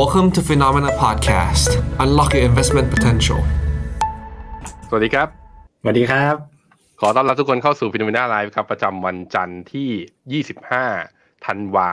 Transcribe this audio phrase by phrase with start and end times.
[0.00, 1.70] Welcome to Phenomena Podcast.
[2.04, 3.40] Unlock your investment potential.
[4.88, 5.28] สวัสดีครับ
[5.80, 6.34] สวัสดีครับ
[7.00, 10.42] ขอต้อนรับทุกคนเข้าสู่ฟิโนเมนาไลฟ์ครับ ประจำวันจันทร์ที่
[11.00, 11.90] 25 ธันวา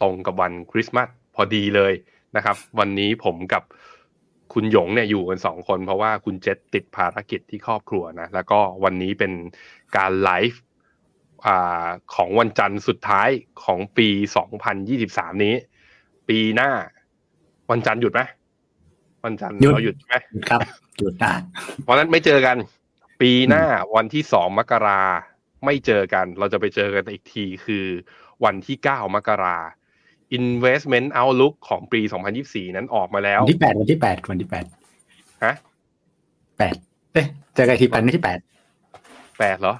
[0.00, 1.92] ตรงกับวันคริสต์มาสพอดีเลย
[2.36, 3.62] นะครับ วันนี้ผมกับ
[4.52, 9.32] คุณหยงเนี่ยอยู่กันสองคน เพราะว่าคุณเจษติดภารกิจที่ครอบครัวนะ แล้วก็วันนี้เป็น
[9.96, 10.60] การไลฟ์
[11.46, 13.28] อ่าของวันจันทร์สุดท้าย
[13.64, 14.08] ของปี
[14.74, 15.54] 2023 นี้
[16.30, 16.72] ปีหน้า
[17.70, 18.20] วันจันทร์หยุดไหม
[19.24, 20.60] วันจันทร์หยุดเราหยุดใช่ไหมหยุดครับ
[20.98, 21.34] หยุดนะ
[21.82, 22.56] เพราะฉะนั้นไม่เจอกัน
[23.20, 23.64] ปีหน้า
[23.96, 25.02] วันที่สองมกรา
[25.64, 27.86] ไม่เจอกัน เราจะไปเจอกันอีกทีคือ
[28.44, 29.58] วันที่เก้ามกรา
[30.38, 32.00] investment outlook ของปี
[32.38, 34.64] 2024 นั้นออกมาแล้ววันที่แปดวันที่แปดวันที่แปด
[35.44, 35.54] ฮะ
[36.58, 36.74] แปด
[37.12, 38.38] เอ๊ะเจอกันอีกทีแปดวันที่แปด
[39.38, 39.74] แปดเหรอ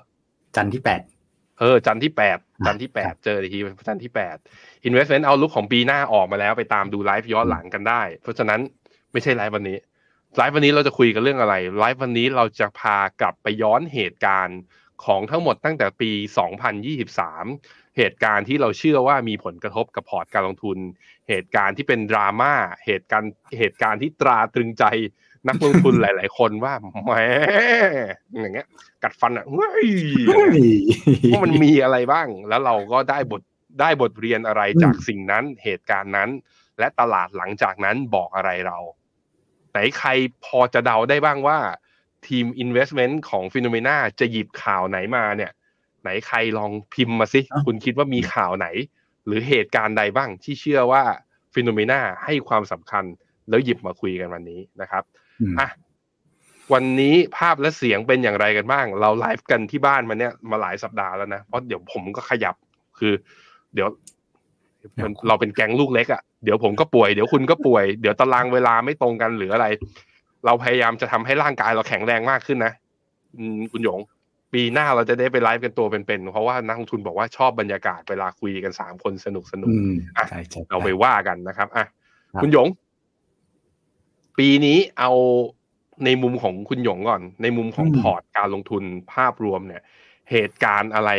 [0.56, 1.00] จันทร์ที่แปด
[1.58, 4.36] เออ จันทร์ที่แปด จันทร์ที่แปดเจออีกทีจันทร์ที่แปด
[4.88, 8.60] investment outlook ของปีหน้าออกมาแล้วไปตามดูไลฟ์ย้อนหลังกันได้ เพราะฉะนั้น
[9.12, 9.78] ไม่ใช่ไลฟ์วันนี้
[10.36, 14.58] ไลฟ์วันนี้เราจะคุยกันเรื่องอะไรไลฟ์วันนี้เราจะพากลับไปย้อนเหตุการณ์
[15.04, 16.10] ของทั้งหมดตั้งแต่ปี
[16.84, 20.78] 2023 เหตุการณ์ที่เราเชื่อว่ามีผลกระทบกับพอร์ตการลงทุน
[21.28, 22.54] เหตุการณ์ที่เป็นดราม่า
[22.86, 24.84] เหตุการณ์เหตุการณ์ที่ตราตรึงใจ
[25.48, 27.12] นักลงทุนหลาย ๆ คนว่าแหม
[28.40, 28.66] อย่างเงี้ย
[29.02, 29.88] กัดฟันอะเฮ้ย
[31.30, 33.42] ว่ามันมีอะไรบ้าง แล้วเราก็ได้บท
[33.80, 36.30] ได้บทเรียนอะไรจากสิ่งนั้นเหตุการณ์นั้น
[36.78, 38.78] และตลาดหลังจากนั้นบอกอะไรเรา
[39.72, 40.08] ไหนใคร
[40.44, 41.58] พอจะเดาได้บ้างว่า
[42.26, 45.52] ทีม investment ของฟิโนเมนาจะหยิบข่าวไหนมาเนี่ย
[46.02, 48.66] ไหนใครลองพิมพ์มาสิ คุณคิดว่ามีข่าวไหน
[49.26, 51.02] หรือเหตุการณ์ใดบ้างที่เชื่อว่า
[51.54, 53.04] FINNOMENA ให้ความสำคัญ
[53.48, 55.02] แล้วหยิบมาคุยกันวันนี้นะครับ
[55.40, 55.68] อืมอะ
[56.72, 62.54] วันนี้ภาพและเสียงเป็นอย่างไรกันบ้าง เราไลฟ์กันที่บ้านมาเนี่ยมาหลายสัปดาห์แล้วนะเพราะเดี๋ยวผมก็ขยับ
[62.98, 63.12] คือ
[63.74, 63.88] เดี๋ยว
[65.02, 69.66] มันเราเป็นแก๊งลูกเล็กอะ่ะเดี๋ยวผมก็ป่วยเดี๋ยวคุณก็ป่วยเดี๋ยวตารางเวลาไม่ตรงกันหรืออะไร
[70.46, 72.72] เราพยายามจะทำให้ร่างกายเราแข็งแรงมากขึ้นนะ
[73.38, 74.00] อืมคุณหยง
[74.52, 81.84] ปีหน้าเราจะได้ไปไลฟ์กันตัวเป็นๆเพราะว่านักลงทุนบอกว่าชอบบรรยากาศเวลาคุยกันสามคนสนุกสนุกอืมอะใช่ใช่เราไปว่ากันนะครับอะ
[82.32, 82.68] ครับคุณหยง
[84.38, 85.12] ปีนี้เอา
[86.04, 88.82] ในมุมของคุณหยงก่อน ในมุมของพอร์ตการลงทุน
[89.12, 89.82] ภาพรวมเนี่ย
[90.30, 91.10] เหตุการณ์อะไร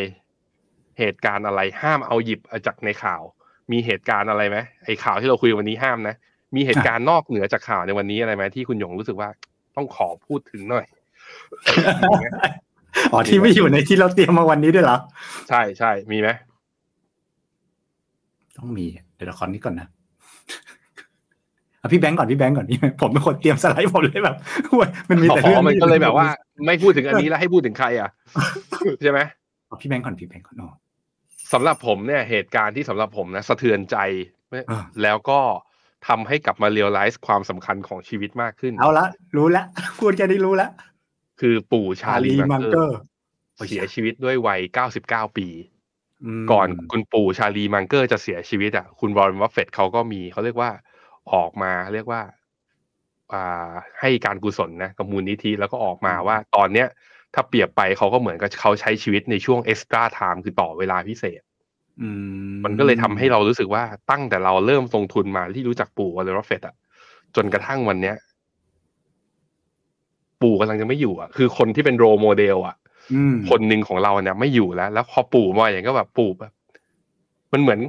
[1.00, 3.22] เหตุการณ์อะไรห้ามเอาหยิบเอาจากในข่าว
[3.72, 6.16] มีเหตุการณ์อะไรไหมไอ้ข่าวที่เราคุยวันนี้ห้ามนะ
[6.56, 9.30] มีเหตุการณ์นอกเหนือจากข่าวในวันนี้อะไรไหมที่คุณหยงรู้สึกว่า
[9.76, 10.86] ต้องขอพูดถึงหน่อย
[13.12, 14.98] อ๋อที่ไม่อยู่ในที่เราเตรียมมาวันนี้ด้วยเหรอ
[15.50, 16.30] ใช่ใช่มีไหม
[18.58, 18.86] ต้องมี
[19.16, 24.36] เดี๋ยวเราขอนี้ก่อนนะเอาพี่แบงก์ก่อนพี่แบงก์ก่อนพี่แบงค์ผมเป็นคนเตรียมสไลด์ผมเลยแบบ
[24.70, 26.28] โอ้ยมันมีแต่อ๋เรื่อองมันก็เลยแบบว่า
[26.66, 28.10] ไม่พูดถึงอันนี้แล้วให้พูดถึงใครอะ
[29.02, 29.20] ใช่ไหม
[29.68, 30.70] เอาพี่แบงก์ก่อนพี่แบงก์ก่อนอ๋อ
[31.54, 33.98] สำหรับผมเนี่ยเหตุการณ์ที่สำหรับผมนะสะเทือนใจ
[34.72, 35.40] อ่าแล้วก็
[36.08, 39.06] ทำให้กลับมา realize ความสำคัญของชีวิตมากขึ้น เอาละ
[39.38, 39.64] รู้ละ
[40.00, 40.70] พูดแค่นี้รู้ละ
[41.40, 42.98] คือปู่ชาลีมัมังงเกเกออร์ร์
[43.68, 44.62] เสียชีวิตด้วยวัย
[45.00, 45.48] 99 ปี
[46.42, 50.72] มก่อนคุณปู่ชาร์ลีมังเกอร์จะเสียชีวิตอะคุณวอร์เรน บัฟเฟตต์เขาก็มีเขาเรียกว่า
[51.34, 52.22] ออกมาเรียกว่า
[53.34, 53.70] อ่า
[54.00, 56.88] ให้การกุศลนะกับมูลนิธิแล้วก็ออกมาว่าตอนเนี้ย
[57.34, 61.42] ถ้าเปรียบไปเขาก็เหมือนกับเขาใช้ชีวิตในช่วง extra time คือต่อเวลาพิเศษ
[62.02, 62.10] อื
[62.66, 66.76] มันก็เลยทำให้เรารู้สึกว่าตั้งแต่เราเริ่มลงทุนมาที่รู้จักปู่วอร์เรน บัฟเฟตต์อะ
[67.36, 68.16] จนกระทั่งวันเนี้ย
[70.42, 72.76] ปู่กำลังจะไม่อยู่อะ คือคนที่เป็น role model อะ
[73.14, 76.52] อืมคนหนึ่งของเราเนี่ยไม่อยู่แล้ว แล้วพอปู่มาอย่างก็แบบปู่แบบ
[77.52, 77.80] มันเหมือน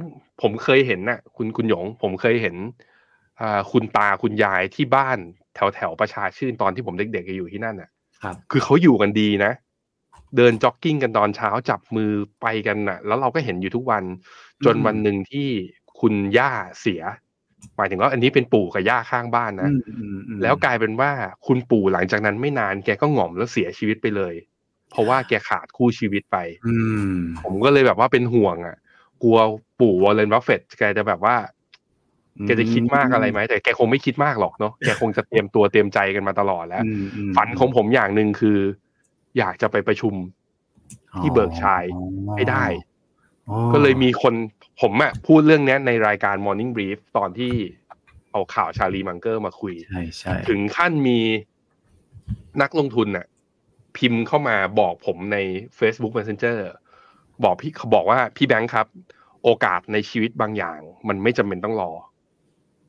[0.41, 2.90] ผมเคยเห็นน่ะ คุณคุณหยง ผมเคยเห็นอ่า
[3.71, 5.17] คุณตาคุณยายที่บ้าน
[5.55, 7.89] แถวแถวประชาชื่นตอนที่ผมเด็กๆอยู่ที่นั่นน่ะ
[8.23, 9.51] ครับ คือเขาอยู่กันดีนะ
[10.37, 14.03] เดินจ็อกกิ้งกันตอนเช้าจับมือไปกันน่ะ แล้วเราก็เห็นอยู่ทุกวัน
[14.65, 15.47] จนอืมวันหนึ่งที่
[15.99, 17.01] คุณย่าเสีย
[17.77, 21.11] หมายถึงว่าอันนี้เป็นปู่กับย่าข้างบ้านนะอืมอืมอืมแล้วกลายเป็นว่า
[21.47, 24.33] คุณปู่หลังจากนั้นไม่นานแกก็หง่อมแล้วเสียชีวิตไปเลย
[24.91, 26.37] เพราะว่าแกขาดคู่ชีวิตไป
[26.67, 26.75] อื
[27.13, 28.77] มผมก็เลยแบบว่าเป็นห่วงอะ
[29.23, 29.37] กลัว
[29.79, 31.35] ปู่วอร์เรนบัฟเฟตต์แกจะแบบว่า
[32.45, 38.59] แกจะคิดมากอะไรไหมแต่แกคงไม่คิดมากหรอกเนาะแกคงจะเตรียมตัวเตรียมใจกันมาตลอดแล้วอืมอืมฝันของผมอย่างหนึ่งคือ
[39.37, 40.13] อยากจะไปประชุม
[41.17, 41.83] ที่ Berkshire
[42.35, 42.65] ให้ได้
[43.49, 44.33] อ๋อก็เลยมีคน
[44.81, 47.51] ผมอะพูดเรื่องเนี้ยในรายการ Morning Brief ตอนที่
[48.31, 51.19] เอาข่าวชาลีมังเกอร์มาคุยใช่ใช่ถึงขั้นมี
[52.61, 53.25] นักลงทุนน่ะ
[53.97, 55.37] พิมพ์เข้ามาบอกผมใน
[55.79, 56.57] Facebook Messenger
[57.43, 58.87] บอกพี่เขาบอกว่าพี่แบงค์ครับ
[59.43, 61.91] โอกาสในชีวิตบางอย่าง มันไม่จำเป็นต้องรอ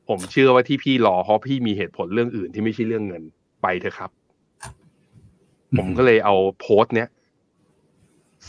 [0.09, 3.23] ผมเชื่อว่าที่พี่รอเพราะพี่มีเหตุผลเรื่องอื่นที่ไม่ใช่เรื่องเงิน
[3.61, 4.09] ไปเถอะครับ
[5.77, 7.07] ผมก็เลยเอาโพสต์เนี้ย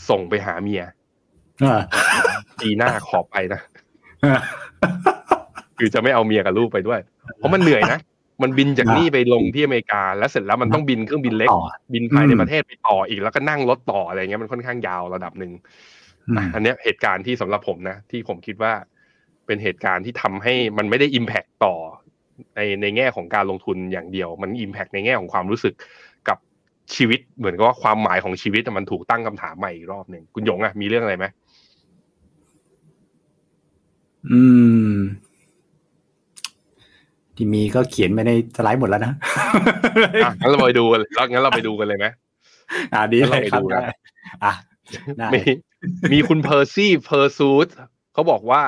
[0.09, 0.83] ส่งไปหาเมีย
[1.63, 1.81] อ่า
[2.59, 3.61] ปีหน้าขอไปนะ
[5.77, 6.99] คือจะไม่เอาเมียกับลูกไปด้วย
[7.37, 7.99] เพราะมันเหนื่อยนะ
[8.43, 11.63] มันบินจากนี่ไปลงที่อเมริกา แล้วเสร็จแล้วมันต้องบินเครื่องบินเล็กต่อ
[11.93, 15.51] บินภายในอืมประเทศไปต่ออีกแล้วก็นั่งรถต่ออะไรเงี้ยมันค่อนข้างยาวระดับหนึ่ง
[16.27, 18.73] อืมอะอันเนี้ยเหตุการณ์ที่สำหรับผมนะ ที่ผมคิดว่า
[19.45, 21.75] เป็นเหตุการณ์ที่ทำให้มันไม่ได้อิมแพคต่อ
[22.55, 25.73] ในในแง่ของการลงทุนอย่างเดียว มัน impact ในแง่ของความรู้สึก
[26.29, 26.37] กับ
[26.95, 31.25] ชีวิตเหมือนกับว่าความหมายของชีวิตอะมันถูกตั้งคำถามใหม่อีกรอบหนึ่งคุณหยงอะมีเรื่องอะไรไหม
[34.31, 34.41] อื
[34.93, 34.95] ม
[37.35, 39.13] ที่มีก็เขียนไปในสไลด์หมดแล้วนะ
[40.23, 42.07] อะงั้นเราไปดูกันแล้วงั้นเราไปดูกันเลยไหม
[42.93, 43.91] อ่าดีเลยครับเราไปดูนะได้
[44.43, 44.53] อะ
[45.19, 45.41] ได้มี
[46.11, 47.67] มีคุณเพอร์ซี่เพอร์ซูด
[48.13, 48.63] เขาบอกว่า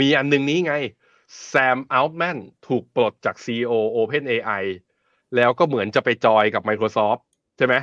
[0.00, 0.74] มีอันหนึงนี้ไง
[1.48, 4.64] แซมอัลแมนถูกปลดจาก CEO OpenAI
[5.36, 7.20] แล้วก็เหมือนจะไปจอยกับ Microsoft
[7.56, 7.74] ใช่ไหม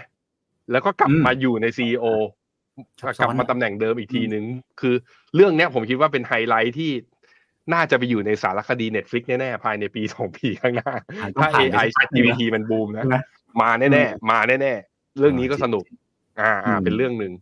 [0.72, 2.06] แล้วก็กลับอืมมาอยู่ใน CEO
[3.00, 4.46] ซับกซ้ลัอบนมาตำแหน่งเดิมอีกทีนึง
[4.80, 4.96] คือ
[5.36, 6.92] เรื่องเนี้ยผมคิดว่าเป็นไฮไลท์ที่
[7.74, 13.18] น่าจะไปอยู่ในสารคดี Netflix แน่ๆ ภายในปีสองปีข้างหน้าอะต้องถ้าผ่านไป AI สักพักหนึ่งนะ ChatGPT มันบูมนะใช่ไหม
[13.62, 15.84] มาแน่ๆ มาแน่ๆ เรื่องนี้ก็สนุก
[16.42, 17.34] อ่าอ่าอืมเป็นเรื่องหนึ่ง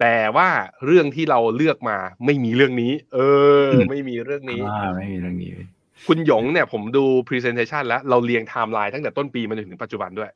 [0.00, 0.48] แต่ว่า
[0.86, 3.18] เรื่องที่เราเลือกมาไม่มีเรื่องนี้ เอ
[3.62, 5.50] ออมไม่มีเรื่องนี้อ่าไม่มีเรื่องนี้
[6.06, 10.30] คุณหยงเนี่ยผมดู Presentation แล้วเราเรียงไทม์ไลน์ตั้งแต่ต้นปีมาจนถึงปัจจุบันด้วย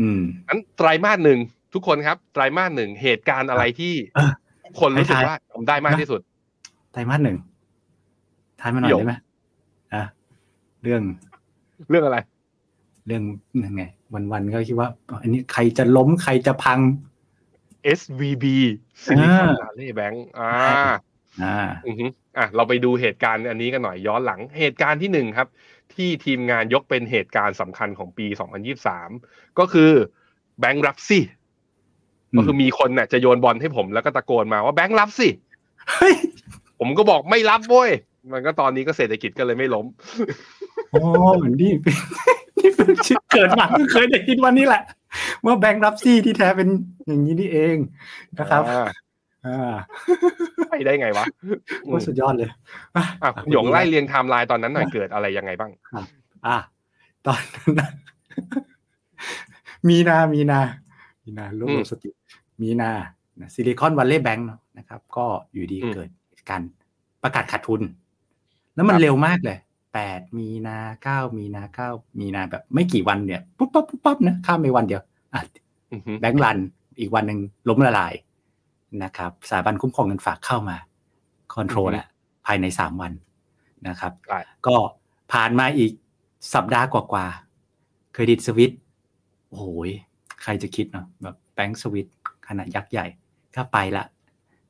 [0.00, 1.38] อืมอันไตรมาสหนึ่ง
[1.74, 4.32] ทุกคนครับ ไตรมาสหนึ่งเหตุการณ์อะไรที่เออ
[4.64, 6.20] ทุกคนรู้สึกให้ทายว่าทำได้มากที่สุด
[6.92, 7.36] ไตรมาสหนึ่ง
[8.60, 9.14] ทายมาหน่อยเดี๋ยวได้ไหม
[9.94, 10.04] อะ
[10.82, 11.02] เรื่อง
[11.90, 12.18] เรื่องอะไร
[13.06, 13.22] เรื่อง
[13.64, 13.82] ยังไง
[14.32, 14.88] วันๆก็คิดว่า
[15.22, 16.78] อันนี้ใครจะล้มใครจะพัง
[17.98, 18.44] SVB
[19.04, 20.50] Silicon Valley Bank อ่า
[21.42, 21.56] อ่า
[21.86, 22.06] อือฮึ
[22.38, 25.48] อะเราไปดูเหตุการณ์อันนี้กันหน่อยย้อนหลังเหตุการณ์ที่หนึ่งครับ
[25.94, 28.26] ที่ทีมงานยกเป็นเหตุการณ์สำคัญของปี
[28.92, 29.90] 2023 ก็คือ
[30.60, 31.18] แบงค์รับสิ
[32.32, 35.28] อืมก็คือมีคนน่ะจะโยนบอลให้ผมแล้วก็ตะโกนมาว่าแบงค์รับสิ
[35.90, 36.14] เฮ้ย
[36.78, 37.90] ผมก็บอกไม่รับเว้ย
[38.32, 39.86] มันก็ตอนนี้ก็เศรษฐกิจก็เลยไม่ล้ม
[40.55, 40.98] โอ้
[41.36, 41.72] เหมือนนี่
[42.58, 44.82] นี่เป็นชิดเกิดมาเพิ่งเคยได้ยินวันนี้แหละ
[45.44, 46.68] ว่าแบงค์รับซี่ที่แท้เป็น
[47.06, 47.76] อย่างนี้นี่เอง
[48.38, 48.88] นะครับอ่า
[49.46, 49.74] อ่า
[50.68, 51.24] ไปได้ไงวะ
[51.82, 52.48] โอ้สุดยอดเลย
[52.96, 55.70] อะคุณหยงไล่เรียงไทม์ไลน์ตอนนั้นหน่อยเกิดอะไรยังไงบ้าง
[56.46, 56.56] อะ
[57.26, 57.88] ตอนนั้นนะ
[59.88, 60.60] มีนา มีนา
[61.24, 62.10] มีนารวบรวมสติ
[62.62, 62.90] มีนา
[63.54, 64.46] Silicon Valley Bank
[64.78, 66.08] นะครับ ก็อยู่ดีอืมเกิด
[66.50, 66.62] การ
[67.22, 67.80] ประกาศขาดทุน
[68.74, 69.58] แล้วมันครับเร็วมากเลย
[69.96, 71.88] แปดมีนาเก้ามีนาเก้า
[72.20, 75.02] มีนาแบบไม่กี่วันเนี่ยปุ๊บปั๊บปุ๊บปั๊บนะข้ามไปวันเดียว
[75.34, 75.42] อะ
[75.92, 76.58] อือฮึ bank run
[76.98, 78.14] อีกวันหนึ่งล้มละลาย
[79.02, 80.76] นะครับสถาบันคุ้มครองเงินฝากเข้ามา
[81.54, 82.06] control ละ
[82.46, 83.12] ภายในสามวัน
[83.88, 84.76] นะครับได้ก็
[85.32, 85.92] ผ่านมาอีก
[86.54, 88.72] สัปดาห์กว่าๆ Credit Suisse
[89.48, 89.90] โอ้โหย
[90.42, 92.06] ใครจะคิดเนาะแบบแบงก์สวิต
[92.48, 93.06] ขนาดยักษ์ใหญ่
[93.56, 94.04] ก็ไปละ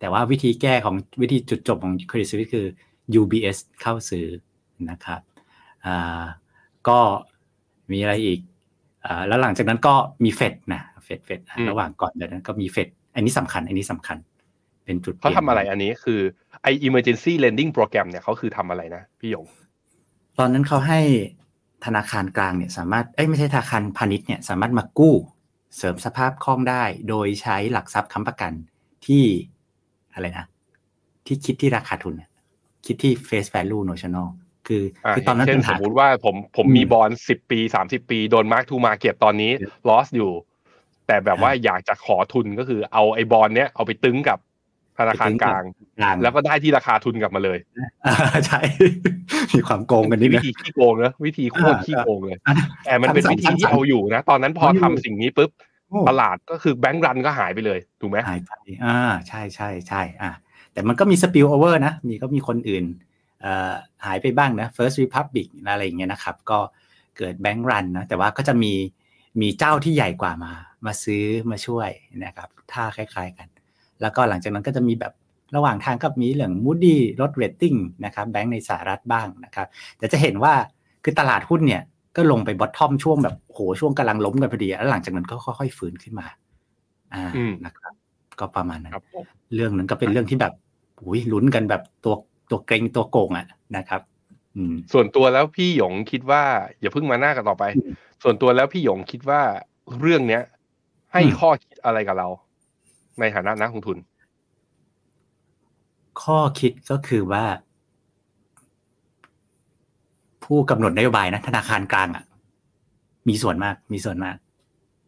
[0.00, 2.67] แต่ว่าวิธีแก้ของวิธีจุดจบของเครดิตสวิตคือ
[3.20, 4.26] UBS เข้าซื้อ
[4.90, 5.20] นะครับ
[5.87, 6.23] อ่า
[6.88, 6.99] ก็
[7.93, 8.40] มีอะไรอีก
[9.05, 9.94] อ่าแล้วหลังจากนั้นก็
[10.25, 14.19] มีเฟดนะเฟดเฟดอืมระหว่างก่อนเดี๋ยวนั้นก็มีเฟดอันนี้สำคัญ อันนี้สำคัญ
[14.84, 16.20] เป็นจุดเขาทำปลี่ยนอะไรอันนี้คือ
[16.62, 19.46] ไอ emergency lending program เนี่ยเขาคือทำอะไรนะพี่หยง
[20.38, 21.00] ตอนนั้นเขาให้
[21.84, 25.14] ธนาคารกลางเนี่ยสามารถเอ้ยไม่ใช่ธนาคารพาณิชย์เนี่ยสามารถมากู้
[25.76, 28.52] เสริมสภาพคล่องได้ โดยใช้หลักทรัพย์ค้ำประกัน
[29.06, 29.25] ที่
[30.14, 30.46] อะไรนะ
[31.26, 32.31] ที่คิดที่ราคาทุนน่ะ
[32.87, 34.29] คิดที่ face value notional
[34.69, 39.53] คืออ่าคือตอนนั้นเช่เป็นนสหามมติว่าผมผมอืมมีบอลสิบปีสามสิบปีโดน mark to market ตอนนี้
[39.89, 40.32] loss อยู่
[41.06, 44.39] แต่แบบว่าอยากจะขอทุนก็คือเอาไอ้บอลเนี้ยเอาไปตึงกับ
[44.99, 45.65] ธนาคารกลาง
[46.01, 47.58] กลางแล้วก็ได้ที่ราคาทุนกลับมาเลย
[48.06, 48.15] อ่า
[48.46, 48.61] ใช่
[49.55, 52.55] มีความโกงกันนิดวินึงธีขี้โกงนะวิธีโคตรอ่าขี้โกงเลยอะ
[52.85, 55.51] แต่มันเป็นทันสมัวิยธีที่ทันสมัยเอาอยู่นะ ตอนนั้นพอเอาอยู่ทำสิ่งนี้ปุ๊บ
[55.89, 58.53] โอ้ตลาดก็คือแบงก์รันก็หายไปเลยถูกไหมหายไป
[58.85, 60.31] อ่าใช่ใช่ใช่อ่า
[60.73, 63.06] แต่มันก็มี spill over นะ มีก็มีคนอื่นเอ่อ
[64.06, 66.58] หายไปบ้างนะ First Republic อะไรอย่างเงี้ยนะครับ ก็
[67.16, 68.72] เกิดแบงก์รันนะแต่ว่าก็จะมี
[69.40, 70.52] มีเจ้าที่ใหญ่กว่ามา
[70.86, 71.90] มาซื้อมาช่วย
[72.24, 73.48] นะครับท่าคล้ายๆกัน
[74.00, 75.12] แล้วก็หลังจากนั้นก็จะมีแบบ
[75.56, 79.66] ระหว่างทางก็มีเรื่อง Moody ลด rating นะครับแบงก์ในสหรัฐบ้างนะครับ
[79.98, 80.55] แต่จะเห็นว่า
[81.05, 81.82] คือตลาดหุ้นเนี่ย
[82.16, 86.26] ก็ลงไปบอททอมช่วงแบบโหช่วงกำลังล้มกันพอดี แล้วหลังจากนั้นก็ค่อยๆฟื้นขึ้นมา
[87.14, 87.93] อ่าอืมนะครับ
[88.38, 89.24] ก็ประมาณนั้นครับผม
[89.55, 90.52] เรื่องนั้นก็เป็นเรื่องที่แบบ
[91.02, 92.14] อุ้ยลุ้นกันแบบตัว
[92.50, 94.00] ตัวเกรงตัวโกงอะนะครับ
[94.56, 96.43] อืมส่วนตัวแล้วพี่หยงคิดว่า
[96.81, 99.43] อย่าเพิ่งมาหน้ากันต่อไปอืมส่วนตัวแล้วพี่หยงคิดว่า
[100.00, 100.43] เรื่องเนี้ย
[101.12, 102.29] ให้อืมข้อคิดอะไรกับเรา
[103.20, 103.98] ในฐานะนักลงทุน
[106.22, 107.44] ข้อคิดก็คือว่า
[110.44, 112.24] ผู้กำหนดนโยบายนะธนาคารกลางอะ
[113.29, 114.36] มีส่วนมาก มีส่วนมาก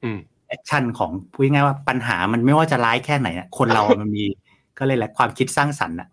[0.04, 0.18] อืม
[0.49, 4.25] แอคชั่นของพูดง่ายๆว่าปัญหามันไม่ว่าจะร้ายแค่ไหนอะคนเรามันมี
[4.78, 6.09] ก็เลยแหละความคิดสร้างสรรค์อะ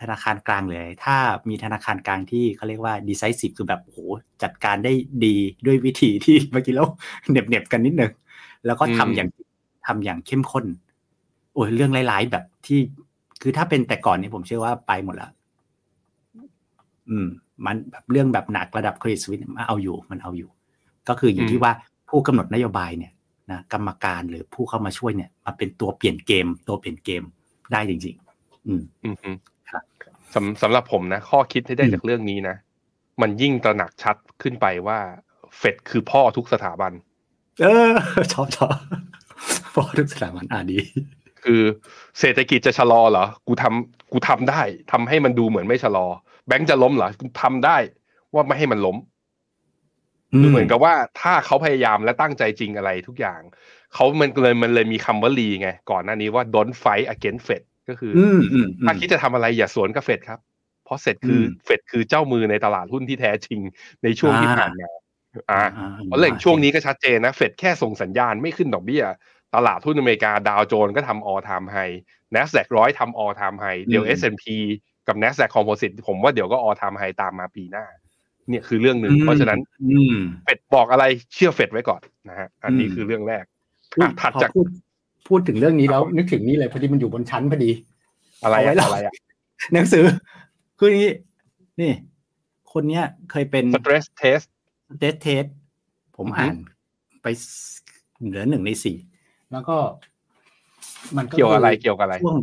[0.00, 1.16] ธนาคารกลางเลย ถ้า
[1.48, 3.98] มีธนาคารกลางที่เขาเรียกว่า decisive คือแบบโห
[4.42, 4.92] จัดการได้
[5.24, 5.36] ดี
[5.66, 6.86] ด้วยวิธีที่เมื่อกี้เรา
[7.30, 8.12] เหน็บเน็บๆกันนิดนึง
[8.66, 9.28] แล้วก็ทำอย่าง
[9.86, 10.64] ทำอย่างเข้มข้น
[11.54, 12.80] โอ้ยเรื่องร้ายๆแบบที่
[13.42, 15.30] คือถ้าเป็นแต่ก่อนนี้ผมเชื่อว่าไปหมดแล้ว
[17.08, 17.26] อืม
[17.66, 20.50] มันแบบเรื่องแบบหนักระดับเครดิตสวิตมาเอาอยู่มันเอาอยู่
[21.08, 21.72] ก็คืออยู่ที่ว่า
[22.10, 23.12] ผู้กำหนดนโยบายเนี่ย
[23.50, 27.22] นะกรรมการหรือผู้เข้ามาช่วยเนี่ยมาเป็นตัวเปลี่ยนเกม ตัวเปลี่ยนเกม
[27.72, 29.55] ได้จริง ๆ อืมอืมฮึครับ
[30.36, 32.56] สำสำหรับผมนะ ข้อคิดที่ได้อืมจากเรื่องนี้นะ
[33.20, 34.98] มันยิ่งตระหนักชัดขึ้นไปว่า
[35.58, 36.92] เฟดคือพ่อทุกสถาบัน
[37.60, 37.92] เออ
[38.32, 38.76] ชอบชอบ
[39.74, 40.78] พอทุกสถาบันอ่าดี
[41.42, 41.62] คือ
[42.20, 44.62] เศรษฐกิจจะชะลอเหรอ กูทำกูทำได้
[44.92, 46.06] ทำให้มันดูเหมือนไม่ชะลอ
[46.46, 47.76] แบงก์จะล้มเหรอกูทำได้
[48.34, 48.96] ว่าไม่ให้มันล้ม
[50.38, 53.40] คือเหมือนกับว่าถ้าเขาพยายามและตั้งใจจริงอะไรทุกอย่าง
[53.94, 60.40] เขามันเลยมันเลยมีคำว่าลีไง ก่อนหน้านี้ว่า don't fight against Fed ก็คือออืมอืมอืมถ้าคิดจะทำอะไรอย่าสวนกับเฟดครับ
[60.84, 63.60] เพราะเฟดคืออมเฟดคือเจ้ามือในตลาดหุ้นที่แท้จริง
[64.04, 64.88] ในช่วงที่อ่าผ่านมา
[65.50, 69.04] อ่าอ่าเพราะเรื่องช่วงนี้ก็ชัดเจนนะเฟดแค่ส่งสัญญาณไม่ขึ้นดอกเบี้ย
[69.54, 71.96] ตลาดหุ้นอเมริกาดาวโจนส์ก็ทำ all time high
[72.34, 74.44] NASDAQ ร้อยทำ all time high เดี๋ยว S&P
[75.08, 77.86] กับ NASDAQ Composite ผมว่าเดี๋ยวก็ all time high ตามมาปีหน้า
[78.48, 83.44] เนี่ยคือเรื่องหนึ่งอืมเพราะฉะนั้นอืมเฟดบอกอะไรเชื่อเฟดไว้ก่อนนะฮะอันนี้อืมคือเรื่องแรก
[83.96, 84.50] อุ๊ยอะถัดจาก
[85.26, 87.70] พอพูดพูดถึงเรื่องนี้แล้วนึกถึงนี่เลยพอดีมันอยู่บนชั้นพอดี
[88.42, 89.14] อะไรเอาไว้อะเล่าอะไรอะ
[89.72, 90.04] หนังสือ
[90.78, 91.12] คืออย่างนี้
[91.80, 91.92] นี่
[92.72, 94.46] คนเนี้ยเคยเป็น stress test
[94.98, 95.44] เทสเทส
[96.16, 96.56] ผมอือฮึอ่าน
[97.22, 97.26] ไป
[98.28, 98.96] เหลือหนึ่งในสี่
[99.52, 99.76] แล้วก็
[101.16, 102.38] มันก็เกี่ยวอะไรคืเกี่ยวกับอะไรช่วง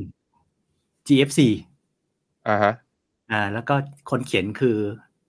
[1.07, 1.39] GFC
[2.47, 2.73] อ่าฮะ
[3.31, 3.75] อ่า แล้วก็
[4.09, 4.77] คนเขียนคือ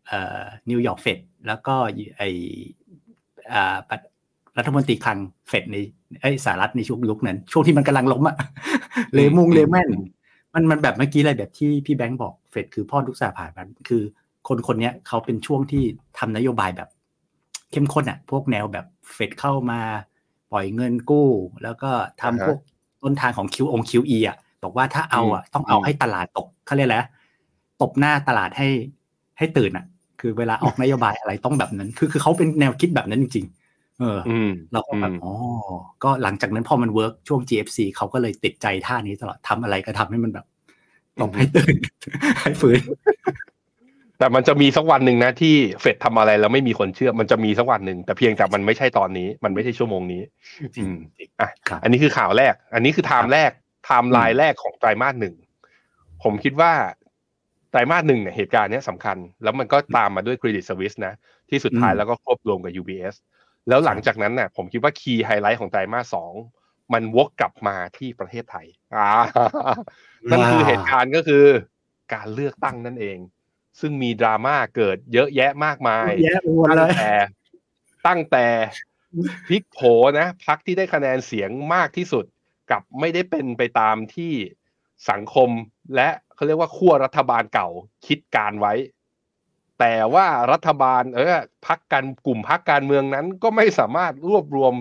[0.08, 1.74] เอ่อนิวยอร์กเฟดแล้วก็
[2.18, 2.22] ไอ
[3.52, 4.00] อ่าปัด
[4.58, 5.18] รัฐมนตรีคลัง
[5.48, 5.76] เฟดใน
[6.20, 8.36] ไอยสหรัฐในช่วงยุคนั้น ช่วงที่มันกำลังล้มอะ
[9.14, 9.90] เลมุงเลแมน
[10.54, 14.02] มันมันแบบเมื่อกี้เลยแบบที่พี่แบงค์บอกเฟดคือพ่อทุกสาผ่านคือ
[14.48, 15.82] คนคนเนี้ยเขาเป็นช่วงที่
[16.18, 16.88] ทำนโยบายแบบ
[17.70, 19.80] เข้มข้นอะพวกแนวแบบเฟดเข้ามา
[20.52, 21.28] ปล่อยเงินกู้
[21.62, 21.90] แล้วก็
[22.22, 22.58] ทำอ่าฮะพวก
[23.02, 27.08] ต้นทางของ Q อง QE อะบอกว่าถ้าเอาอะต้องเอาอืมให้ตลาดตกเขาเรียกอะไรนะ
[27.82, 28.68] ตบหน้าตลาดให้
[29.38, 29.84] ให้ตื่นอะ
[30.20, 33.63] คือเวลาออกนโยบายอะไรต้องแบบนั้น คือคือเขาเป็นแนวคิดแบบนั้นจริงๆ
[34.00, 35.34] เออออืมเราก็แบบอืมอ๋อ
[36.04, 40.46] ก็หลังจากนั้นพอมันเวิร์กช่วง GFC เขาก็เลยติดใจท่านี้ตลอดทำอะไรก็ทำให้มันแบบ
[41.20, 41.76] ตบให้ตื่น
[42.40, 42.80] ให้ฟื้น
[44.18, 50.22] แต่มันจะมีสักวันหนึ่งนะที่เฟดทำอะไรแล้วไม่มีคนเชื่อ มันจะมีสักวันหนึ่งแต่เพียงแต่มันไม่ใช่ตอนนี้ มันไม่ใช่ชั่วโมงนี้
[50.78, 50.96] อืม
[51.40, 53.50] อะครับอันนี้คือข่าวแรก อันนี้คือ time แรก
[53.84, 55.34] ไทม์ไลน์แรกของไตรมาสหนึ่ง
[56.22, 56.72] ผมคิดว่า
[57.70, 61.14] ไตรมาสหนึ่งเนี่ยเหตุการณ์เนี้ยสำคัญ แล้วมันก็ตามมาด้วย Credit Suisse นะ
[61.50, 63.14] ที่สุดท้ายอืมแล้วก็ควบรวมกับ UBS
[63.68, 66.32] แล้วหลังจากนั้นน่ะ ผมคิดว่า key highlight ของไตรมาสสอง
[66.92, 68.66] มันวกกลับมาที่ประเทศไทย
[68.96, 69.10] อ่า
[70.30, 71.44] นั่นคือเหตุการณ์ก็คือ
[72.14, 73.18] การเลือกตั้งนั่นเอง
[73.80, 77.12] ซึ่งมีดราม่าเกิดเยอะแยะมากมายแย่ไปหมดตั้เลงยแต่
[78.06, 78.46] ตั้งแต่
[79.46, 79.78] พลิกโผ
[80.18, 82.24] นะพักที่ได้คะแนนเสียงมากที่สุด
[82.70, 84.32] กับไม่ได้เป็นไปตามที่
[85.10, 85.50] สังคม
[85.94, 87.68] และเขาเรียกว่าขั้วรัฐบาลเก่า
[88.06, 88.72] คิดการไว้
[89.86, 91.34] แต่ว่ารัฐบาลเออ
[91.66, 94.74] พักการกลุ่มพักการเมืองนั้นก็ไม่สามารถรวบรวม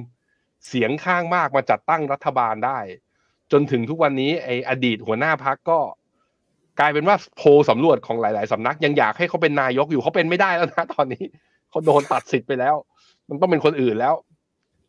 [0.68, 2.80] เสียงข้างมากมาจัดตั้งรัฐบาลได้
[3.52, 5.80] จนถึงทุกวันนี้ไออดีตหัวหน้าพักก็
[6.80, 11.26] กลายเป็นว่าโพลสำรวจของหลาย ๆสำนัก ยังอยากให้เขาเป็นนายกอยู่เขาเป็นไม่ได้แล้วนะตอนนี้
[11.70, 12.76] เขาโดนตัดสิทธิ์ไปแล้ว
[13.30, 14.14] มันต้องเป็นคนอื่นแล้ว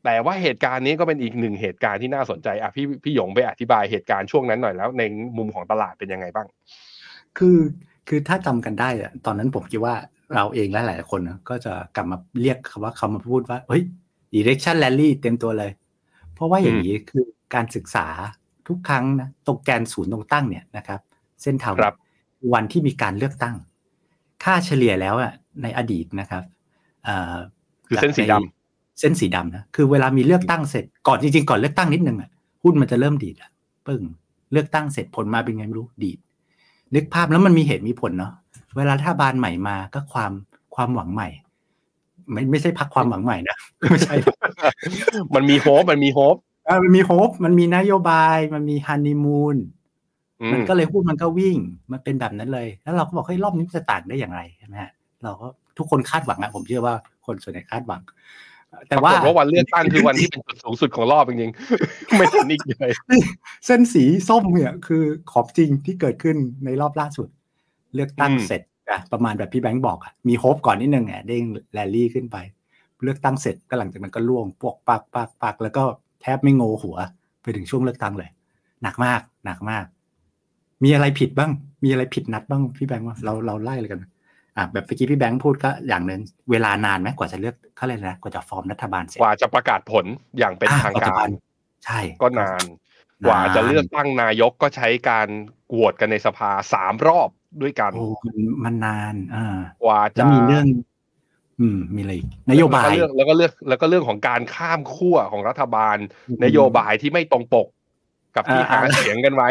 [0.05, 5.03] แต่ว่าเหตุการณ์นี้ก็เป็นอีกหนึ่งเหตุการณ์ที่น่าสนใจอะพี่พี่หยงไปอธิบายเหตุการณ์ช่วงนั้นหน่อยแล้ว ใน
[5.37, 6.47] มุมของตลาดเป็นยังไงบ้าง
[7.39, 7.59] คือ
[8.09, 9.95] คือถ้าจำกันได้อะตอนนั้นผมคิดว่า
[10.35, 13.83] เราเองและหลายๆคนนะก็จะกลับมาเรียกคำว่าเขามาพูดว่าเฮ้ย
[14.39, 15.71] election rally เต็มตัวเลย
[16.35, 18.07] เพราะว่าอย่างนี้คือการศึกษา
[18.69, 21.01] ทุกครั้งนะตรงแกนศูนย์ตรงตั้งเนี่ยนะครับ
[21.43, 21.97] เส้นทางครับ
[22.53, 23.57] วันที่มีการเลือกตั้ง
[24.45, 25.33] ค่าเฉลี่ยแล้วอะ
[25.63, 26.43] ในอดีตนะครับ
[27.05, 27.35] เอ่อ
[27.87, 32.31] คือเส้นสีดำเส้นสีดำนะคือเวลามีเลือกตั้งเสร็จก่อนจริงๆก่อนเลือกตั้งนิดนึงอะ
[32.63, 33.51] หุ้นมันจะเริ่มดีดอะ
[33.87, 34.03] ปึ้ง
[34.53, 36.19] เลือกตั้งเสร็จผลมาเป็นไงไม่รู้ดีด
[36.95, 38.33] นึกภาพแล้วมันมีเหตุมีผลเนาะ
[38.77, 40.33] เวลารัฐบาลใหม่มาก็ความ
[40.75, 41.29] ความหวังใหม่
[42.33, 43.57] ไม่ไม่ใช่พักความหวังใหม่นะ
[43.91, 44.15] ไม่ใช่
[45.35, 46.37] มันมีโฮปมันมีโฮป
[46.67, 49.57] เออมันมีโฮปมันมีนโยบาย มันมีฮันนีมูน
[50.41, 51.57] อืมันมก็เลยหุ้นมันก็วิ่ง
[51.93, 55.47] มันเป็นแบบนั้นเลย แล้วเราก็บอกเฮ้ยรอบนี้มันจะต่างได้อย่างไรใช่ไหมฮะเราก็
[55.79, 56.95] ทุกคนคาดหวังอะผมเชื่อว่า
[57.27, 58.01] คนส่วนใหญ่คาดหวัง
[58.89, 62.91] แต่ปรากว่าฏว่าวันเลือกตั้งคือวันที่เป็นจุดสูงสุดของรอบจริงๆไม่เห็นอีกเลย
[63.67, 67.29] เส้นสีส้มเนี่ยคือของจริงที่เกิดขึ้นในรอบล่าสุด
[67.95, 72.37] เลือกตั้งอืมเสร็จอะประมาณแบบพี่แบงค์บอกอะมีโฮปก่อนนิดนึงอะเด้งแรลลี่ขึ้นไป
[73.03, 75.85] เลือกตั้งเสร็จก็หลังจากนั้นก็ล่วงปวกปักปักปักแล้วก็
[76.23, 76.97] แทบไม่โงหัว
[77.43, 78.31] ไปถึงช่วงเลือกตั้งเลย
[78.83, 79.85] หนักมาก หนักมาก
[80.85, 81.53] มีอะไรผิดบ้าง
[81.85, 84.01] มีอะไรผิดนัดบ้างพี่แบงค์ว่าเราเราไล่เลยกัน
[84.57, 86.21] อะแบบเมื่อกี้พี่แบงค์พูดก็อย่างหนึ่ง
[86.51, 90.05] เวลานานไหมกว่าจะเลือกเขาเลยกนะกว่าจะฟอร์มรัฐบาลเสร็จกว่าจะประกาศผล
[90.39, 91.31] อย่างเป็นอะทางปัจจุกาบัรน
[91.85, 92.65] ใช่ก็นาน
[93.27, 95.29] กว่าจะเลือกตั้งนายกก็ใช้การ
[95.69, 97.31] โหวตกันในสภาสามรอบ
[97.63, 99.47] ด้วยกันโอ้มันมันนานอ่า
[99.83, 100.67] กว่าแล้จะวมีเรื่อง
[101.61, 105.97] อืม มีอะไรอีกนโยบายแล้วก็เลือกแล้วก็เรื่องแล้วก็เรื่องของการข้ามขั้วของรัฐบาล
[106.45, 107.69] นโยบายที่ไม่ตรงปก
[108.37, 109.51] กับที่อ่าหาเสียงกันไว้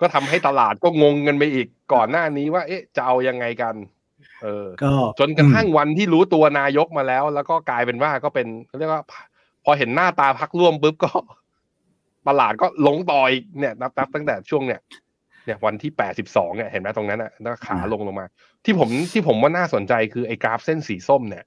[0.00, 3.74] ก็ทำให้ตลาดก็งงกันไปอีกก่อนหน้านี้ว่า เอ๊ะจะเอายังไงกัน
[4.42, 9.02] เออก็จนกระทั่งวันที่รู้ตัวนายกมาแล้ว แล้วก็กลายเป็นว่าก็เป็นเขาเรียกว่า
[9.64, 11.10] พอเห็นหน้าตาพักร่วมปุ๊บก็
[12.28, 14.80] ตลาดก็ลงต่ออีกเนี่ยนับนับตั้งแต่ช่วงเนี่ย
[15.46, 18.26] เนี่ยวันที่แปดสิบสองเนี่ยเห็นไหมตรงนั้นอะแล้วขาลงลงมา
[18.64, 21.44] ที่ผมที่ผมว่าน่าสนใจคือไอ้กราฟเส้นสีส้มเนี่ย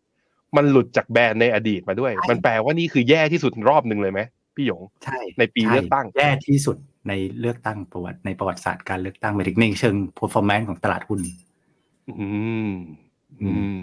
[0.56, 4.22] มันหลุดจากแบรนด์ในอดีตมาด้วย มันแปลว่านี่คือแย่ที่สุดรอบหนึ่งเลยไหม
[4.56, 6.78] พี่หยงใช่ในปีใช่เลือกตั้งแย่ที่สุด
[7.08, 11.20] ในเลือกตั้งประวัติในประวัติศาสตร์การเลือกตั้งหมายถึงในเชิง performance ของตลาดหุ้น
[12.20, 12.28] อื
[12.68, 12.70] ม
[13.42, 13.78] อืม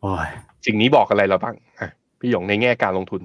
[0.00, 0.28] โอ้ย
[0.66, 3.22] สิ่งนี้บอกอะไรเราบ้างอะพี่หยงในแง่การลงทุน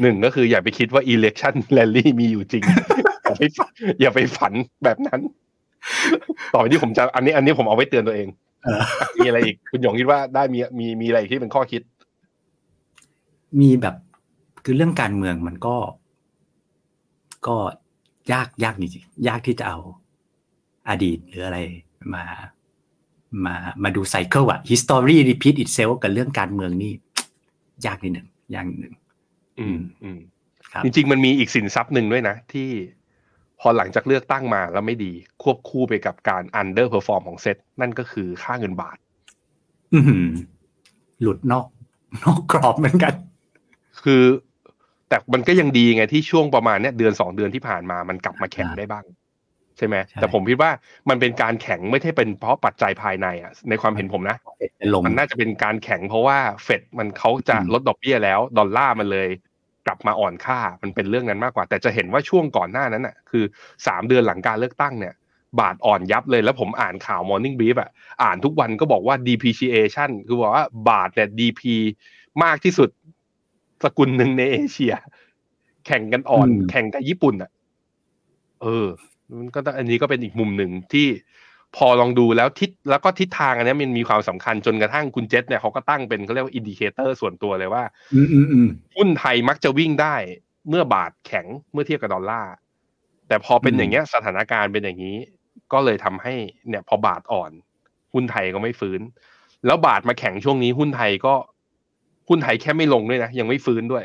[0.00, 4.52] หนึ่งก็คืออย่าไปคิดว่า election rally มีอยู่จริง อย่าไปฝันอย่าไปฝัน
[4.84, 5.20] แบบนั้น
[6.52, 8.28] ต่อไปที่ผมจะอันนี้ อันนี้ผมเอาไว้เตือนตัวเอง
[8.64, 8.80] เออ
[9.16, 11.82] มีอะไรอีก คุณหยงคิดว่าได้มีมีมีอะไรอีกที่เป็นข้อคิด
[13.60, 13.94] มีแบบ
[14.64, 15.76] คือเรื่องการเมืองมันก็
[17.46, 17.56] ก็
[18.32, 19.78] ยากยากจริงๆยากที่จะเอา
[20.88, 21.58] อดีตหรืออะไร
[22.14, 22.24] มา
[23.44, 26.92] มามาดูไซเคิลอะ history repeat itself กับเรื่องการเมืองนี่
[27.86, 28.94] ยากนิดหนึ่งยากนิดหนึ่ง
[29.60, 30.18] อืมอืม
[30.72, 32.68] ครับ จริง ๆ มันมีอีกสินทรัพย์หนึ่งด้วยนะ ที่
[33.60, 38.96] พอหลังจากเลือกตั้งมาแล้วไม่ดีควบคู่ไปกับการ underperform ของเซ็ตนั่นก็คือค่าเงินบาท
[39.92, 40.26] อื้อหือ
[41.22, 41.66] หลุดนอก
[42.24, 43.14] นอกกรอบเหมือนกัน
[44.04, 44.22] คือ
[45.08, 49.04] แต่มันก็ยังดีไงที่ช่วงประมาณเนี้ยเดือนสองเดือนที่ผ่านมามันกลับมาแข็งอ่าได้บ้าง
[49.78, 50.70] ใช่ไหมใช่แต่ผมคิดว่า
[51.08, 54.36] มันเป็นการแข็งไม่ใช่เป็นเพราะปัจจัยภายในอะในความเห็นผมนะ
[54.78, 59.28] เป็นลงมันน่าจะเป็นการแข็งเพราะว่าเฟดมันเขาจะอืมลดดอกเบี้ยแล้วดอลลาร์มันเลย
[59.86, 63.44] กลับมาอ่อนค่ามันเป็นเรื่องนั้นมากกว่า แต่จะเห็นว่าช่วงก่อนหน้านั้นอะคือ
[63.86, 65.14] สามเดือนหลังการเลือกตั้งเนี่ย
[65.60, 67.90] บาทอ่อนยับเลยแล้วผมอ่านข่าว Morning Brief อะ
[68.22, 71.62] อ่านทุกวันก็บอกว่า depreciation คือบอกว่าบาทเนี่ย DP
[72.44, 72.88] มากที่สุด
[73.84, 74.94] สกุลหนึ่งในเอเชีย
[75.86, 77.50] แข่งกันอ่อนอืมแข่งกับญี่ปุ่นอะ
[78.62, 78.86] เออ
[79.36, 81.06] มันก็ต้องอันนี้ก็เป็นอีกมุมหนึ่งที่
[81.76, 90.14] พอลองดูแล้วทิศแล้วก็ทิศทางอันเนี้ยมันมีความสำคัญจนกระทั่งคุณเจษเนี่ยเขาก็ตั้งเป็นเขาเรียกว่า indicator ส่วนตัวเลยว่าอืมอืมอืมหุ้นไทยมักจะวิ่งได้
[90.68, 92.52] เมื่อบาทแข็งเมื่อเทียบกับดอลลาร์
[93.28, 95.16] แต่พอเป็นอืมอย่างเงี้ยสถานการณ์เป็นอย่างนี้
[95.72, 96.34] ก็เลยทำให้
[96.68, 97.50] เนี่ยพอบาทอ่อน
[98.14, 99.00] หุ้นไทยก็ไม่ฟื้น
[99.66, 101.34] แล้วบาทมาแข็งช่วงนี้หุ้นไทยก็
[102.28, 104.04] หุ้นไทยแค่ไม่ลงด้วยนะยังไม่ฟื้นด้วย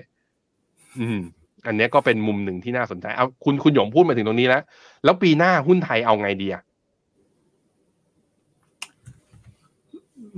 [0.99, 1.19] อืม
[1.67, 4.63] อันเนี้ยก็เป็นมุมหนึ่งที่น่าสนใจเอาคุณคุณหยงพูดมาถึงตรงนี้แล้ว
[5.03, 6.63] แล้วปีหน้าหุ้นไทยเอาไงดีอะ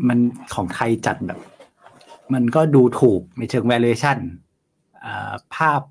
[0.08, 0.20] มัน
[0.54, 1.40] ของไทยจัดแบบ
[2.34, 4.18] มันก็ดูถูกในเชิง valuation
[5.06, 5.82] อ่าภาพ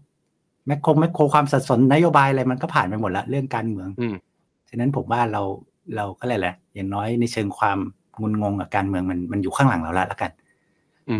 [0.67, 4.15] แมคโครแมคโครความสัดส่วนนโยบายอะไรมันก็ผ่านไปหมดละเรื่องการเมืองอืม
[4.69, 5.43] ฉะนั้นผมว่าเรา
[5.97, 7.79] เราก็เลยแหละ อย่างน้อยในเชิงความ
[8.21, 10.31] งุนงงกับการเมืองมันมันอยู่ข้างหลังเราแล้วละกัน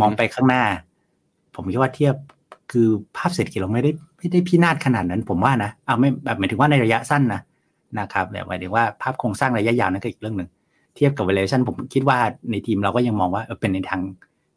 [0.01, 0.63] มองไปข้างหน้า
[1.55, 2.15] ผมคิดว่าเทียบ
[2.73, 7.41] คือภาพเศรษฐกิจเราไม่ได้ไม่ได้พินาศขนาดนั้น ผมว่านะเอาไม่แบบหมายถึงว่าในระยะสั้นนะ
[7.99, 10.49] นะครับแต่หมายถึงว่าภาพโครงสร้างระยะยาวนั่นก็อีกเรื่องหนึ่ง
[10.97, 12.19] เทียบกับ valuation ผมคิดว่า
[12.51, 14.01] ในทีมเราก็ยังมองว่าเออเป็นในทาง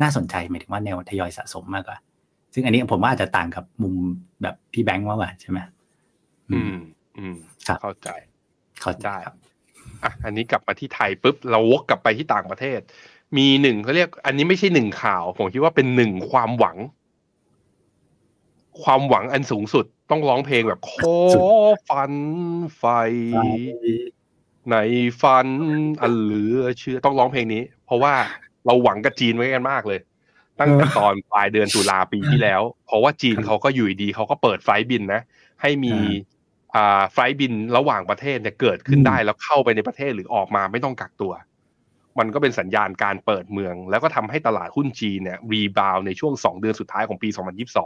[0.02, 1.98] น่าสนใจหมายถึงว่าแนวทยอยสะสมมากกว่า
[2.54, 3.96] ซึ่งอันนี้ผมว่าอาจจะต่างกับมุม
[4.42, 5.60] แบบพี่แบงค์มากกว่าใช่ไหม
[6.50, 6.78] อืม
[7.18, 7.36] อืม
[7.68, 8.10] ครับเข้าใจ
[8.82, 9.36] เข้าใจได้ครับ
[10.04, 12.80] อะอันนี้กลับมาที่ไทยปุ๊บเราวกกลับไปที่ต่างประเทศ
[13.38, 16.78] มีหนึ่งเขาเรียก อันนี้ไม่ใช่หนึ่งข่าว ผมคิดว่าเป็นหนึ่งความหวัง
[18.84, 21.16] ความหวังอันสูงสุดต้องร้องเพลงแบบขอ
[21.90, 22.12] ฝัน
[22.78, 22.84] ไฟ
[24.72, 24.76] ใน
[25.22, 25.48] ฝัน
[26.02, 28.14] อันเหลือเชื่อต้องร้องเพลงนี้ เพราะว่า
[28.66, 30.00] เราหวังกับจีนไว้กันมากเลย
[30.60, 35.22] ตั้งแต่ตอนปลายเดือนตุลาปีที่แล้ว เพราะว่าจีนเขาก็อยู่ดีเขาก็เปิดไฟล์บินนะ
[35.62, 35.96] ให้มี
[36.76, 41.34] อ่าไฟล์บินระหว่างประเทศเนี่ยเกิดขึ้นได้แล้วเข้าไปในประเทศหรือออกมาไม่ต้องกักตัว
[42.20, 47.30] มันก็เป็นสัญญาณการเปิดเมือง แล้วก็ทำให้ตลาดหุ้นจีนเนี่ยรีบาวในช่วง 2 เดือนสุดท้ายของปี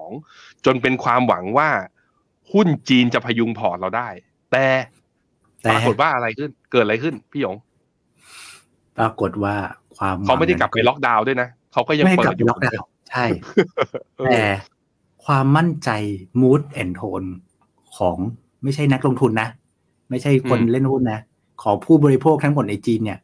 [0.04, 1.70] 2022 จนเป็นความหวังว่า
[2.54, 4.10] หุ้นจีนจะพยุงพอร์ตเราได้
[4.52, 4.66] แต่
[5.64, 7.56] แต่ปรากฏว่าอะไรขึ้น เกิดอะไรขึ้นพี่หยง
[8.98, 9.56] ปรากฏว่า
[9.98, 13.26] ความเขาไม่ได้กลับไปล็อกดาวน์ด้วยนะเขาก็ยังไม่เปิกลัดบอไปยู่ล็อกดาวน์ใช่
[14.18, 14.44] เออแต่
[15.26, 15.90] ความมั่นใจ
[16.42, 17.28] mood and tone
[17.98, 18.18] ของ
[18.64, 19.50] ไม่ใช่นักลงทุนนะ
[20.10, 21.20] ไม่ใช่คนเล่นหุ้นนะ
[21.64, 23.20] ของผู้บริโภคทั้งหมดในจีนเนี่ย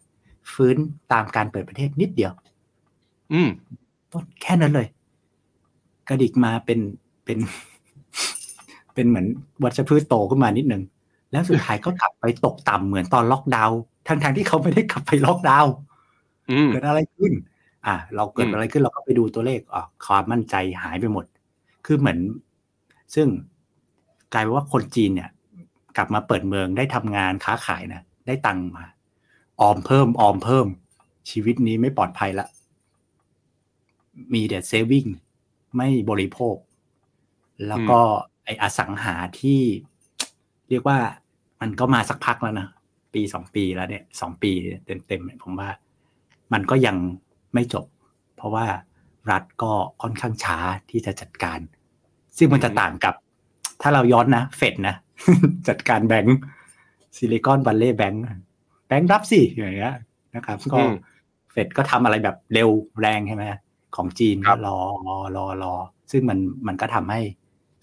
[0.53, 0.75] ฟื้น
[1.13, 2.31] ตามการเปิดประเทศนิดเดียว
[3.33, 3.49] อืม
[4.11, 4.87] ต้นแค่นั้นเลย
[6.09, 6.79] กระดิกมาเป็น
[7.25, 7.37] เป็น
[8.93, 9.27] เป็นเหมือน
[9.63, 10.83] วัชพืชโตขึ้นมานิดนึง
[11.31, 15.73] แล้วสุดท้ายก็กลับไปตกต่ำเหมือนตอนล็อกดาวน์ทั้งๆที่เขาไม่ได้กลับไปล็อกดาวน์
[16.51, 17.33] อืมเกิดอะไรขึ้น
[17.85, 21.25] อะเราเกิดอืมอะไรขึ้นเราก็ไปดูตัวเลขอะความมั่นใจหายไปหมด
[21.85, 22.19] คือเหมือน
[23.15, 23.27] ซึ่ง
[24.33, 25.29] กลายเป็นว่าคนจีนเนี่ย
[25.97, 28.85] กลับมาเปิดเมืองได้ทำงานค้าขายนะได้ตังค์มา
[29.61, 30.67] ออมเพิ่มออมเพิ่ม
[31.29, 32.47] ชีวิตนี้ไม่ปลอดภัยละ
[34.33, 35.05] มีแต่เซฟิง
[35.77, 36.55] ไม่บริโภค
[37.67, 37.99] แล้วก็
[38.45, 39.61] ไออสังหาที่
[40.69, 40.99] เรียกว่า
[41.61, 42.67] มันก็มาสักพักแล้วนะ
[43.13, 44.51] ปีสองปีแล้วเนี่ยสองปี
[44.85, 45.69] เต็มๆเนี่ยผมว่า
[46.53, 46.95] มันก็ยัง
[47.53, 47.85] ไม่จบ
[48.35, 48.67] เพราะว่า
[49.31, 50.57] รัฐก็ค่อนข้างช้า
[50.89, 51.59] ที่จะจัดการ
[52.37, 53.15] ซึ่งมันจะต่างกับ
[53.81, 54.95] ถ้าเราย้อนนะ เฟดนะ
[55.67, 56.37] จัดการแบงก์
[57.17, 58.21] Silicon Valley Bank
[58.87, 59.95] แบงก์รับสิอย่างเงี้ย
[60.35, 60.93] นะครับก็อืม
[61.51, 62.69] เฟดก็ทำอะไรแบบเร็ว
[63.01, 63.43] แรงใช่ไหม
[63.95, 65.73] ของจีนครับก็รอรอรอรอ
[66.11, 67.19] ซึ่งมันมันก็ทำให้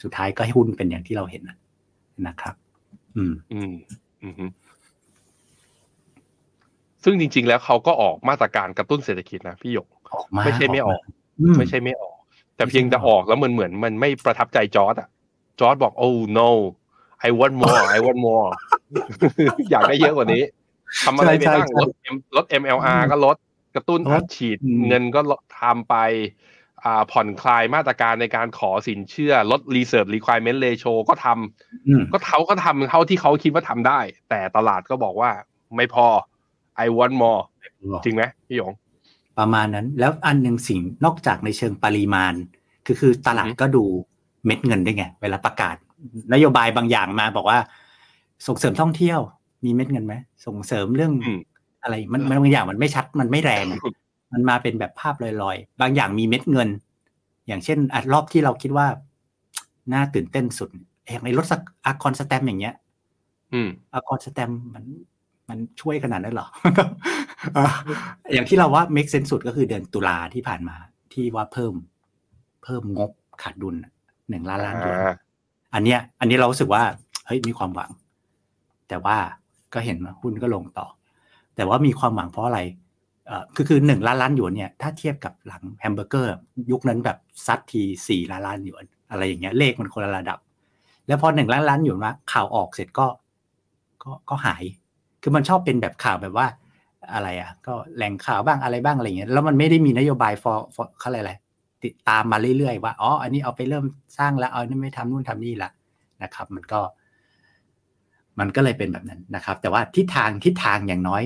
[0.02, 1.56] สุดท้ายก็ให้หุ้นเป็นอย่างที่เราเห็นนะ
[2.26, 2.54] นะครับ
[3.16, 3.72] อืม อืม
[4.22, 4.46] อืมฮึ
[7.04, 11.02] ซึ่งจริง ๆ แล้วเขาก็ออกมาตรการกระตุ้นเศรษฐกิจนะพี่หยกออกมาไม่ใช่ไม่ออก
[11.40, 12.16] อืมไม่ใช่ไม่ออก
[12.56, 15.08] แต่เพียงแต่ออกแล้วมันเหมือนมันไม่ประทับใจจอร์ดอะ
[15.60, 16.50] จอร์ดบอก oh no
[17.26, 18.48] I want more I want more
[19.70, 20.42] อยากได้เยอะกว่านี้
[21.04, 23.36] ทำอะไรไปบ้างใช่ใช่ลด M ลด MLR ก็ลด
[23.74, 25.96] กระตุ้นลดอัดฉีดอืมเงินก็ลดทำไป
[26.84, 35.30] อ่าผ่อนคลายมาตรการในการขอสินเชื่อ ลด reserve requirement ratio ก็ทำอืมก็เขาก็ทำเท่าที่เขาคิดว่าทำได้ แต่ตลาดก็บอกว่า
[35.76, 36.06] ไม่พอ
[36.84, 37.42] I want more
[38.04, 38.72] จริงไหมพี่หยง
[39.38, 42.34] ประมาณนั้นแล้วอันหนึ่งสิ่งนอกจากในเชิงปริมาณ
[42.86, 43.84] คือคือตลาดอือฮึก็ดู
[44.46, 45.76] เม็ดเงินด้วยไง เวลาประกาศ
[46.32, 47.58] นโยบายบางอย่างมาบอกว่า
[48.46, 49.20] ส่งเสริมท่องเที่ยว
[49.64, 50.14] มีเม็ดเงินไหม
[50.46, 51.40] ส่งเสริมเรื่องอืม
[51.82, 53.66] อะไรมันมันบางอย่างมันไม่ชัดมันไม่แรง
[54.32, 56.68] มันมาเป็นแบบภาพลอยๆ บางอย่างมีเม็ดเงิน
[57.46, 58.86] อย่างเช่นอัดรอบที่เราคิดว่า
[59.92, 60.68] น่าตื่นเต้นสุด
[61.10, 62.74] อย่างในลดสักอากรแสตมป์อย่างเงี้ย
[63.52, 64.84] อืมอากรแสตมป์มัน
[65.48, 66.46] มันช่วยขนาดนั้นเหรอ
[67.56, 67.66] อะ
[68.32, 70.76] อย่างที่เราว่า make sense สุดก็คือเดือนตุลาที่ผ่านมา
[71.12, 71.72] ที่ว่าเพิ่ม
[72.64, 73.10] เพิ่มงบ
[73.42, 73.74] ขาดดุล
[74.28, 75.14] หนึ่งล้านล้านหยวนอ่า
[75.74, 76.82] อันเนี้ย อันนี้เรารู้สึกว่า
[77.26, 77.90] เฮ้ยมีความหวัง
[78.88, 79.16] แต่ว่า
[79.74, 80.86] ก็เห็นว่าหุ้นก็ลงต่อ
[81.56, 82.60] แต่ว่ามีความหวังเพราะอะไร
[83.54, 86.30] คือคือหนึ่งล้านล้านหยวนเนี่ยถ้าเทียบกับหลังแฮมเบอร์เกอร์
[86.70, 90.38] ยุคนั้นแบบซัดทีสี่ล้านล้านหยวน อะไรอย่างเงี้ยเลขมันคนละระดับ
[91.06, 93.06] แล้วพอหนึ่งล้านล้านหยวนมาข่าวออกเสร็จก็
[94.02, 94.62] ก็ก็หาย
[95.22, 96.46] คือมันชอบเป็นแบบข่าวแบบว่า
[97.14, 101.32] อะไรอะ ก็แหล่งข่าวบ้างอะไรบ้างอะไรอย่างเงี้ยแล้วมันไม่ได้มีนโยบาย for for เขาอะไรอะไร
[101.84, 103.84] ติดตามมาเรื่อยๆว่าอ๋ออันนี้เอาไปเริ่ม
[104.18, 105.70] สร้างแล้วเอานนี้ไม่ทำนู่นทำนี่ละ
[106.22, 106.80] นะครับ มันก็
[108.40, 111.22] มันก็เลยเป็นแบบนั้นนะครับ แต่ว่าทิศทางทิศทางอย่างน้อย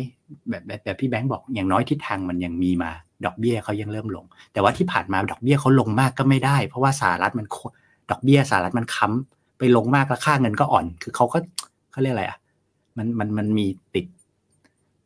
[0.48, 2.90] แบบแบบแบบพี่แบงค์บอกอย่างน้อยทิศทางมันยังมีมา
[3.24, 7.56] ดอกเบี้ยเขายังเริ่มลง แต่ว่าที่ผ่านมาดอกเบี้ยเขาลงมากก็ไม่ได้ เพราะว่าสหรัฐมันโค
[8.10, 11.38] ดอกเบี้ยสหรัฐมันค้ำไปลงมากแล้วค่าเงินก็อ่อน คือเขาก็
[11.92, 12.38] เขาเรียกอะไรอะ
[12.96, 14.06] มันมันมันมีติด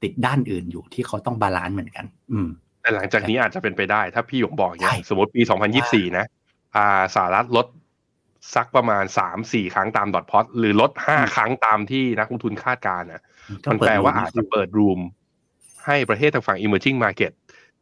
[0.02, 2.48] ติดด้านอื่นอยู่ที่เขาต้อง balance เหมือนกัน อืม
[2.82, 5.42] แต่หลังจากนี้อาจจะเป็นไปได้ ถ้าพี่หยงบอกอย่างเงี้ยใช่สมมติปี
[5.80, 6.26] 2024 นะ
[6.76, 7.66] อ่าสหรัฐลด
[8.55, 9.05] สักประมาณ
[9.38, 13.22] 3-4ครั้งตาม dot plot หรือลด5ครั้งตามที่นักลงทุนคาดการณ์นะ
[13.64, 15.00] ก็มันเปิดแปลว่ารูมอาจจะเปิดรูม
[15.87, 17.33] ให้ประเทศทางฝั่ง emerging market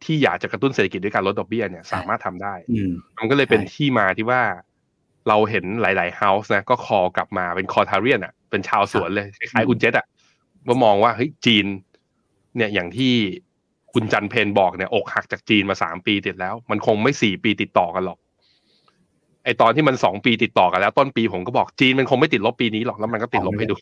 [0.04, 4.42] ที่อยากจะกระตุ้นเศรษฐกิจด้วยการลดดอกเบี้ยเนี่ยสามารถทำได้อืมมันก็เลยเป็นใช่ที่มาที่ว่า
[5.28, 10.06] เราเห็นหลาย ๆ เฮาส์นะก็คอกลับมาเป็นคอทาเรียนอะ เป็นชาวสวนเลยคล้ายอืมๆคุณเจษอะ
[10.66, 11.66] ว่ามองว่าเฮ้ยจีน
[12.56, 13.14] เนี่ยอย่างที่
[13.92, 18.18] คุณจันเพนบอกเนี่ยอกหักจากจีนมาสามปีติดแล้ว มันคงไม่สี่ปีติดต่อกันหรอก
[19.44, 23.74] ไอตอนที่มันสองปีติดต่อกันแล้วต้นปีผมก็บอกจีนมันคงไม่ติดลบปีนี้หรอกแล้วมันก็ติดลบให้ดู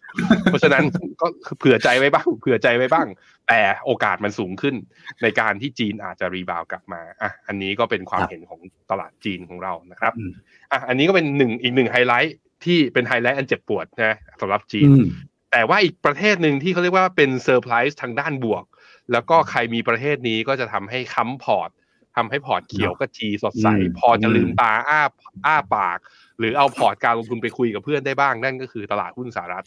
[0.45, 0.83] เพราะฉะนั้น
[1.21, 1.27] ก็
[1.59, 3.07] เผื่อใจไว้บ้างเผื่อใจไว้บ้าง
[3.49, 4.75] แต่โอกาสมันสูงขึ้น
[5.23, 10.33] ในการที่จีนอาจจะ rebound กลับมาอะอันนี้ก็เป็นความเห็นครับของตลาดจีนของเรานะครับอืม
[10.73, 15.05] อะอันนี้ก็เป็นหนึ่งอีกหนึ่งไฮไลท์ที่เป็นไฮไลท์อันเจ็บปวดนะสำหรับจีนอืม
[15.53, 18.65] แต่ว่าอีกประเทศหนึ่งที่เขาเรียกว่าเป็นเซอร์ไพรส์ทางด้านบวก
[19.13, 21.71] แล้วก็ใครมีประเทศนี้ก็จะทำให้ค้ำพอร์ต
[22.19, 25.01] ทำให้พอร์ตเขียวก็จีสดใสอืมพอจะลืมอืมตาอ้า
[25.47, 25.99] อ้าปาก
[26.39, 29.65] หรือเอาพอร์ตการลงทุนไปคุยกับเพื่อนได้บ้างนั่นก็คือตลาดหุ้นสหรัฐ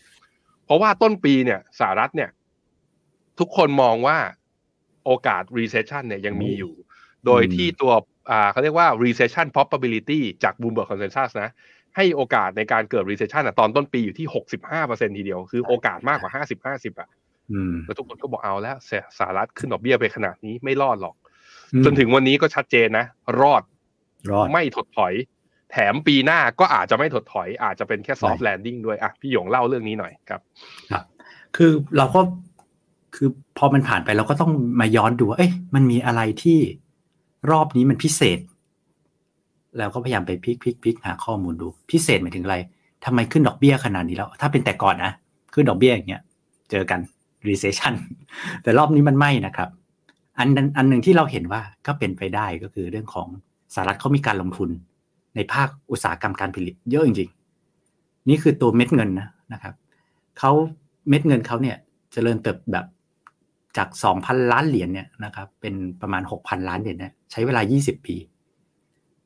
[0.66, 2.30] เพราะว่าต้นปีเนี่ยสหรัฐเนี่ย
[3.40, 4.18] ทุกคนมองว่า
[5.06, 6.74] โอกาส recession เนี่ยยังมีอยู่
[7.26, 7.94] โดยที่ตัว
[8.32, 11.50] อ่าเขาเรียกว่า recession probability จาก Bloomberg consensus นะ
[11.96, 14.28] ให้โอกาสในการเกิด recession อะตอนต้นปีอยู่ที่
[14.72, 16.32] 65%ทีเดียว คือโอกาสมากกว่า
[16.66, 17.10] 50-50 อะ
[17.52, 21.20] อืมแล้วทุกคนก็บอกเอาแล้วสสหรัฐขึ้นดอกเบี้ยไปขนาดนี้ไม่รอดหรอกอืม
[21.86, 23.05] จนถึงวันนี้ก็ชัดเจนนะ
[23.41, 23.63] รอด
[24.31, 25.13] รอดไม่ถดถอย
[25.71, 30.41] แถมปีหน้าก็อาจจะไม่ถดถอย อาจจะเป็นแค่ soft ใช่ landing ด้วยอะพี่หยงเล่าเรื่องนี้หน่อยครับ
[30.91, 31.03] ครับ
[31.55, 32.21] คือเราก็
[33.15, 36.60] คือพอมันผ่านไปเราก็ต้องมาย้อนดูว่าเอ๊ะมันมีอะไรที่
[37.51, 38.39] รอบนี้มันพิเศษ
[39.77, 42.57] แล้วก็พยายามไปพลิกพลิกพลิกหาข้อมูลดู พิเศษหมายถึงอะไร
[43.05, 45.12] ทำไมขึ้นดอกเบี้ยขนาดนี้แล้ว ถ้าเป็นแต่ก่อนนะ
[45.53, 46.21] ขึ้นดอกเบี้ยอย่างเงี้ย
[46.71, 46.99] เจอกัน
[47.47, 47.93] recession
[48.63, 49.69] แต่รอบนี้มันไม่นะครับ
[50.41, 53.27] อันนั้นอันหนึ่งที่เราเห็นว่าก็เป็นไปได้ก็คือเรื่องของ
[53.73, 54.69] สหรัฐเขามีการลงทุน
[55.36, 59.73] ในภาคอุตสาหกรรมการผลิตเยอะจริงๆ นี่คือตัวเม็ดเงินนะนะครับ
[60.39, 60.51] เขา
[61.10, 61.77] เม็ดเงินเขาเนี่ย
[62.13, 62.86] จเจริญเติบแบบ
[63.77, 68.15] จาก 2,000 ล้านเหรียญเนี่ยนะครับเป็นประมาณ 6,000 ล้านเหรียญเนี่ยใช้เวลา 20 ปี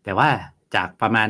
[0.03, 0.29] แต่ว่า
[0.75, 1.29] จากประมาณ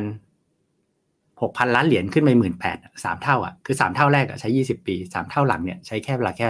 [0.90, 6.48] 6,000 ล้านเหรียญขึ้นไปหมื่นแปดสามเท่าอะคือสามเท่าแรกอะใช้ 20 ปีสามเท่าหลังเนี่ยใช้แค่เวลาแค่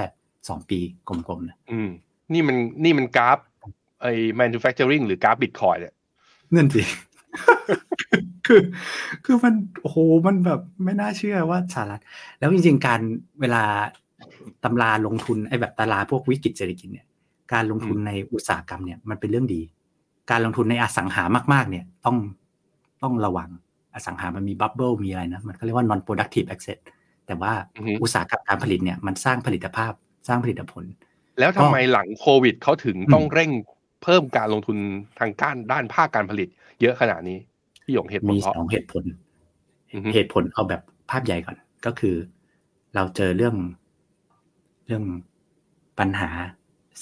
[0.48, 1.90] สองปีกลมๆนะอืม
[2.32, 3.38] นี่มันนี่มันกราฟ
[4.02, 5.94] ไอ้ manufacturing หรือกราฟบิตคอยเนี่ย
[6.54, 6.82] นั่นสิ
[8.46, 8.60] คือ
[9.24, 12.02] คือมันโอ้โหมันแบบไม่น่าเชื่อว่าสหรัฐ
[12.38, 13.00] แล้วจริงๆการ
[13.40, 13.64] เวลา
[14.64, 17.06] ตำราลงทุนไอ้แบบตำราพวกวิกฤตเศรษฐกิจเนี่ย
[17.52, 19.62] การลงทุนในอุตสาหกรรมเนี่ยมันเป็นเรื่องดี
[20.30, 22.16] การลงทุนในอสังหามาก ๆ เนี่ยต้อง
[23.02, 23.50] ต้องระวัง
[23.94, 26.78] อสังหามันมีบับเบิลมีอะไรนะ มันก็เรียกว่า non productive asset
[27.26, 29.92] แต่ว่าอือฮึอุตสาหกรรมการผลิตเนี่ยมันสร้างผลิตภาพ
[30.28, 30.84] สร้างผลิตผล
[31.38, 33.50] แล้วทำไมหลังโควิดเขาถึงอืมต้องเร่ง
[34.02, 34.78] เพิ่มการลงทุน
[35.18, 36.48] ทางการด้านภาคการผลิต
[36.80, 37.38] เยอะขนาดนี้
[37.84, 39.04] พี่หยงเหตุผลมีเพราะสองเหตุผล
[39.92, 42.16] อือฮึเหตุผลเอาแบบภาพใหญ่ก่อนก็คือ
[42.94, 43.54] เราเจอเรื่อง
[44.86, 45.04] เรื่อง
[45.98, 46.30] ปัญหา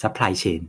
[0.01, 0.63] supply chain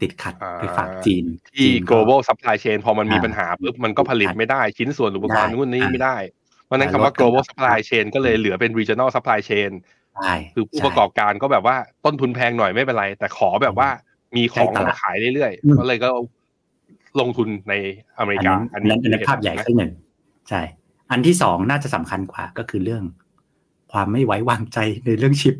[0.00, 6.16] ติดขัดไปฝากจีน ที่จีนก็ global supply chain พอมันมีอ่าปัญหาปุ๊บมันก็ผลิตไม่ได้ชิ้นส่วนอุปกรณ์ได้นู่นนี่อ่าไม่ได้
[6.64, 9.97] เพราะฉะนั้นอ่าคำว่าลดกัน global supply chain ก็เลยเหลือเป็น regional supply chain ใช่
[10.54, 13.88] คือผู้ใช่ประกอบการก็แบบว่าต้นทุนแพงหน่อยไม่เป็นไร แต่ขอแบบว่า
[14.36, 16.08] มีของใกล้ตลาดมาขายเรื่อยอืมๆก็เลยก็
[17.20, 17.74] ลงทุนใน
[18.18, 19.92] อเมริอันกานั้นอันนั้นอันนั้นภาพใหญ่นะที่หนึ่ง
[20.48, 20.60] ใช่
[21.10, 23.02] อันที่สองน่าจะสำคัญกว่าก็คือเรื่อง
[23.92, 25.56] ความไม่ไว้วางใจในเรื่องชิป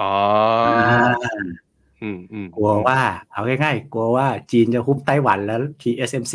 [0.00, 0.12] อ๋อ
[0.66, 1.14] อ่า
[2.02, 2.98] อืมอืมกลัวว่า
[3.32, 6.34] เอาง่ายๆกลัวว่าจีนจะฮุบไต้หวันแล้ว TSMC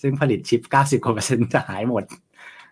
[0.00, 2.04] ซึ่งผลิตชิป 90กว่าเปอร์เซ็นต์จะหายหมด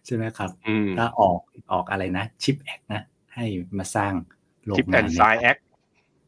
[0.07, 1.39] ใช่ไหมครับอืมถ้าออก
[1.73, 3.03] ออกอะไรนะ CHIPS Act นะ
[3.37, 3.47] ให้
[3.79, 4.13] มาสร้าง
[4.67, 5.57] โรง CHIPS and Science Act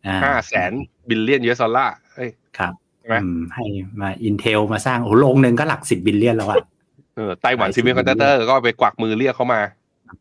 [0.07, 0.73] อ่ห้าแสน
[1.09, 3.65] billion US dollar เอ้ยครับใช่ไหมอืมให้
[4.01, 6.57] มา Intel มาสร้างโอ้โหโรงหนึ่งก็หลักสิบ billion แล้วอะ
[7.17, 9.61] เออไต้หวันหลายสิซิบมิคอนดักเตอร์ก็ไปกวักมือเรียกเขามา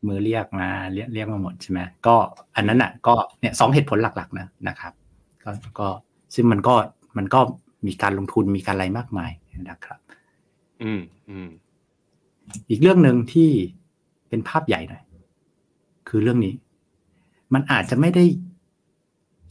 [0.07, 2.15] มือเรียกมาเรียกเรียกมาหมดใช่ไหมก็
[2.55, 4.93] อันนั้นอะก็เนี่ยสองเหตุผลหลักๆนะนะครับ
[5.43, 5.87] ก็ก็
[6.35, 6.75] ซึ่งมันก็
[7.17, 7.39] มันก็
[7.87, 9.31] มีการลงทุนมีการอะไรมากมาย
[9.69, 9.99] นะครับ
[10.83, 11.49] อืมอืม
[12.69, 13.49] อีกเรื่องหนึ่งที่
[14.29, 15.03] เป็นภาพใหญ่หน่อย
[16.09, 16.53] คือเรื่องนี้
[17.53, 18.23] มันอาจจะไม่ได้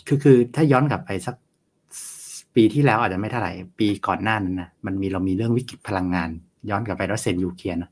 [0.07, 1.35] คือคือถ้าย้อนกลับไปสัก
[2.55, 6.29] ปีที่แล้วอาจจะไม่เท่าไหร่ ปีก่อนหน้านั้นนะมันมีเรามีเรื่องวิกฤตพลังงาน
[6.71, 7.91] ย้อนกลับไปรัสเซียยูเครนนะ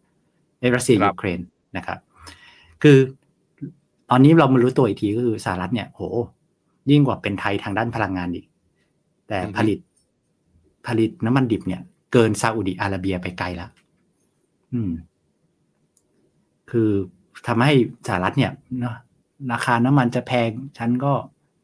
[0.58, 1.40] เอ้ยรัสเซียยูเครน
[1.76, 1.98] นะครับ
[2.82, 2.98] คือ
[4.10, 6.00] ตอนนี้เรามารู้ตัวอีกทีก็คือสหรัฐเนี่ยโห
[6.90, 8.46] ยิ่งกว่าเป็นไทยทางด้านพลังงานอีก
[9.28, 9.78] แต่ผลิต
[10.86, 13.70] ผลิตน้ำมันดิบเนี่ย เกินซาอุดิอาระเบียไปไกลแล้ว
[14.74, 14.92] อืม
[16.70, 16.90] คือ
[17.46, 17.74] ทำให้
[18.06, 18.96] สหรัฐเนี่ยเนาะ
[19.52, 21.12] ราคาน้ำมันจะแพง ฉันก็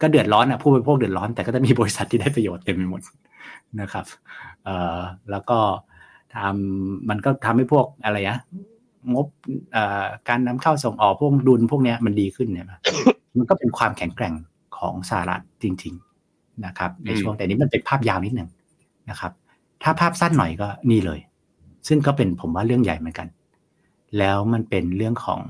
[0.02, 3.00] ก็เดือดร้อนอะผู้บริโภคเดือดร้อนแต่ก็จะมีบริษัทที่ได้ประโยชน์เต็มไปหมด
[3.80, 4.04] นะครับ
[4.64, 4.98] เอ่อ
[5.30, 5.58] แล้วก็
[6.36, 8.38] ทำมันก็ทำให้พวกอะไรอะ
[9.14, 9.26] งบ
[9.72, 12.66] เอ่อการนำเข้าส่งออกพวกดุลพวกเนี้ยมันดีขึ้นเนี่ย
[13.36, 14.34] มันก็เป็นความแข็งแกร่ง
[14.78, 15.94] ของสหรัฐจริง
[16.28, 18.48] ๆนะครับ ในช่วงแต่นี้มันเป็นภาพยาวนิดหนึ่ง
[19.10, 19.32] นะครับ
[19.82, 21.20] ถ้าภาพสั้นหน่อยก็นี่เลย
[21.88, 23.28] ซึ่งก็เป็นผมว่าเรื่องใหญ่เหมือนกัน
[24.18, 25.40] แล้วมันเป็นเรื่องของ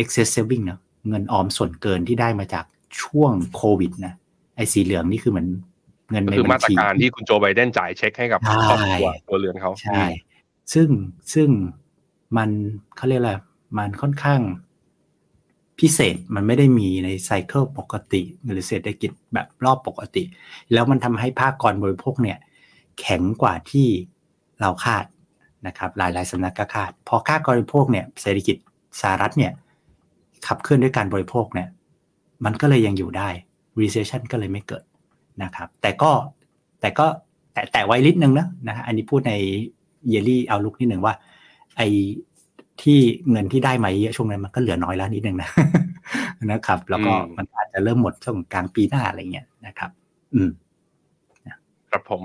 [0.00, 2.64] excess saving เนอะ เงินออมส่วนเกินที่ได้มาจาก
[3.00, 4.14] ช่วงโควิดนะ
[4.56, 5.48] ไอ้สีเหลืองนี่คือเหมือน
[6.10, 10.02] เงินก็ในคือบัมาญตรชีการที่คุณโจไบเดนจ่ายเช็คให้กับใช่ครอบครัวตัวเรือนเขาใช่
[10.72, 10.88] ซึ่ง
[11.34, 11.48] ซึ่ง
[12.36, 12.50] มัน
[12.96, 13.32] เขาเรียกอะไร
[13.78, 14.40] มันค่อนข้าง
[15.80, 20.22] พิเศษมันไม่ได้มีในไซเคิลปกติ หรือเศรษฐกิจแบบรอบปกติ
[20.72, 22.38] แล้วมันทำให้ภาคกรบริโภคเนี่ย
[23.00, 23.88] แข็งกว่าที่
[24.60, 25.04] เราคาด
[25.66, 28.56] นะครับ หลายหลายๆสำนักก็คาด พอค่าการบริโภคเนี่ยเศรษฐกิจ
[29.00, 29.52] สหรัฐเนี่ย
[30.46, 31.68] ขับเคลื่อนด้วยการบริโภคเนี่ย
[32.44, 33.28] มันก็เลยยังอยู่ได้
[33.80, 34.84] recession ก็เลยไม่เกิด
[35.42, 36.10] นะครับ แต่ก็
[36.80, 37.06] แต่ก็
[37.52, 39.34] แต่แต่ไว้นิดนึงนะนะฮะอันนี้พูดใน
[40.08, 41.14] เยลลี่เอาลุกนิดหนึ่งว่า
[41.76, 41.88] ไอ้
[42.82, 42.98] ที่
[43.30, 45.50] เงินที่ได้มาเยอะช่วงนั้นมันก็เหลือน้อยแล้วนิดนึงนะ
[46.52, 49.90] นะครับ แล้วก็มันอาจจะเริ่มหมดช่วงกลางปีหน้าอะไรเงี้ยนะครับ
[50.34, 50.50] อืม
[51.90, 52.22] ครับผม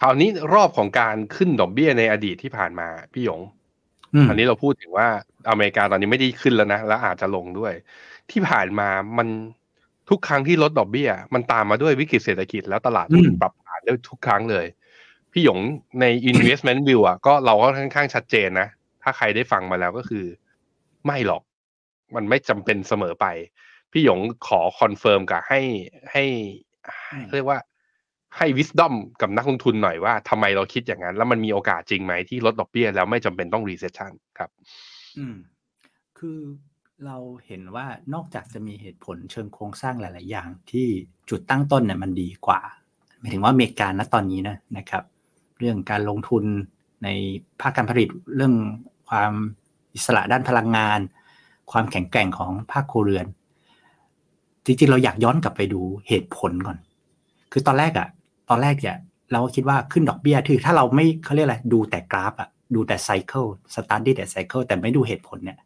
[0.00, 3.40] คราวนี้รอบของการขึ้นดอกเบี้ยในอดีตที่ผ่านมาพี่หยง
[4.28, 5.08] อันนี้เราพูดถึงว่า
[5.50, 7.72] อเมริกาตอนนี้ไม่ได้ขึ้นแล้วนะแล้วอาจจะลงด้วย
[8.30, 9.28] ที่ผ่านมามัน
[10.10, 14.66] ทุกครั้งที่ลดดอกเบี้ย มันตามมาด้วยวิกฤตเศรษฐกิจแล้วตลาดหุ้นปรับฐานได้ทุกครั้งเลย
[15.32, 15.58] พี่หยง
[16.00, 18.68] ใน investment view อะก็เราก็ค่อนข้างชัดเจนนะ
[19.02, 20.24] ถ้าใครได้ฟังมาแล้วก็คือ
[21.06, 21.42] ไม่หรอก
[22.14, 23.26] มันไม่จำเป็นเสมอไป
[23.92, 25.60] พี่หยงขอ confirm กับให้
[26.12, 26.24] ให้
[27.34, 27.58] เรียกว่า
[28.36, 34.50] ให้ wisdom กับนักลงทุนหน่อยว่าทำไมเราคิดอย่างนั้น แล้วมันมีโอกาสจริงไหมที่ลดดอกเบี้ยแล้วไม่จำเป็นต้อง recession ครับ
[35.18, 35.36] อืม
[36.18, 36.38] คือ
[37.06, 40.86] เราเห็นว่านอกจากจะมีเหตุผลเชิงโครงสร้างหลาย ๆ อย่างที่
[41.30, 42.60] จุดตั้งต้นเนี่ยมันดีกว่า
[43.18, 45.04] หมายถึงว่าอเมริกาณตอนนี้นะนะครับ
[45.58, 46.44] เรื่องการลงทุน
[47.04, 47.08] ใน
[47.60, 48.54] ภาคการผลิตเรื่อง
[49.08, 49.32] ความ
[49.94, 51.00] อิสระด้านพลังงาน
[51.72, 53.26] ความแข็งแกร่งของภาคครัวเรือน
[54.64, 56.78] จริง ๆ เราอยากย้อนกลับไปดูเหตุผลก่อน
[57.52, 58.08] คือตอนแรกอะ
[58.48, 58.96] ตอนแรกเนี่ย
[59.32, 65.58] เราคิดว่าขึ้นดอกเบี้ยคือถ้าเราไม่เขาเรียกอะไรดูแต่กราฟอะดูแต่ cycle study แต่ cycle แต่ไม่ดูเหตุผลเนี่ย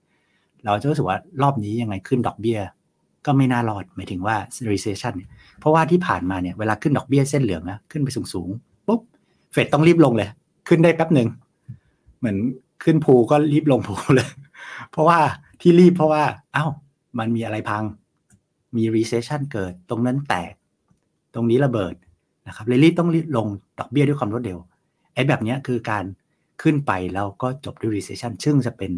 [0.65, 2.59] เราจะรู้สึกว่ารอบนี้ยังไงขึ้นดอกเบี้ย
[3.27, 4.37] ก็ไม่น่ารอดหมายถึงว่า
[4.71, 9.01] recession เนี่ยเพราะว่าที่ผ่านมาเนี่ยเวลาขึ้นดอกเบี้ยเส้นเหลืองนะขึ้นไปสูงๆปุ๊บ
[9.53, 10.29] เฟดต้องรีบลงเลย
[10.69, 11.29] ขึ้นได้แป๊บหนึ่ง
[12.19, 12.37] เหมือน
[12.85, 14.29] ขึ้นภูก็รีบลงภูเลย
[14.91, 15.19] เพราะว่า
[15.61, 16.23] ที่รีบเพราะว่า
[16.57, 16.71] อ้าว
[17.19, 17.85] มันมีอะไรพัง
[18.77, 20.53] มี recession เกิดตรงนั้นแตก
[21.35, 21.95] ตรงนี้ระเบิด
[22.49, 23.47] นะครับเลยรีบต้องรีบลง
[23.79, 24.59] ดอกเบี้ยด้วยความรวดเร็ว
[25.15, 26.05] ไอ้แบบนี้คือการ
[26.63, 28.93] ขึ้นไปแล้วก็จบด้วย recession ซึ่งจะเป็น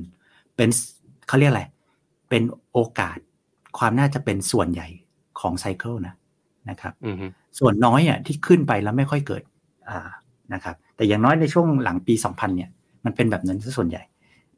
[0.57, 0.69] เป็น
[1.29, 1.65] เขาเรียกอะไร
[2.29, 3.19] เป็นโอกาส
[3.79, 4.89] ความน่าจะเป็นส่วนใหญ่
[5.41, 6.15] ของไซเคิลนะ
[6.71, 7.27] นะครับอืมฮึ
[7.59, 9.43] ส่วนน้อยอะที่ขึ้นไปแล้วไม่ค่อยเกิด
[9.89, 10.09] อ่า
[10.55, 12.71] นะครับ แต่อย่างน้อยในช่วงหลังปี 2000 เนี่ย
[13.05, 14.03] มันเป็นแบบนั้นซะส่วนใหญ่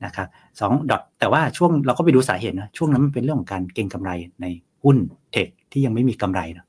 [0.04, 0.28] นะครับ
[0.60, 4.10] สองดอทแต่ว่าช่วงเราก็ไปดูสาเหตุนะ ช่วงนั้นมันเป็นเรื่องของการเก็งกำไร
[4.42, 4.46] ใน
[4.84, 4.96] หุ้น
[5.32, 6.65] เทคที่ยังไม่มีกำไรนะ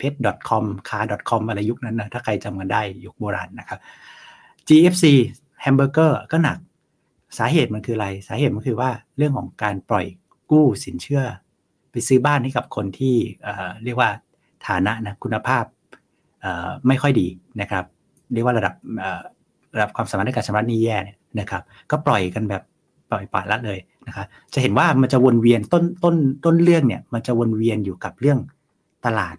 [0.00, 3.78] เพชร .com คา .com อะไรยุคนั้นนะถ้าใครจำกันได้ยุคโบราณนะครับ
[4.68, 5.04] GFC
[5.62, 6.58] แฮมเบอร์เกอร์ก็หนัก
[7.38, 10.06] สาเหตุมันคืออะไร สาเหตุมันคือว่าเรื่องของการปล่อย
[10.50, 11.22] กู้สินเชื่อ
[11.90, 14.10] ไปซื้อบ้านให้กับคนที่เเรียกว่า
[14.66, 15.64] ฐานะนะคุณภาพ
[16.88, 17.28] ไม่ค่อยดี
[17.60, 17.84] นะครับ
[18.32, 18.74] เรียกว่าระดับ
[19.74, 22.62] ระดับความสามารถในการชำระหนี้แย่เนี่ยนะครับ ก็ปล่อยกันแบบ
[23.10, 28.38] ปล่อยปละละเลยนะครับจะเห็นว่ามันจะวนเวียนต้นต้นต้นเรื่องเนี่ยมันจะวนเวียนอยู่กับเรื่อง
[29.06, 29.36] ตลาด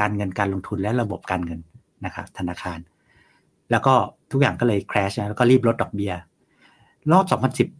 [0.00, 1.60] การเงินการลงทุนและระบบการเงิน
[2.04, 2.78] นะครับธนาคาร
[3.70, 3.94] แล้วก็
[4.32, 6.12] ทุกอย่างก็เลย crash นะแล้วก็รีบลดดอกเบีย้ย
[7.12, 7.24] รอบ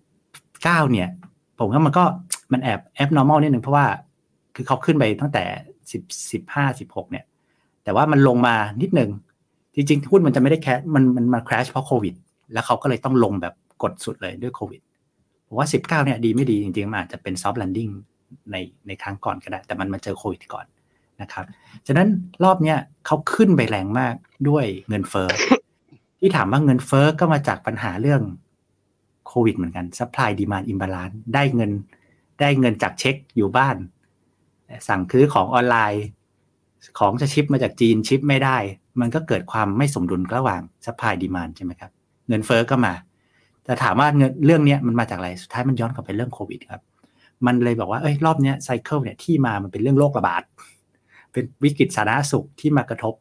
[0.04, 1.08] 2019 เนี่ย
[1.58, 2.04] ผมว่ามันก็
[2.52, 3.86] มันแอบ abnormal นิดนึงเพราะว่า
[4.54, 5.44] คือเขาขึ้นไปตั้งแต่
[5.90, 7.24] 10 15 16 เนี่ย
[7.84, 9.10] แต่ว่ามันลงมานิดนึง
[9.74, 12.14] จริงๆหุ้นมันจะไม่ได้แคมันมันมา crash เพราะโควิด
[12.52, 14.80] แล้วเขาก็เลยต้องลงแบบกดสุดเลยด้วยโควิด
[15.46, 17.92] ผมว่า 19 เนี่ยดีไม่ดีจริงๆมันอาจจะเป็น soft landing
[18.50, 20.66] ในในครั้งก่อนก็ได้ แต่มันมาเจอโควิดก่อน
[21.22, 21.44] นะครับ
[21.86, 22.08] ฉะนั้น
[22.44, 24.14] รอบเนี้ยเขาขึ้นไปแรงมาก
[24.48, 25.28] ด้วยเงินเฟ้อ
[26.20, 28.22] ที่ถามว่าเงินเฟ้อก็มาจากปัญหาเรื่อง
[29.26, 31.70] โควิดเหมือนกัน supply demand imbalance ได้เงิน
[32.40, 33.76] ได้เงินจากเช็คอยู่บ้าน
[34.88, 36.04] สั่งซื้อของออนไลน์
[36.98, 38.56] ของจะชิปมาจากจีนชิปไม่ได้
[39.00, 41.90] มันก็เกิดความไม่สมดุลระหว่าง supply demand ใช่ไหมครับ
[42.28, 42.94] เงินเฟ้อก็มา
[43.64, 46.82] แต่ถามว่าเงินเรื่องนี้มันมาจากอะไร สุดท้ายมันย้อนกลับไปเรื่องโควิดครับ
[47.46, 50.42] มันเลยบอกว่าเอ้ยรอบนี้ไซเคิลเนี่ยที่มามันเป็นเรื่องโรคระบาด
[51.36, 53.14] เป็นวิกฤตสาธารณสุขที่มากระทบ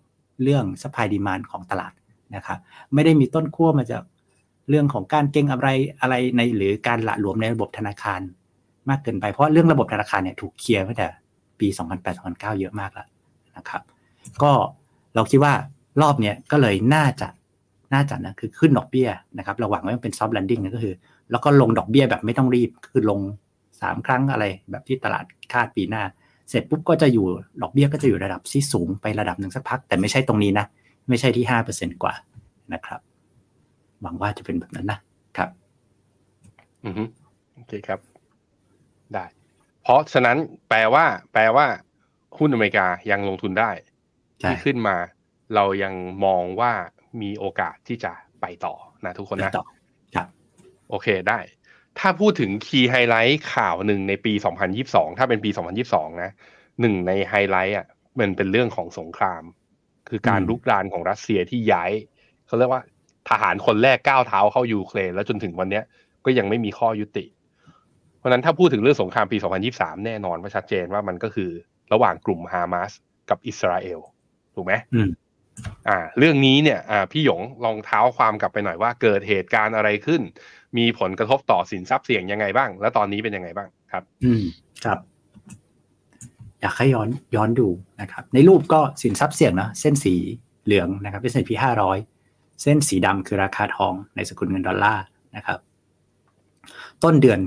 [0.44, 1.94] เรื่อง supply demand ของตลาด
[2.36, 2.60] นะครับ
[2.94, 4.04] ไม่ได้มีต้นขั้วมาจาก
[4.70, 5.68] เรื่องของการเก็งอะไร
[6.02, 8.22] อะไรในหรือการละหลวมในระบบธนาคาร
[8.90, 11.08] มากเกินไปเพราะเรื่องระบบธนาคารเนี่ยถูกเคลียร์ตั้งแต่
[11.60, 11.68] ปี
[12.10, 13.08] 2008-2009 เยอะมากแล้ว
[13.58, 13.82] นะครับ
[14.44, 14.52] ก็
[15.16, 15.54] เราคิดว่า
[16.02, 17.28] รอบเนี้ยก็เลยน่าจะ
[17.94, 20.96] น่าจะนะคือขึ้นดอกเบี้ยนะครับระหว่างว่ามันเป็น soft landing นะก็คือ
[21.32, 23.20] แล้วก็ลงดอกเบี้ยแบบไม่ต้องรีบคือลง
[23.64, 26.04] 3 ครั้งอะไรแบบที่ตลาดคาดปีหน้า
[26.50, 27.26] เสร็จปุ๊บก็จะอยู่
[27.62, 30.66] ดอกเบี้ยก็จะอยู่ระดับที่สูงไประดับหนึ่งสักพัก แต่ไม่ใช่ตรงนี้นะ
[31.10, 32.14] ไม่ใช่ที่ห้าเปอร์เซ็นกว่า
[32.74, 33.00] นะครับ
[34.02, 35.00] หวังว่าจะเป็นแบบนั้นนะ
[35.38, 35.50] ครับ
[36.86, 37.04] อือฮึ
[37.56, 38.00] โอเคครับ
[39.14, 39.26] ได้
[39.84, 40.38] เพราะฉะนั้น
[40.70, 41.66] แปลว่า แปลว่า
[42.38, 43.72] หุ้นอเมริกายังลงทุนได้
[44.40, 44.96] ใช่ที่ขึ้นมา
[45.56, 45.94] เรายัง
[46.26, 46.72] มองว่า
[47.22, 49.66] มีโอกาสที่จะไปต่อนะทุกคนไปนะต่อ
[50.16, 50.28] ครับ
[50.90, 51.40] โอเคได้
[52.00, 54.34] ถ้าพูดถึง key highlight ข่าวหนึ่งในปี
[54.76, 55.50] 2022 ถ้าเป็นปี
[55.86, 56.32] 2022 นะ
[56.82, 57.88] หนึ่งในไฮไลท์อะ
[58.20, 59.44] มันเป็นเรื่องของสงคราม
[60.10, 61.92] คือการอืมลุกรานของรัสเซียที่ย้าย
[62.48, 62.82] เขาเรียกว่า
[63.30, 65.84] ทหารคนแรกก้าวเท้าเข้ายูเครนแล้วจนถึงวันเนี้ย
[66.26, 67.26] ก็ยังไม่มีข้อยุติ
[68.18, 69.38] เพราะฉะนั้นถ้าพูดถึงเรื่องสงครามปี
[69.72, 71.50] 2023 แน่นอนว่าชัดเจนว่ามันก็คือ
[71.94, 72.92] ระหว่างกลุ่มฮามาส
[73.30, 74.00] กับอิสราเอล
[74.56, 74.74] ถูกไหม
[75.88, 80.22] อ่าเรื่องนี้เนี่ยอ่าพี่หยงลองเท้าความกลับไปหน่อยว่าเกิดเหตุการณ์อะไรขึ้น
[80.78, 84.44] มีผลกระทบต่อสินทรัพย์เสี่ยงยังไงบ้าง แล้วตอนนี้เป็นยังไงบ้างครับ อืม
[84.86, 85.00] ครับ
[86.62, 87.68] อยากให้ย้อนย้อนดู
[88.02, 90.16] นะครับ ในรูปก็สินทรัพย์เสี่ยงนะเส้นสี
[90.66, 91.52] เหลืองนะครับ S&P
[92.06, 95.04] 500 เส้นสีดำคือราคาทองในสกุลเงินดอลลาร์
[95.36, 95.60] นะครับ
[97.04, 97.40] ต้นเดือน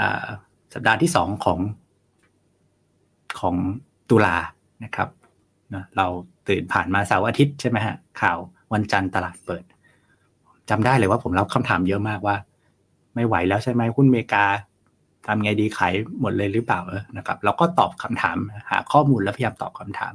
[0.00, 0.26] อา
[0.74, 1.58] สัปดาห์ที่สองของ
[3.40, 3.56] ของ
[4.10, 4.36] ตุลา
[4.84, 5.08] นะครับ
[5.74, 6.06] นะเรา
[6.48, 8.38] ตื่นผ่านมาเสาร์อาทิตย์ใช่ไหมฮะข่าว
[8.72, 9.64] วันจันทร์ตลาดเปิด
[10.70, 12.36] จำได้เลยว่าผมรับคำถามเยอะมากว่า
[13.14, 14.44] ไม่ไหวแล้วใช่ไหมหุ้นอเมริกา
[15.26, 18.36] ทำไงดีขายหมดเลยหรือเปล่าเออนะครับเราก็ตอบคำถาม
[18.70, 20.12] หาข้อมูลแล้วพยายามตอบคำถาม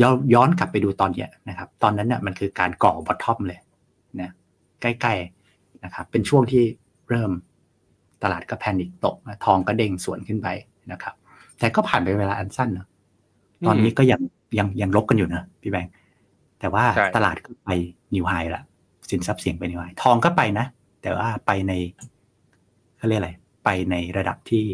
[0.00, 3.60] ย้อนย้อนกลับไปดูตอนเนี้ยนะครับ ตอนนั้นเนี่ยมันคือการก่อบอททอมเลย
[4.20, 4.30] นะ
[4.80, 6.62] ใกล้ๆนะครับ เป็นช่วงที่
[7.10, 7.30] เริ่ม
[8.22, 10.48] ตลาดก็แพนิคตกทองก็เด้งสวนขึ้นไป
[10.92, 11.14] นะครับ
[11.58, 12.88] แต่ก็ผ่านไปเวลาอันสั้นเนาะ
[13.66, 14.20] ตอนนี้ก็ยัง
[14.58, 15.92] ยังยังลบกันอยู่นะพี่แบงค์
[16.60, 16.84] แต่ว่า
[17.16, 17.70] ตลาดก็ไป
[18.14, 18.62] นิวไฮละ
[19.10, 20.66] สินทรัพย์เสี่ยงไปนิวไฮทองก็ไปนะ
[21.02, 21.72] แต่ว่าไปใน
[22.96, 23.30] เขาเรียกอะไร
[23.64, 24.64] ไปในระดับที่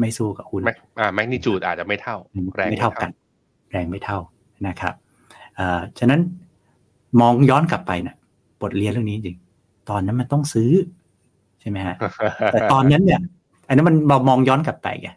[0.00, 0.62] ไม่สู้กับหุ้น
[0.98, 2.16] อ่าแมกนิจูดอาจจะไม่เท่า
[2.56, 3.10] แรงไม่เท่ากัน
[3.70, 4.18] แรงไม่เท่า
[4.66, 4.94] นะครับ
[5.58, 6.20] อ่าฉะนั้น
[7.20, 8.16] มองย้อนกลับไปเนี่ย
[8.62, 9.38] บทเรียนเรื่องนี้จริง
[9.90, 10.70] ตอนนั้นมันต้องซื้อ
[11.60, 11.96] ใช่ไหมฮะ
[12.52, 13.20] แต่ตอนนั้นเนี่ย
[13.68, 13.96] อันนั้นมัน
[14.28, 15.08] มองย้อนกลับไปไง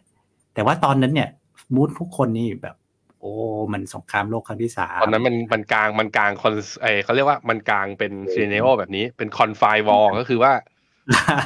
[0.54, 1.28] แต่ว่าตอนนั้นเนี่ย
[1.74, 3.34] mood ทุกคนนี่แบบโอ้
[3.72, 10.52] มันสงครามโลกครั้งที่สามตอนนั้นมันมันกางมันกาง con เอเขาเรียกว่ามันกางเป็น scenario แบบนี้เป็น confined war ก็คือว่า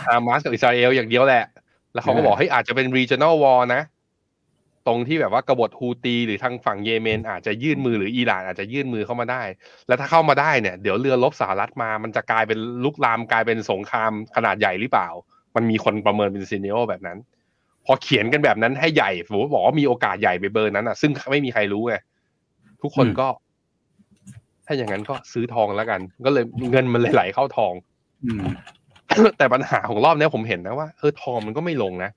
[0.09, 1.45] ฮามาสกับอิสราเอลอย่างเดียวแหละ
[1.93, 3.83] แล้วเขาก็บอกให้อาจจะเป็น regional war นะ
[4.87, 9.43] ตรงที่แบบว่ากบฏฮูตีหรือทางฝั่งเยเมน อาจจะยื่นมือหรืออิหร่านอาจจะยื่นมือเข้ามาได้
[9.87, 15.09] แล้วถ้าเข้ามาได้เนี่ยเดี๋ยวเรือรบสหรัฐมา มันจะกลายเป็นลุกลามกลายเป็นสงครามขนาดใหญ่หรือเปล่า
[15.57, 17.19] มันมีคนประเมินเป็นซีเนโอแบบนั้น
[17.87, 21.95] พอเขียนกันแบบนั้นให้ใหญ่ผมบอกว่ามีโอกาสใหญ่ไปเบอร์นั้นอะ ซึ่งไม่มีใครรู้ไง
[22.83, 23.29] ทุกคนก็
[24.67, 27.73] ถ้าอย่างนั้นก็ซื้อทองแล้วกัน ก็เลยเงินมันเลยไหลเข้าทอง
[28.25, 28.43] อืม
[29.39, 32.11] แต่ปัญหาของรอบนี้ผมเห็นนะว่าเออทองมันก็ไม่ลงนะ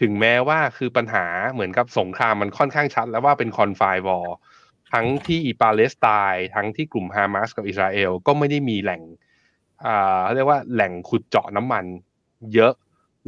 [0.00, 4.36] ถึงแม้ว่าคือปัญหาเหมือนกับสงครามมันค่อนข้างชัด แล้วว่าเป็นคอนไฟวอร์
[4.92, 9.02] ทั้งที่อีปาเลสไตน์ทั้งที่กลุ่มฮามาสกับอิสราเอลก็ไม่ได้มีแหล่ง
[9.86, 11.84] อ่าเรียกว่าแหล่งขุดเจาะน้ำมัน
[12.54, 12.72] เยอะ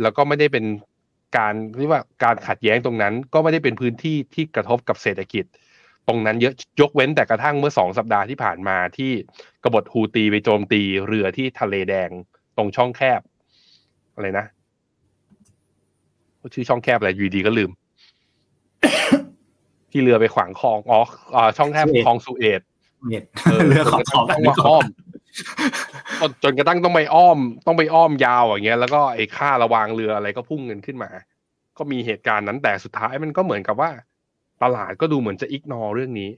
[0.03, 0.64] แล้วก็ไม่ได้เป็น
[1.37, 5.45] การเรียกว่าการขัดแย้งตรงนั้น ก็ไม่ได้เป็นพื้นที่ที่กระทบกับเศรษฐกิจ
[6.09, 9.12] ตรงนั้นเยอะยกเว้นแต่กระทั่งเมื่อสองสัปดาห์ที่ผ่านมาที่
[9.64, 12.11] กบฏฮูตีไปโจมตีเรือที่ทะเลแดง
[12.57, 13.20] ตรงช่องแคบ
[14.14, 14.47] อะไรนะ
[16.55, 17.70] ชื่อช่องแคบอะไรอยู่ดีก็ลืม
[19.91, 20.97] ที่เรือไปขวางคลองอ๋
[21.41, 22.61] อช่องแคบคลองสุเอต
[23.68, 24.85] เรือของต้องมาอ้อม
[26.43, 31.11] จนกระทั่งต้องไปอ้อม ต้องไปอ้อมยาวอย่างเงี้ยแล้วก็ไอ้ค่าระวางเรืออะไรก็พุ่งเงินขึ้นมา
[31.78, 33.91] ก็มีเหตุการณ์นั้นแต่สุดท้ายมันก็เหมือนกับว่า
[34.62, 36.30] ตลาดก็ดูเหมือนจะอิกนอเรื่องนี้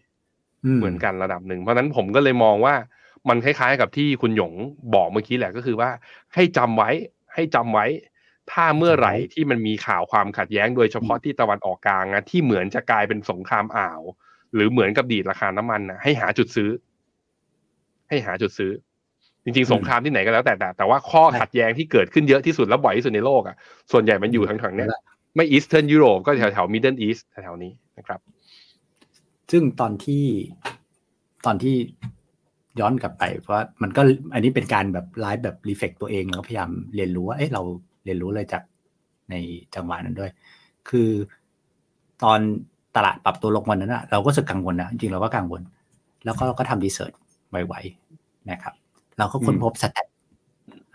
[0.78, 2.74] เหมือนกันระดับหนึ่งเพราะนั้นผมก็เลยมองว่า
[3.28, 4.53] มันคล้ายๆกับที่คุณหยง
[4.94, 5.90] บอกเมื่อกี้แหละก็คือว่า
[6.34, 6.90] ให้จำไว้
[7.34, 7.86] ให้จำไว้
[8.53, 14.01] ถ้าเมื่อไหร่ที่มันมีข่าวความขัดแย้งโดยเฉพาะที่ตะวันออกกลางนะที่เหมือนจะกลายเป็นสงครามอ่าว
[14.55, 16.70] หรือเหมือนกับดีดราคาน้ำมันนะให้หาจุดซื้อ
[18.09, 18.72] ให้หาจุดซื้อ
[19.47, 23.57] จริงๆสงครามที่ไหนก็แล้วแต่แต่แต่ว่าข้อขัดแย้งที่เกิดขึ้นเยอะที่สุดและบ่อยที่สุดในโลกอะ
[23.92, 24.88] ส่วนใหญ่มันอยู่ทางๆเนี้ย
[25.36, 28.20] ไม่ Eastern ยุโรปก็แถวแถว Middle East แถวนี้นะครับ
[29.51, 30.24] ซึ่งตอนที่
[31.47, 31.74] ตอนที่
[32.80, 34.03] ย้อนกลับไป เพราะมันก็
[34.34, 37.62] อันนี้เป็นการแบบไลฟ์แบบ reflect ตัวเองแล้วพยายามเรียนรู้ว่าเอ้เรา
[38.05, 38.62] เรียนรู้เลยจาก
[39.30, 39.34] ใน
[39.74, 40.30] จังหวะนั้นด้วย
[40.88, 41.11] คือ
[42.24, 42.40] ตอน
[42.97, 45.62] ตลาดปรับตัวลงวันนั้นอะเราก็รู้สึกกังวลนะจริงๆเราก็กังวล
[46.24, 47.12] แล้วก็เราก็ทำ research
[47.51, 48.74] ไวๆนะครับ
[49.19, 50.07] เราก็ค้นพบ stat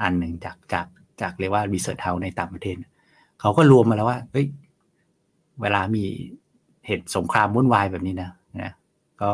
[0.01, 0.88] อันหนึ่งจากจาก
[1.22, 2.76] จากเรียกว่า research house ในต่างประเทศ
[3.39, 4.47] เขาก็รวมมาแล้วว่าเฮ้ย
[5.61, 6.03] เวลามี
[6.86, 8.30] เหตุสงครามวุ่นวายแบบนี้นะ
[8.61, 8.74] นะ
[9.22, 9.32] ก็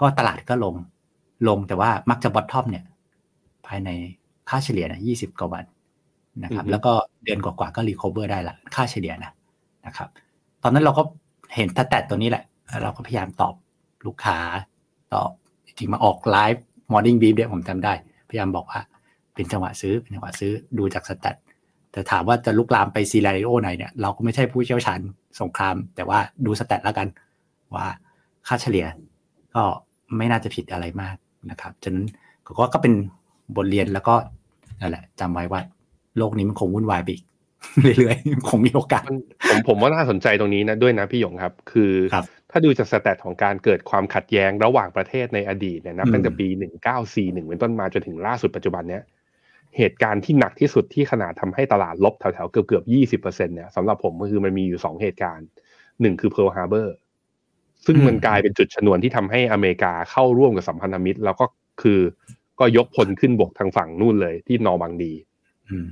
[0.00, 0.74] ก็ตลาดก็ลง
[1.48, 2.84] ลงแต่ว่ามักจะ bottom เนี่ย
[3.66, 3.90] ภายใน
[4.48, 5.64] ค่าเฉลี่ยนะยี่สิบกว่าวัน
[6.44, 6.92] นะครับ แล้วก็
[7.24, 9.32] เดือนกว่าๆก็ recover ได้ละค่าเฉลี่ยนะ
[9.86, 10.08] นะครับ
[10.62, 11.02] ตอนนั้นเราก็
[11.56, 12.44] เห็นตัดแต่ตัวนี้แหละ
[12.82, 13.54] เราก็พยายามตอบ
[14.06, 14.38] ลูกค้า
[15.14, 15.30] ตอบ
[15.66, 17.92] จริงมาออก live Morning Brief เนี่ยผมจำได้
[18.28, 18.80] พยายามบอกว่า
[19.34, 21.36] เป็นจังหวะซื้อเป็นจังหวะซื้อดูจาก stat
[21.92, 25.00] แต่ถามว่าจะลุกลามไป scenario ไหนเนี่ยเราก็ไม่ใช่ผู้เชี่ยวชาญ
[25.40, 27.08] สงคราม แต่ว่าดู stat แล้วกัน
[27.74, 27.86] ว่า
[28.46, 28.86] ค่าเฉลี่ย
[29.54, 29.62] ก็
[30.16, 31.16] ไม่น่าจะผิดอะไรมาก
[31.50, 32.06] นะครับฉะนั้น
[32.46, 32.94] ก็ก็เป็น
[33.56, 34.14] บทเรียนแล้วก็
[34.80, 35.60] นั่นแหละจำไว้ว่า
[36.18, 37.24] โลกนี้มันคงวุ่นวายไปอีก
[37.98, 39.06] เรื่อยๆคงมีโอกาส
[39.48, 42.16] ผมผมว่าน่าสนใจตรงนี้นะด้วยนะพี่หยงครับ คือค
[42.50, 49.02] ถ้าดูจากสแตทของการเกิดความขัดแย้งระหว่างประเทศในอดีตเนี่ยนะตั้งแต่ปีหนึ่งเก้าสี่หนึ่งเป็นต้นมาจนถึงล่าสุดปัจจุบันเนี้ย
[49.78, 55.46] เหตุการณ์ที่หนักที่สุดที่ขนาดทำให้ตลาดลบแถวๆเกือบเกือบยี่สิบเปอร์เซ็นเนี่ยสำหรับผมก็คือมันมีอยู่สองเหตุการณ์
[56.00, 56.94] หนึ่งคือเพ a ร์ลฮาร์เบอร์
[57.86, 61.46] ซึ่งมันกลายเป็นจุดชนวนที่ทำให้อเมริกาเข้าร่วมกับสัมพันธมิตร แล้วก็
[61.82, 62.00] คือ
[62.60, 65.12] ก็ยกพลขึ้นบกทางฝั่งนู่นเลยที่นอร์มังดี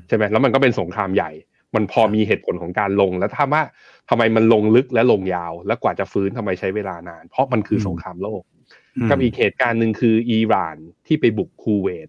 [0.09, 1.31] ใช่ไหมแล้วมันก็เป็นสงครามใหญ่
[1.75, 3.63] มันพอมีเหตุผลของการลงแล้วถ้าว่า
[4.09, 8.43] ทำไมมันลงลึกและลงยาว แล้วกว่าจะฟื้นทำไมใช้เวลานาน เพราะมันคือสงครามโลก
[9.11, 12.09] กับอีกเหตุการณ์หนึ่งคืออิหร่านที่ไปบุกคูเวต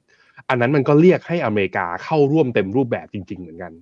[0.50, 3.74] อันนั้นมันก็เรียกให้อเมริกาเข้าร่วมเต็มรูปแบบจริง ๆ เหมือนกัน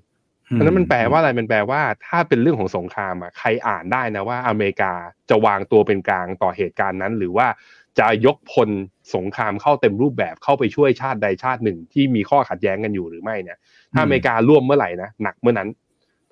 [0.58, 4.94] อันนั้นมันแปลว่าอะไรมันแปลว่า ถ้าเป็นเรื่องของสงครามอะใครอ่านได้นะว่าอเมริกา
[5.30, 7.48] จะวางตัวเป็นกลางต่อเหตุการณ์นั้น หรือว่า
[8.00, 8.70] จะยกพล
[9.16, 13.58] สงครามเข้าเต็มรูปแบบเข้าไปช่วยชาติใดชาติหนึ่ง ที่มีข้อขัดแย้งกันอยู่หรือไม่เนี่ย
[13.94, 15.70] ถ้าอเมริการ่วมเมื่อไหร่นะหนักเมื่อนั้น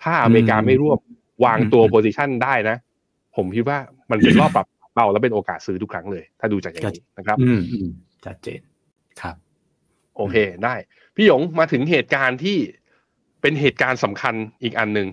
[0.04, 1.00] ถ้าอเมริกาไม่ร่วม
[1.46, 2.78] วางตัวโพซิชันได้นะ
[3.36, 3.78] ผมคิดว่า
[4.12, 7.62] มันเป็นรอบปรับเบาแล้วเป็นโอกาสซื้อทุกครั้งเลย ถ้าดูจากอย่างนี้นะครับอืม
[8.26, 8.60] ชัดเจน
[9.22, 9.36] ครับ
[10.18, 10.76] โอเคได้
[11.16, 12.58] พี่หยงมาถึงเหตุการณ์ที่
[13.42, 15.08] เเป็นเหตุการณ์สำคัญอีกอันหนึ่ง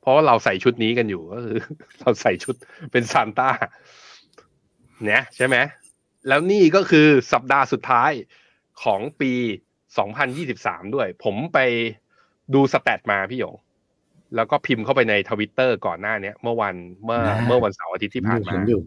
[0.00, 1.58] เพราะว่าเราใส่ชุดนี้กันอยู่ก็คือ
[2.00, 2.54] เราใส่ชุด
[2.92, 3.50] เป็นซานต้า
[5.06, 5.56] เนี่ยใช่ไหม
[6.28, 8.10] แล้วนี่ก็คือสัปดาห์สุดท้าย
[8.82, 9.32] ของปี
[10.14, 11.58] 2023 ด้วย ผมไป
[12.54, 13.54] ดูสแตทมาพี่หยง
[14.36, 16.74] แล้วก็พิมพ์เข้าไปในทวิตเตอร์ก่อนหน้าเนี้ยเมื่อวัน
[17.04, 18.82] เมื่อเมื่อวันเสาร์อาทิตย์ที่ผ่านมาเห็อยู่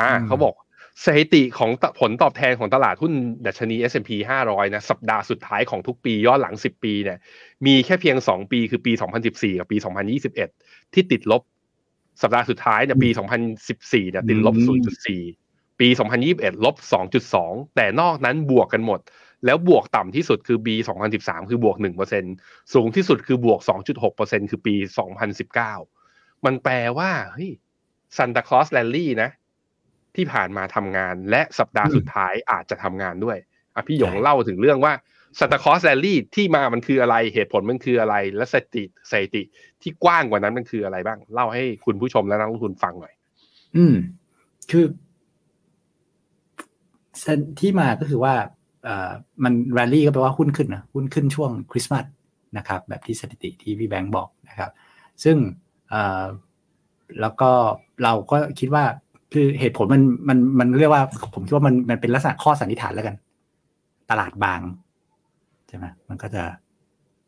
[0.00, 0.54] อ่าอืมเขาบอก
[1.04, 3.12] สถิติของตผลตอบแทนของตลาดหุ้น
[3.46, 4.10] ดัชนี S&P
[4.42, 7.18] 500 นะสัปดาห์สุดท้ายของทุกปีย้อนหลัง 10 ปีเนี่ย
[7.66, 8.92] มีแค่เพียง 2 ปีคือปี
[9.26, 9.76] 2014 กับปี
[10.34, 11.42] 2021 ที่ติดลบ
[12.20, 13.08] สัปดาห์สุดท้ายเนี่ยปี
[13.58, 14.56] 2014เนี่ยติดลบ
[15.18, 15.88] 0.4 ปี
[16.26, 16.76] 2021 ลบ
[17.26, 19.00] 2.2 แต่นอกนั้นบวกกันหมด
[19.44, 20.74] แล้วบวกต่ำที่สุดคือปี
[21.12, 21.76] 2013 คือบวก
[22.24, 23.60] 1%สูงที่สุดคือบวก
[24.06, 24.74] 2.6%คือปี
[25.60, 27.50] 2019 มันแปลว่าเฮ้ย
[28.16, 29.30] Santa Claus Rally นะ
[30.16, 33.38] ที่ผ่านมาทำงานและสัปดาห์สุดท้ายอาจจะทำงานด้วย
[33.74, 34.92] อะพี่หยงใช่เล่าถึงเรื่องว่า
[35.38, 39.42] Santa Claus Rally ที่มามันคืออะไรเหตุผลมันคืออะไร และสถิติสถิติ
[39.82, 43.14] ที่กว้างกว่านั้นมันคืออะไรบ้าง เล่าให้คุณผู้ชมและนักลงทุนฟังหน่อย
[43.76, 43.94] อืม
[44.70, 44.84] คือ
[47.60, 48.34] ที่มาก็คือว่า
[48.84, 49.10] เอ่อ
[49.44, 52.04] มันแรลลี่ก็แปลว่าหุ้นขึ้นนะหุ้นขึ้นช่วงคริสต์มาส
[52.58, 54.70] นะครับ แบบที่สถิติที่พี่แบงค์บอกนะครับ
[55.24, 55.36] ซึ่ง
[55.90, 56.24] เอ่อ
[57.20, 57.50] แล้วก็
[58.02, 58.84] เราก็คิดว่า
[59.32, 61.02] คือเหตุผลมันมันมันเรียกว่า
[61.34, 63.16] ผมคิดว่ามันมันเป็นลักษณะข้อสันนิษฐานแล้วกัน
[64.10, 64.60] ตลาดบาง
[65.74, 66.42] ช่ไหมมันก็จะ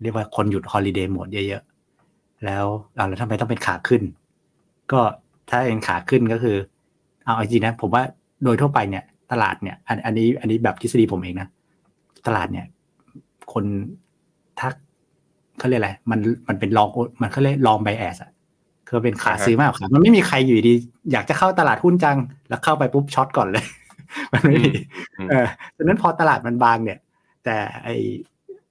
[0.03, 2.65] เรียกว่าคนหยุดฮอลิเดย์หมดเยอะๆ แล้ว
[2.97, 4.03] เราแล้วทำไมต้องเป็นขาขึ้น
[4.93, 5.01] ก็
[5.51, 6.57] ถ้าเป็นขาขึ้นก็คือ
[7.25, 8.03] เอาจริงๆนะ ผมว่า
[8.45, 11.49] โดยทั่วไปเนี่ย ตลาดเนี่ย อันอันนี้ อันนี้แบบทฤษฎีผมเองนะ
[12.27, 12.67] ตลาดเนี่ย
[13.53, 13.65] คน
[14.61, 14.75] ทัก
[15.59, 16.89] เขาเรียกอะไร มัน มันเป็นลอง
[17.21, 18.31] มันเขาเรียกลองไบแอสอะ
[18.87, 20.75] คือเป็นขาอ่าฮะซื้อมากกว่าขามันไม่มีใครอยู่ดี
[21.13, 22.19] อยากจะเข้าตลาดหุ้นจัง
[22.49, 23.65] แล้วเข้าไปปุ๊บช็อตก่อนเลย
[24.33, 24.73] มันไม่มี
[25.19, 26.99] อืมเออดังนั้นพอตลาดมันบางเนี่ย
[27.45, 27.89] แต่ไอ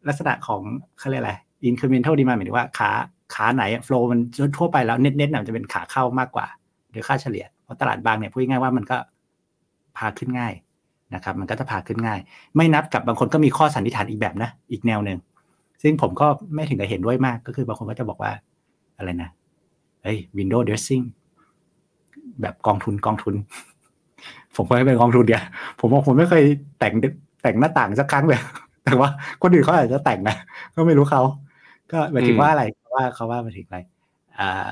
[0.08, 0.62] ลักษณะของ
[1.00, 1.34] เขาเรียกอะไร
[1.70, 2.90] incremental demand หมายถึงว่าขา
[3.34, 4.20] ขาไหนโฟล์มัน
[4.58, 6.46] ทั่วไปแล้วเน็ตเน็ตน่ะมันจะเป็นขาเข้ามากกว่า
[6.92, 8.98] โดยค่าเฉลี่ย เพราะตลาดบางเนี่ยพูดง่ายๆว่ามันก็
[9.98, 10.54] พาขึ้นง่าย
[11.16, 12.20] นะครับมันก็จะพาขึ้นง่าย
[12.56, 15.20] ไม่นับกับบางคนก็มีข้อสันนิษฐานอีกแบบนะ อีกแนวหนึ่ง
[15.82, 18.32] ซึ่งผมก็ไม่ถึงกับเห็นด้วยมากก็คือบางคนก็จะบอกว่า
[18.98, 19.30] อะไรนะ
[20.04, 21.04] เฮ้ย window dressing
[22.42, 23.36] แบบกองทุนกองทุน
[24.56, 25.44] ผมก็ไม่เป็นกองทุนเดียว
[25.80, 26.44] ผมบอกผมไม่เคย
[26.80, 26.94] แต่ง
[27.44, 28.42] แต่งหน้าต่างสักครั้งเลย
[28.86, 29.10] แต่ว่า
[29.42, 30.36] คนอื่นเขาอาจจะแต่งนะ
[30.76, 31.22] ก็ไม่รู้เขา
[31.92, 33.80] ก็หมายถึงว่าอะไรเขาว่าเขาว่าหมายถึงอะไร
[34.40, 34.72] อ่า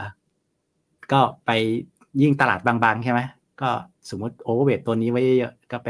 [1.11, 1.51] ก็ไป
[2.21, 3.19] ยิ่งตลาดบางๆใช่ไหม
[3.61, 3.69] ก็
[4.09, 5.89] สมมติ overweight ตัวนี้ไว้เยอะๆก็ไป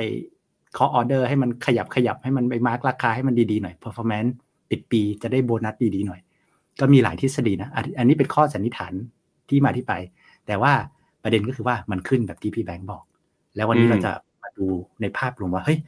[0.73, 4.31] เคาะออเดอร์ให้มันขยับขยับให้มันไป mark ราคาให้มันดีๆหน่อย performance
[4.69, 6.21] ปิดปีจะได้โบนัสดีๆหน่อย
[6.79, 8.93] ก็มีหลายทฤษฎีนะ อันอันนี้เป็นข้อสันนิษฐาน
[9.49, 9.93] ที่มาที่ไป
[10.47, 10.73] แต่ว่า
[11.23, 13.03] ประเด็นก็คือว่ามันขึ้นแบบที่พี่แบงค์บอก
[13.55, 14.11] แล้ววันนี้อืมเราจะ
[14.43, 14.65] มาดู
[15.01, 15.79] ในภาพรวมว่าเฮ้ย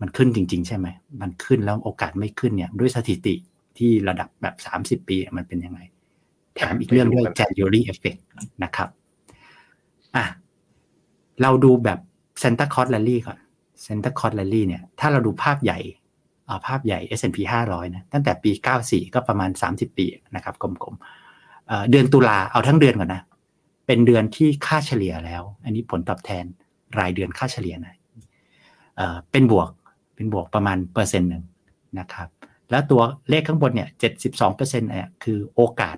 [0.00, 0.86] มันขึ้นจริง ๆ ใช่ไหม
[1.20, 3.34] มันขึ้นแล้วโอกาสไม่ขึ้นเนี่ย ด้วยสถิติ
[3.78, 5.80] ที่ระดับแบบสามสิบปีมันเป็นยังไง
[6.54, 8.20] แถมอีกเรื่องด้วย January effect
[8.64, 8.88] นะครับ
[10.16, 10.24] อะ
[11.42, 11.98] เราดูแบบ
[12.42, 13.38] Santa Claus Rally ก่อน
[13.86, 15.78] Santa Claus Rally เนี่ย ถ้าเราดูภาพใหญ่
[16.46, 17.38] เอาภาพใหญ่ S&P
[17.68, 18.50] 500 นะ ตั้งแต่ปี
[18.82, 23.22] 94 ก็ประมาณ 30 ปีนะครับกลมๆเอ่อเดือนตุลาเอาทั้งเดือนก่อนนะ
[23.86, 26.44] เป็นเดือนที่ค่าเฉลี่ยแล้ว อันนี้ผลตอบแทน
[26.98, 27.94] รายเดือนค่าเฉลี่ยนะ
[28.96, 29.68] เอ่อเป็นบวก
[30.16, 31.42] เป็นบวกประมาณเปอร์เซ็นต์หนึ่ง
[31.98, 32.28] นะครับ
[32.70, 35.96] แล้วตัวเลขข้างบนเนี่ยเจ็ดสิบสองเปอร์เซ็นต์เนี่ยคือโอกาส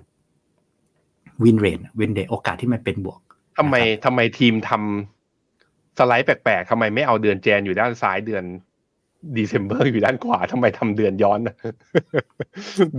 [1.43, 3.19] วินเรนวินเดโอกาสที่มันเป็นบวก
[3.57, 8.43] ทำไมทำไมทีมทำสไลด์แปลกๆทำไมไม่เอาเดือนแจนอยู่ด้านซ้ายเดือน
[9.33, 11.39] เด c ember อยู่ด้านขวาทำไมทำเดือนย้อน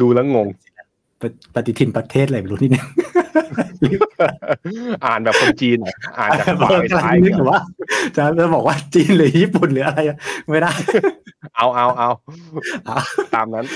[0.00, 0.48] ดูแล้วงง
[1.20, 2.86] ปฏิปฏิทินประเทศอะไรไม่รู้นี่เนี่ย
[5.06, 7.60] อ่านแบบคนจีนอะอ่านจากขวาไปซ้ายนึกอยู่ว่า
[8.16, 10.16] จะจะบอกว่าจีนหรือญี่ปุ่นหรืออะไรอะ
[10.50, 10.72] ไม่ได้
[11.56, 12.08] เอาเอาเอา
[12.86, 12.96] เอา
[13.34, 13.66] ตามนั้น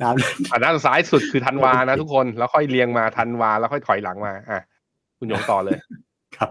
[0.00, 0.14] ตาม
[0.50, 4.60] อ่าด้านซ้ายสุดคือธันวานะทุกคนแล้วค่อยเรียงมาธันวา แล้วค่อยถอยหลังมาอะ
[5.18, 5.78] คุณหยงต่อเลย
[6.36, 6.50] ครับ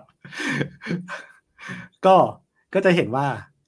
[2.05, 2.15] ก็
[2.73, 3.25] ก็จะเห็นว่า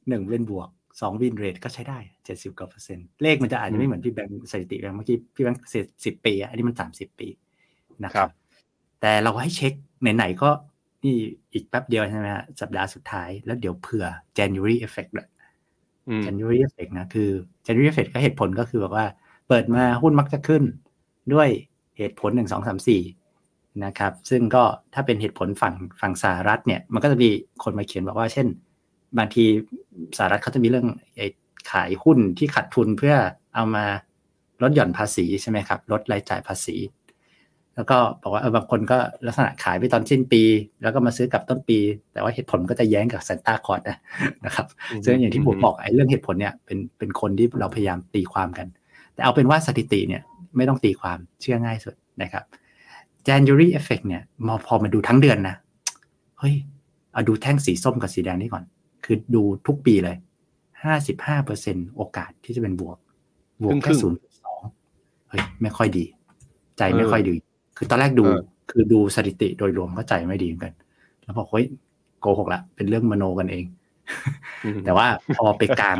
[0.09, 0.69] หนึ่งเป็นบวก
[1.01, 5.61] สองวินเรทก็ใช้ได้ เจ็ดสิบกว่าเปอร์เซ็นต์เลขมันจะอาจจะไม่เหมือนพี่แบงค์สถิติแบบเมื่อกี้พี่แบงค์
[6.05, 7.27] สิบปีอะอันนี้มันสามสิบปี
[8.05, 8.31] นะคครัรับบ
[9.01, 9.73] แต่เราให้เช็ค
[10.15, 10.49] ไหนๆก็
[11.03, 11.15] นี่
[11.53, 14.05] อีกแป๊บเดียวใช่ไหมฮะสัปดาห์สุดท้ายแล้วเดี๋ยวเผื่อ
[14.37, 15.29] January effect ด้วย
[16.09, 17.29] อืม January effect นะคือ
[17.65, 19.05] January effect ก็เหตุผลก็คือแบบว่า
[19.47, 20.63] เปิดมาหุ้นมักจะขึ้น
[21.33, 21.49] ด้วย
[21.97, 23.01] เหตุผลหนึ่งสองสามสี่
[23.85, 24.63] นะครับ ซึ่งก็
[24.93, 27.29] ถ้าเป็นเหตุผลฝั่งฝั่งสหรัฐเนี่ย มันก็จะมี
[27.63, 28.47] คนมาเขียนบอกว่า เช่น
[29.17, 29.43] บางที
[30.17, 31.27] สหรัฐเขาจะมีเรื่องไอ้
[31.71, 33.15] ขายหุ้นที่ขาดทุนเพื่อ
[33.55, 33.85] เอามา
[34.61, 36.75] ลดหย่อนภาษีใช่ไหมครับ ลดรายจ่ายภาษี
[37.75, 40.43] แล้วก็บอกว่าเออบางคนก็ลักษณะขายไปตอนสิ้นปี
[40.81, 41.79] แล้วก็มาซื้อกลับต้นปี
[42.13, 43.97] แต่ว่าเหตุผลก็จะแย้งกับซ a นต้าคอร์ดนะ
[44.45, 44.67] นะครับ
[45.05, 48.67] ซึ่งอย่างที่ผมบอกไอ้เรื่องเหตุผลเนี่ยเป็นเป็นคนที่เราพยายามตีความกัน
[49.13, 50.21] แต่เอาเป็นว่าสถิติเนี่ย
[50.57, 52.43] ไม่ต้องตีความเชื่อง่ายสุดนะครับ
[53.27, 55.55] January effect เนี่ยมอพอมาดูทั้งเดือนนะ
[56.39, 56.55] เฮ้ย
[57.13, 58.63] เอาดูแท่งสีส้มกับสีแดงนี่ก่อน
[59.05, 60.17] คือดูทุกปีเลย
[60.83, 62.97] ห้าสิบห้าเปอร์เซ็นโอกาสที่จะเป็นบวก
[63.63, 64.61] บวกครึ่แค่งๆศูนย์สอง
[65.29, 66.05] เฮ้ยไม่ค่อยดี
[66.77, 67.35] ใจไม่เออค่อยดี
[67.77, 70.73] คือตอนแรกดูเออคือดูสถิติโดยรวมก็ใจไม่ดีเหมือนกัน
[71.23, 71.65] แล้วบอกเฮ้ย
[72.19, 73.65] โกหกละ เป็นเรื่องมโนกันเอง
[74.85, 75.07] แต่ว่า
[75.37, 75.97] พอไปกลาง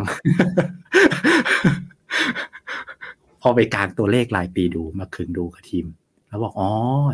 [3.41, 5.85] พอไปกลางตัวเลขรายปีดูมาขึงดูกับทีม
[6.27, 6.69] แล้วบอกอ๋อ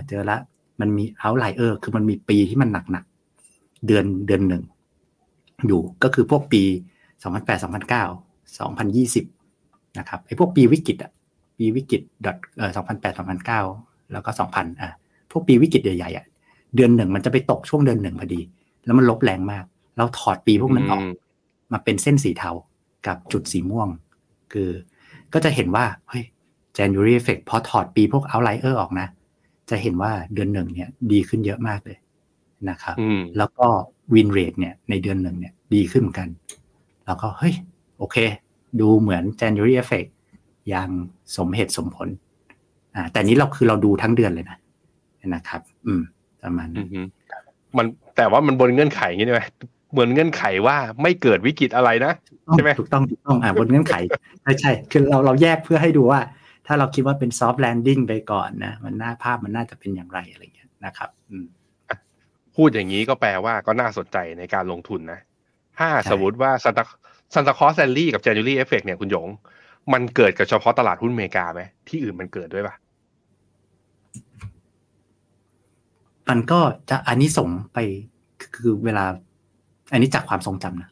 [0.10, 0.38] เจอละ
[0.80, 4.64] มันมีเอาไลเออร์คือมันมีปีที่มันหนักๆเดือนเดือนหนึ่ง
[5.68, 6.64] อยู่ก็คือพวกปี
[7.24, 11.12] 2008 2009 2020นะครับไอ้พวกปีวิกฤตอะ
[11.58, 13.18] ปีวิกฤตดอทเอ่อ2008
[13.62, 14.92] 2009 แล้วก็ 2000อะ
[15.32, 16.26] พวกปีวิกฤตใหญ่ๆอะ
[16.76, 18.42] เดือนหนึ่งมันจะไปตกช่วงเดือนหนึ่งพอดี
[18.86, 19.66] แล้วมันลบแรงมาก
[19.98, 21.14] เราถอดปีพวกนั้นออกอืม
[21.72, 22.52] มาเป็นเส้นสีเทา
[23.08, 23.90] กับจุดสีม่วง
[24.54, 24.70] คือ
[25.34, 26.26] ก็จะเห็นว่าเฮ้ย
[26.78, 29.08] January effect พอถอดปีพวก outlier ออกนะ
[29.70, 31.98] จะเห็นว่าเดือนหนึ่งเนี่ยดีขึ้นเยอะมากเลย
[32.70, 33.68] นะครับอืมแล้วก็
[34.14, 36.30] win rate เนี่ยในเดือนหนึ่งเนี่ยดีขึ้นเหมือนกัน
[37.08, 37.54] แล้วก็เฮ้ย
[38.00, 38.18] โอเค
[38.82, 40.10] ดูเหมือน January effect
[40.74, 40.90] ยัง
[41.38, 42.08] สมเหตุสมผล
[42.96, 44.58] อ่า แต่นี้เราคือเราดูทั้งเดือนเลยนะ
[45.36, 46.02] นะครับ อืม
[46.44, 47.02] ประมาณอืนั้นมฮึ
[47.78, 47.86] มัน
[48.18, 49.44] แต่ว่ามันบนเงื่อนไขอย่างนี้ใช่ไหม
[49.92, 52.14] เหมือนเงื่อนไขว่าไม่เกิดวิกฤตอะไรนะ
[52.52, 53.96] ใช่ไหมถูกต้องถูกต้องอ่าบนเงื่อนไข
[54.42, 56.20] ใช่ใช่คือเราเราแยกเพื่อให้ดูว่า
[56.68, 61.46] ถ้าเราคิดว่าเป็น soft landing ไปก่อนนะมันหน้าภาพมันน่าจะเป็นอย่างไรอะไรเงี้ยนะครับ อืม
[62.56, 65.20] พูดอย่างนี้ก็แปลว่าก็น่าสนใจในการลงทุนนะ
[65.80, 69.28] ถ้าใช่สมมติว่า Santa Santa Claus Rally กับ January Effect เนี่ยคุณหยง
[69.94, 72.76] มันเกิดกับเฉพาะตลาดหุ้นอเมริกาไหมที่อื่นมันเกิดด้วยปะ
[76.30, 76.60] มันก็
[76.90, 77.78] จะอันนี้ส่งส์ไป
[78.40, 79.06] คือคือเวลา
[79.92, 80.90] อันนี้จากความทรงจำนะ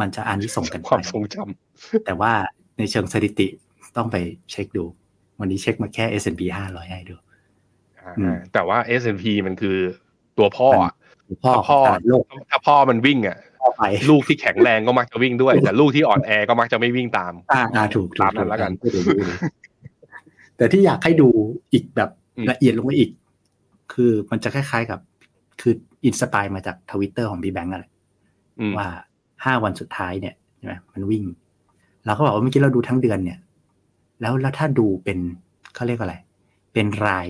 [0.00, 2.32] มันจะอันนี้ส่งส์กันไปความทรงจำแต่ว่า
[2.78, 3.48] ในเชิงสถิติ
[3.96, 4.16] ต้องไป
[4.50, 4.84] เช็คดู
[5.40, 7.16] วันนี้เช็คมาแค่ S&P 500 ให้ดู
[7.98, 9.76] อ่าอืมแต่ว่า S&P มันคือ
[10.38, 10.94] ตัวพ่ออะ
[11.44, 13.53] พ่อถ้าพ่อตลาดโลกถ้าพ่อมันวิ่งอะพ่อไป
[14.10, 19.34] ลูกที่แข็งแรงก็มักจะวิ่งด้วย แต่ลูกที่อ่อนแอก็มักจะไม่วิ่งตาม อ่าอ่าถูกถูตากมนั้นแล้วกันถูถูถูถู
[20.56, 21.28] แต่ที่อยากให้ดู
[21.72, 23.10] อีกแบบอืมละเอียดลงไปอีก
[23.92, 25.00] คือมันจะคล้ายๆกับ
[25.60, 25.74] คือ
[26.04, 27.84] inspire มาจากทวิตเตอร์ของพี่แบงค์อะไร
[28.60, 28.88] อืมว่า
[29.44, 31.24] ห้าวันสุดท้ายเนี่ยใช่ไหมมันวิ่ง
[32.04, 33.38] เราก็บอกว่าเมื่อกี้เราดูทั้งเดือนเนี่ย
[34.20, 35.18] แล้วแล้วถ้าดูเป็น
[35.74, 36.14] เขาเรียกอะไร
[36.72, 37.28] เป็นราย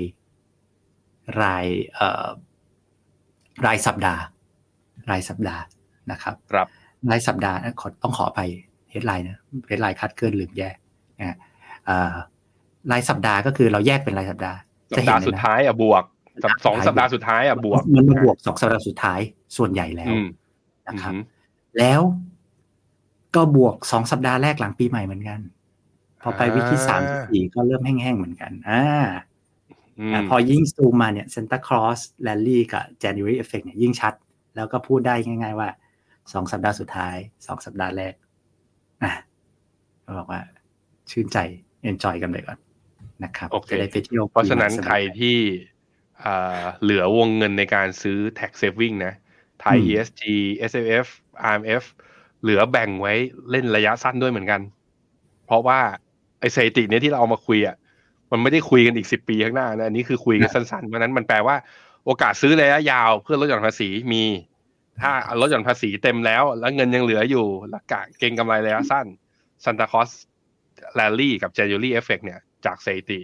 [1.42, 2.26] รายเอ่อ
[3.66, 4.22] รายสัปดาห์
[5.10, 5.62] รายสัปดาห์
[6.12, 6.66] นะครับครับ
[7.10, 8.40] รายสัปดาห์ขอต้องขอไป
[8.90, 10.74] headline นะ headline คัดเกินลืมแยก
[11.18, 11.36] นะฮะ
[11.84, 12.14] เอ่อ
[12.92, 14.58] รายสัปดาห์ก็คือเราแยกเป็นรายสัปดาห์
[14.96, 16.04] สัปดาห์เลสุดนะท้ายอะบวก
[16.42, 19.20] สัปสองสัปดาห์สุดท้ายอะบวกมันมาบวกสองสัปดาห์สุดท้าย
[19.56, 20.26] ส่วนใหญ่แล้วอืม
[20.88, 21.22] นะครับอืม
[21.78, 22.00] แล้ว
[23.34, 25.40] ก็บวกสองสัปดาห์แรกหลังปีใหม่เหมือนกัน
[26.22, 28.82] พอไป week ที่สามสี่ก็เริ่มแห้งๆเหมือนกัน อ่า
[29.98, 34.14] อืมอ่าพอยิ่งซูมมาเนี่ย Santa Claus Rally กับ January Effect เนี่ยยิ่งชัด
[34.56, 35.68] แล้วก็พูดได้ง่าย ๆ ว่า
[36.32, 37.16] สองสัปดาห์สุดท้าย
[37.46, 38.14] สองสัปดาห์แรก
[39.02, 39.12] อะ
[40.04, 40.40] ก็บอกว่า
[41.10, 41.38] ชื่นใจ
[41.90, 42.58] enjoy กันไปก่อน
[43.24, 45.38] นะครับโอเคจะได้ไปเที่ยวเพราะฉะนั้นปีใหม่สบายใครที่
[46.24, 49.14] อ่าเหลือวงเงินในการซื้อ tax saving นะ
[49.60, 50.22] ไทยอืม ESG
[50.70, 51.06] SFF
[51.52, 51.84] RMF
[52.42, 53.14] เหลือแบ่งไว้
[53.50, 54.60] เล่นระยะสั้นด้วยเหมือนกัน
[55.46, 55.80] เพราะว่า
[56.40, 57.76] ไอสถิติเนี้ยที่เราเอามาคุยอะ
[58.30, 61.56] มันไม่ได้คุยกันอีกสิบปีข้างหน้านะอันนี้คือคุยกันสั้นๆเพราะฉะนั้นมันแปลว่า
[62.04, 64.22] โอกาสซื้อระยะยาวเพื่อลดหย่อนภาษีมี
[65.00, 69.06] ถ้าลดหย่อนภาษีเต็มแล้ว แล้วเงินยังเหลืออยู่แล้วกะเก็งกำไรระยะสั้น
[69.64, 70.10] Santa Claus
[70.98, 73.20] Rally กับ January Effect เนี่ยจากสถิติ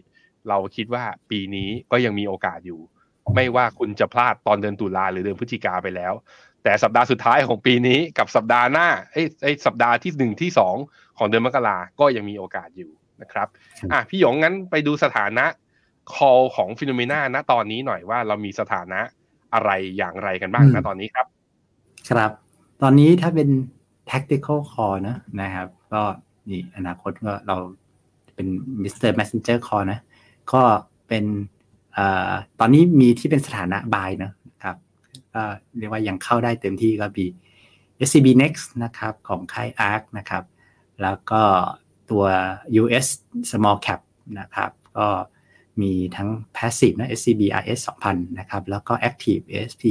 [0.48, 2.80] เราคิดว่าปีนี้ก็ยังมีโอกาสอยู่
[3.34, 6.12] ไม่ว่าคุณจะพลาดตอนเดือนตุลาหรือเดือนพฤศจิกาไปแล้ว
[6.64, 10.76] แต่สัปดาห์สุดท้ายของปีนี้กับสัปดาห์หน้าเอ้ยเอ้ยสัปดาห์ที่หนึ่งที่สอง
[11.18, 12.90] ของเดือนมกราก็ยังมีโอกาสอยู่
[13.22, 13.48] นะครับ
[13.92, 15.46] อะพี่หยงงั้นไปดูสถานะ
[16.14, 19.00] call ของฟิโนเมนาณตอนนี้หน่อยว่าเรามีสถานะ
[19.54, 21.26] อะไรอย่างไรกันบ้างอืมณตอนนี้ครับ
[22.09, 22.30] ครับ
[22.82, 23.48] ตอนนี้ถ้าเป็น
[24.11, 26.03] tactical call นะนะครับ ก็
[26.48, 27.57] นี่อนาคตก็เรา
[28.34, 28.46] เป็น
[28.82, 29.11] Mr.
[29.18, 30.01] Messenger call นะ
[30.53, 30.62] ก็
[31.09, 31.24] เป็น
[31.96, 31.98] อ
[32.61, 34.32] ตอนนี้มีที่เป็นสถานะ buy นะ
[34.62, 34.76] ครับ
[35.34, 35.42] ก็
[35.78, 37.26] เรียกว่ายังเข้าได้เต็มที่ก็มี
[38.09, 40.44] SCB Next นะครับของค่าย ARK นะครับ
[41.03, 41.42] แล้วก็
[42.11, 42.24] ตัว
[42.82, 43.07] US
[43.51, 44.01] Small Cap
[44.40, 45.09] นะครับก็
[45.80, 49.82] มีทั้ง Passive นะ SCB RS 2000 นะครับ แล้วก็ Active SP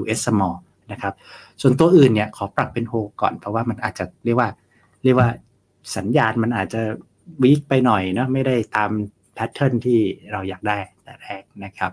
[0.00, 0.56] US Small
[0.92, 1.14] นะครับ
[1.62, 4.48] ส่วนตัวอื่นเนี่ยขอปรับเป็นโฮก่อน เพราะว่ามันอาจจะเรียกว่า
[5.04, 5.28] เรียกว่า
[5.96, 6.80] สัญญาณมันอาจจะ
[7.42, 8.90] weak ไปหน่อยเนอะไม่ได้ตาม
[9.34, 10.00] pattern ที่
[10.32, 11.92] เราอยากได้แต่แรกนะครับ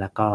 [0.00, 0.28] แล้วก็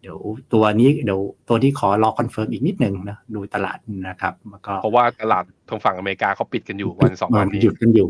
[0.00, 0.18] เดี๋ยว
[0.52, 3.78] ตัวนี้เดี๋ยวตัวที่ขอรอ confirm อีกนิดนึงนะดูตลาด
[4.08, 8.08] นะครับแล้วก็เพราะว่าตลาดทางฝั่งอเมริกาเขาปิดกันอยู่วันสองวันนี้หยุดกันอยู่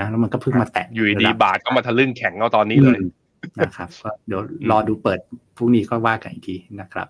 [0.00, 3.08] นะแล้วมันก็เพิ่งมาแตะอยู่ดีระบาทก็มาทะลึ่งแข็งเอาตอนนี้เลยอืม
[3.60, 5.20] นะครับก็เดี๋ยวรอดูเปิด
[5.56, 7.08] พรุ่งนี้ก็ว่ากันอีกทีนะครับ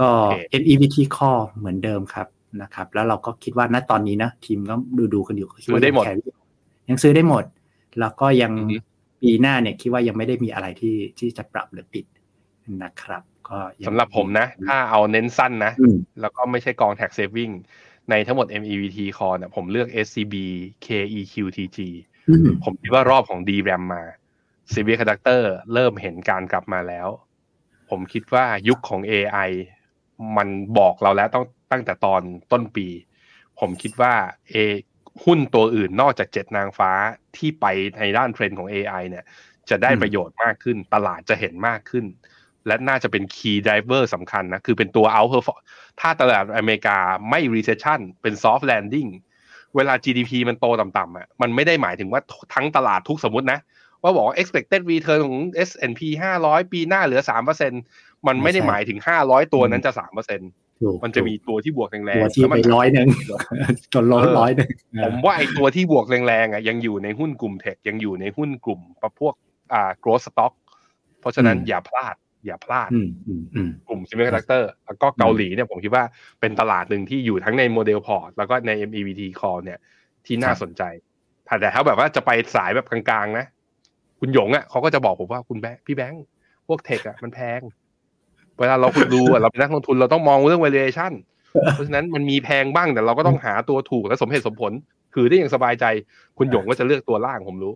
[0.00, 2.26] ก็โอเค NEVT Core เหมือนเดิมครับ
[2.62, 6.22] นะครับ แล้วเราก็คิดว่าณตอนนี้นะ ทีมก็ดูดูๆกันอยู่คิว่าซื้อได้หมดยัง carry
[6.88, 7.44] ยังซื้อได้หมด
[8.00, 8.76] แล้วก็ยังอือฮึ
[9.22, 12.04] ปีหน้าเนี่ยคิดว่ายังไม่ได้มีอะไรที่ที่จะปรับหรือปิด
[12.82, 17.52] นะครับ ก็ยังสำหรับผมนะ ถ้าเอาเน้นสั้นนะอืมแล้วก็ไม่ใช่กอง tax saving
[18.10, 20.34] ในทั้งหมด MEVT core เนี่ยผมเลือก SCB
[20.86, 21.78] KEQTG
[22.28, 24.04] อืมผมคิดว่ารอบของ DRAM มา
[24.72, 25.42] Semiconductor
[25.72, 27.08] เริ่มเห็นการกลับมาแล้ว
[27.90, 29.50] ผมคิดว่ายุคของ AI
[30.36, 30.48] มัน
[30.78, 32.86] บอกเราแล้วต้องตั้งแต่ตอนต้นปี
[33.60, 34.14] ผมคิดว่า
[34.50, 34.54] เอ
[35.24, 36.90] หุ้นตัวอื่นนอกจากเจ็ดนางฟ้า
[37.36, 37.66] ที่ไป
[38.00, 39.24] ในด้านเทรนด์ของ AI เนี่ย
[39.70, 42.04] จะได้อืมประโยชน์มากขึ้น ตลาดจะเห็นมากขึ้น
[42.66, 45.60] และน่าจะเป็น key driver สำคัญนะ คือเป็นตัว out perform
[46.00, 46.98] ถ้าตลาดอเมริกา
[47.30, 49.10] ไม่ recession เป็น soft landing
[49.76, 52.20] เวลา GDP มันโตต่ำๆอะมันไม่ได้หมายถึงว่า
[52.54, 53.58] ทั้งตลาดทุกสมมตินะ
[54.02, 55.38] ว่าบอกว่า expected return ของ
[55.68, 56.00] S&P
[56.40, 57.82] 500 ปีหน้าเหลือ 3%
[58.28, 63.08] มันไม่ได้หมายถึง500ตัวนั้นจะ3%ถูกมันจะมีตัวที่บวกแรงๆตัวที่แล้วไปมันร้อยหนึ่ง
[63.94, 64.70] จนร้อยร้อยหนึ่ง
[65.04, 69.34] ผมว่าไอ้ตัวที่บวกแรงๆอะยังอยู่ในหุ้นกลุ่ม tech ยังอยู่ในหุ้นกลุ่มประพวก
[69.72, 70.52] อ่า growth stock
[71.20, 72.14] เพราะฉะนั้นอย่าพลาด
[72.46, 76.04] อย่าพลาดอืมอืมอืมกลุ่ม semiconductor แล้วก็เกาหลีเนี่ยผมคิดว่า
[76.40, 79.78] เป็นตลาดหนึ่งที่อยู่ทั้งใน model port แล้วก็ใน MEVT Call เนี่ย
[80.26, 80.82] ที่น่าครับสนใจ
[81.60, 83.46] แต่ถ้าแบบว่าจะไปสายแบบกลางๆนะ
[84.20, 86.24] คุณหยงอะเขาก็จะบอกผมว่าคุณแบงค์พี่แบงค์
[86.68, 87.60] พวก tech อะมันแพง
[88.60, 91.12] เวลาเราคุณดูอะเราเป็นนักลงทุนเราต้องมองเรื่อง valuation
[91.72, 94.72] เพราะฉะนั้นมันมีแพงบ้างแต่เราก็ต้องหาตัวถูกและสมเหตุสมผล
[95.14, 95.84] คือได้อย่างสบายใจ
[96.38, 97.72] คุณหยงก็จะเลือกตัวล่างผมรู้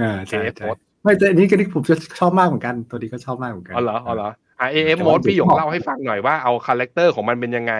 [0.00, 7.74] อ่าใช่ AF ใช่ mode ไม่แต่อันนี้ก็นี่ผมจะชอบมากเหมือนกัน ตัวนี้ก็ชอบมากเหมือนกันอ๋อเหรออ๋อเหรออ่า AF แต่ว่า mode พี่หยงผมบอกเล่าให้ฟังหน่อยว่าเอาคาแรคเตอร์ของมันเป็นยังไง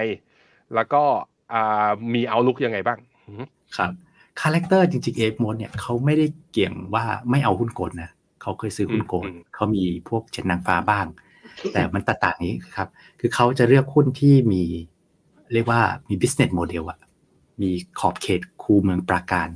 [0.74, 1.02] แล้วก็
[1.52, 3.44] อ่ามีเอาลุกยังไงบ้างอืม
[3.76, 3.90] ครับ
[4.40, 8.10] คาแรคเตอร์จริงๆเอฟโมดเนี่ยเขาไม่ได้เกี่ยงว่าไม่เอาหุ้นโกลด์นะ
[8.42, 11.06] เขาเคยซื้อหุ้นโกลด์เขามีพวกเช็นนางฟ้าบ้าง
[11.72, 12.88] แต่มันต,ต่างนี้ครับ
[13.20, 14.62] คือเขาจะเลือกหุ้นที่มี
[15.52, 16.98] เรียกว่ามี business model อะ
[17.62, 17.70] มี
[18.00, 19.48] ขอบเขตคูเมืองปราการ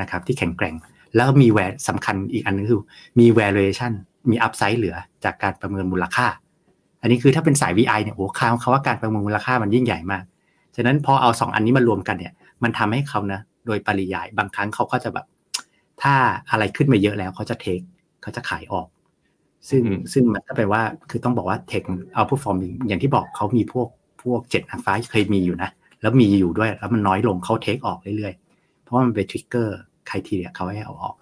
[0.00, 0.74] นะครับ ที่แข็งแกร่ง
[1.16, 2.80] แล้วมีแวสำคัญอีกอันนึงคือ
[3.18, 3.92] มี valuation
[4.30, 6.26] มี upside เหลือจากการประเมินมูลค่า
[7.00, 10.24] อันนี้คือถ้าเป็นสาย VI เนี่ยโอ้คำคำว่าการประเมินมูลค่ามันยิ่งใหญ่มาก
[10.76, 12.32] ฉะนั้นพอเอาสองอันนี้มารวมกันเนี่ย
[12.62, 15.26] มันทำให้เขานะโดยปริยายบางครั้งเขาก็จะแบบ
[16.02, 16.14] ถ้า
[16.50, 17.80] อะไรขึ้นมาเยอะแล้วเขาจะเทค
[18.22, 18.86] เขาจะขายออก
[19.68, 21.82] ซึ่งอืมซึ่งมันก็แปลว่าคือต้องบอกว่าเทค
[22.14, 22.56] เอาผู้ฟอร์ม
[22.88, 23.88] อย่างที่บอกเขามีพวก
[24.22, 25.70] พวกเจ็ดนางฟ้าเคยมีอยู่นะ
[26.02, 31.14] แล้วมีอยู่ด้วย แล้วมันน้อยลงเขาเทคออกเรื่อยๆ เพราะว่ามันเป็นทริกเกอร์ใครทีเดียเขาให้เอาออก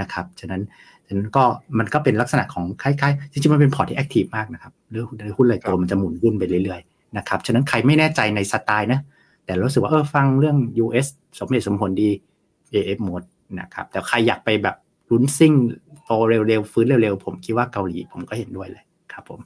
[0.00, 0.62] นะครับฉะนั้น
[1.06, 1.44] ฉะนั้นก็
[1.78, 9.00] มันก็เป็นลักษณะของคล้ายๆจริงๆมันเป็นพอร์ตที่แอคทีฟมากนะครับเรื่องหุ้นเลยตัวมันจะหมุนหุ้นไปเรื่อยๆนะครับฉะนั้นใครไม่แน่ใจในสไตล์นะ
[9.44, 11.06] แต่รู้สึกว่าเออฟังเรื่อง US
[11.38, 12.10] สมเหตุสมผลดี
[12.72, 13.26] AF mode
[13.60, 14.76] นะครับแต่ใครอยากไปแบบ
[15.10, 15.52] ลุ้นซิ่ง
[16.04, 19.40] โตเร็วๆฟื้นเร็วๆผมคิดว่าเกาหลีผมก็เห็นด้วยเลยครับผม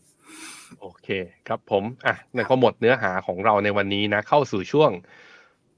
[0.81, 1.09] โอเค
[1.49, 4.91] ครับผมอะนั่นก็หมดเนื้อหาของเราในวันนี้นะ เข้าสู่ช่วง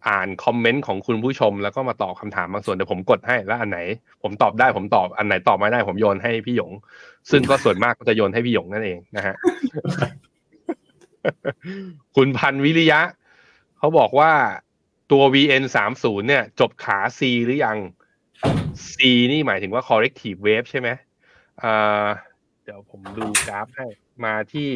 [0.09, 3.79] อ่านคอมเมนต์ของคุณผู้ชม แล้วก็มาตอบคำถามบางส่วนเดี๋ยวผมกดให้แล้วอันไหน
[4.23, 6.73] ผมตอบได้ผมตอบอันไหนตอบไม่ได้ผมโยนให้พี่หยง
[7.31, 9.35] ซึ่งก็ส่วนมากก็จะโยนให้พี่หยงนั่นเองนะฮะ
[12.17, 13.01] คุณพันวิริยะ
[13.79, 14.33] เขาบอกว่า
[15.13, 17.79] ตัว VN 3 0เนี่ย จบขา C หรือยัง
[18.93, 18.97] C
[19.33, 20.89] นี่หมายถึงว่า corrective wave ใช่ไหม
[22.65, 23.87] เดี๋ยวผมดูกราฟให้
[24.25, 24.71] มาที่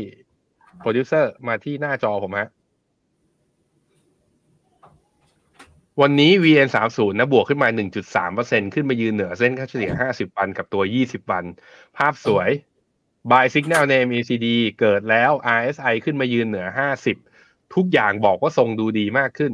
[0.80, 2.48] โปรดิวเซอร์มาที่หน้าจอผมฮะ
[6.02, 7.68] วันนี้ VN 3 0นะ บวกขึ้นมา
[8.20, 11.44] 1.3%ขึ้นมายืนเหนือเส้นค่าเฉลี่ย 50 วันกับตัว 20 วัน
[11.96, 12.50] ภาพสวย
[13.30, 14.46] Buy Signal ใน MACD
[14.80, 16.66] เกิดแล้ว RSI ขึ้นมายืนเหนือ
[17.20, 19.52] 50 ทุกอย่างบอกว่าทรงดูดีมากขึ้น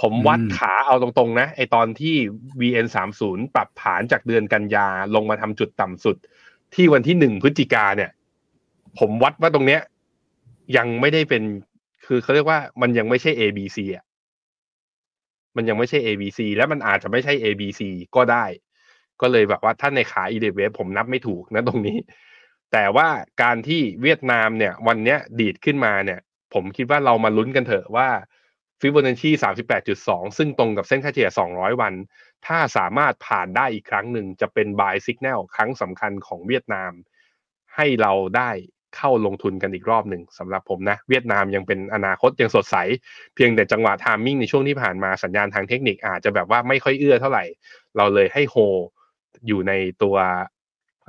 [0.00, 2.14] ผมวัดอืมขาเอาตรงๆนะไอตอนที่
[2.60, 6.16] VN 3 0ปรับฐานจากเดือนกันยาลงมาทำจุดต่ำสุด
[6.74, 8.10] ที่วันที่หนึ่งพฤศจิกาเนี่ย
[8.98, 9.80] ผมวัดว่าตรงเนี้ย
[10.76, 11.42] ยังไม่ได้เป็น
[12.06, 14.04] คือเขาเรียกว่ามันยังไม่ใช่ ABC อะ
[15.56, 17.80] มันยังไม่ใช่ ABC และมันอาจจะไม่ใช่ ABC
[18.16, 18.44] ก็ได้
[19.20, 21.98] ก็เลยแบบว่าถ้าในขา e d w a v ผมนับไม่ถูกนะตรงนี้
[22.72, 23.08] แต่ว่า
[23.42, 26.20] การที่เวียดนามเนี่ย วันเนี้ยดีดขึ้นมาเนี่ย
[26.54, 28.08] ผมคิดว่าเรามาลุ้นกันเถอะว่า
[28.82, 29.30] ฟิโบนัชชี
[29.84, 31.94] 38.2 ซึ่งตรงกับเส้นค่าเฉลี่ย 200 วัน
[32.46, 36.92] ถ้าสามารถผ่านได้อีกครั้งหนึ่งจะเป็น buy signal ครั้งสำคัญของเวียดนาม
[37.76, 38.50] ให้เราได้
[38.96, 42.76] เข้าลงทุนกันอีกรอบหนึ่งสำหรับผมนะ เวียดนามยังเป็นอนาคตยังสดใส
[43.34, 47.44] เพียงแต่จังหวะ timing ในช่วงที่ผ่านมาสัญญาณทางเทคนิคอาจจะแบบว่าไม่ค่อยเอื้อเท่าไหร่
[47.96, 48.56] เราเลยให้โฮ
[49.46, 49.72] อยู่ใน
[50.02, 50.16] ตัว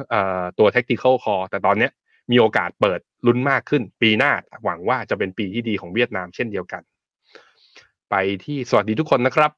[0.09, 1.89] เอ่อตัว tactical call แต่ตอนนี้
[2.31, 4.31] มีโอกาสเปิดลุ้นมากขึ้น ปีหน้า
[4.63, 6.83] หวังว่าจะเป็นปีที่ดีของเวียดนามเช่นเดียวกัน
[8.13, 9.51] ไปที่สวัสดีทุกคนนะครับ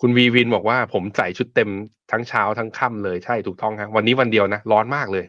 [0.00, 1.70] คุณวีวินบอกว่าผมใส่ชุดเต็ม
[2.12, 5.24] ทั้งเช้าทั้งค่ำเลยใช่ถูกต้องครับวันนี้วันเดียวนะ ร้อนมากเลย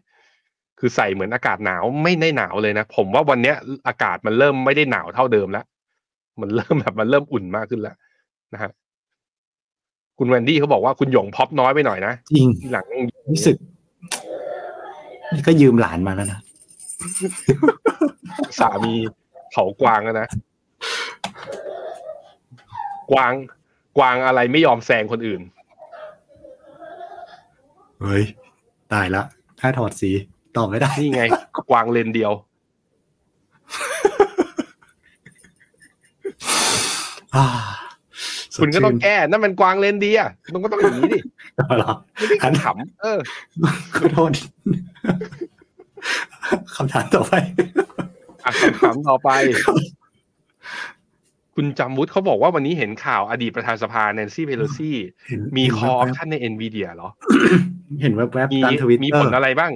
[0.80, 3.56] คือใส่เหมือนอากาศหนาวไม่ได้หนาวเลยนะ ผมว่าวันเนี้ย
[3.88, 5.66] อากาศมันเริ่มไม่ได้หนาวเท่าเดิมแล้ว
[6.41, 7.96] มันเริ่มแบบมันเริ่มอุ่นมากขึ้นแล้ว
[8.54, 8.72] นะฮะ
[10.18, 12.86] คุณแวนดี้เขาบอกว่าคุณหยงพ็อปน้อยไปหน่อยนะจริงทีหลัง
[13.32, 13.56] รู้สึก
[15.34, 16.39] นี่ก็ยืมหลานมาแล้วนะ
[18.60, 18.94] สามี
[19.54, 20.30] เขากวางอะนะ
[23.12, 23.34] กวาง
[23.98, 25.42] กวางอะไรไม่ยอมแซงคนอื่น
[28.02, 28.24] เฮ้ย
[28.94, 29.24] ตายละ
[29.60, 30.12] ถ้าถอดสี
[30.56, 31.24] ตอบไม่ได้ นี่ไง
[31.70, 32.32] กวางเลนเดียว
[37.36, 37.46] อ่า
[38.54, 40.20] สดคุณก็ต้องชื่นแก้ นั่นมันกวางเลนเดีย
[40.54, 41.20] มันก็ต้องอย่างนี้ดิ
[41.78, 43.20] เหรอไม่ได้ขำเออ
[43.96, 44.32] ขอโทษ
[46.76, 47.34] คำถามต่อไป
[48.46, 49.30] อะคำถามต่อไป
[51.56, 54.97] คุณจำวุฒิเขาบอกว่าวันนี้เห็นข่าวอดีตประธานสภาแนนซี่เพโลซี่
[55.30, 59.74] เห็นมีเห็นคอออปแว๊บชั่นใน NVIDIA เหรอๆเห็นแวบมีๆตามทวิตเตอร์มีผลอะไรบ้าง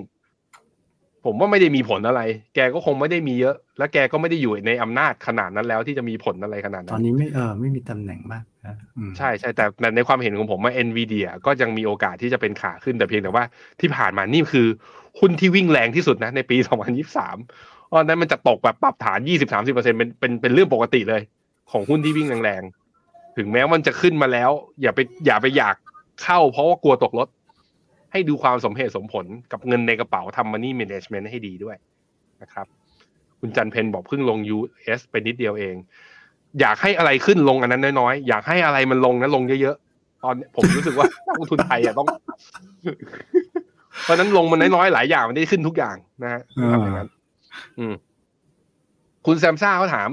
[1.25, 2.21] ผมว่าไม่ได้มีผลอะไร
[2.55, 13.43] แกก็คงไม่ได้มีเยอะ และแกก็ไม่ได้อยู่ในอำนาจขนาดนั้นแล้วที่จะมีผลอะไรขนาดตนั้อนนนี้ไม่เออไม่มีตำแหน่งมากนะอืมใช่ใช่แต่แต่ในความเห็นของผมว่า NVIDIA ก็ยังมีโอกาสที่จะเป็นขาขึ้นแต่เพียงแต่ว่า
[13.81, 14.67] ที่ผ่านมานี่คือ
[15.19, 19.19] หุ้นที่วิ่งแรงที่สุดนะในปี 2023เพราะฉะนั้นมันจะตกแบบปรับฐาน
[19.53, 21.21] 20-30%เป็นเป็นเป็นเรื่องปกติเลย
[21.71, 24.51] ของหุ้นที่วิ่งแรงๆ ถึงแม้มันจะขึ้นมาแล้ว
[24.81, 25.75] อย่าไปอย่าไปอยาก
[26.23, 27.27] เข้า เพราะว่ากลัวตกรถ
[28.11, 31.77] ให้ดูความสมเหตุสมผลกับเงินในกระเป๋าทำ money management ให้ดีด้วย
[32.41, 32.67] นะครับ
[33.39, 35.75] คุณจันเพนบอกเพิ่งลง US ไปนิดเดียวเอง
[36.59, 42.07] อยากให้อะไรขึ้นลงอันนั้นน้อยๆ อยากให้อะไรมันลงนะลงเยอะๆ ตอนผมรู้สึกว่านักลงทุนไทยอะต้อง
[44.03, 46.41] เพราะฉะนั้นลงมันน้อยๆ หลายอย่างมันได้ขึ้นทุกอย่างนะฮะ
[46.71, 47.09] ทำอย่างนั้น
[47.79, 47.93] อืม
[49.25, 50.09] คุณแซมซ่าเขาถาม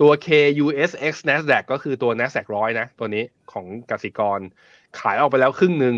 [0.00, 4.40] ตัว KUSX Nasdaq ก็คือตัว Nasdaq ร้อยนะ ตัวนี้ของกสิกร
[5.00, 5.94] ขายออกไปแล้วครึ่งหนึ่ง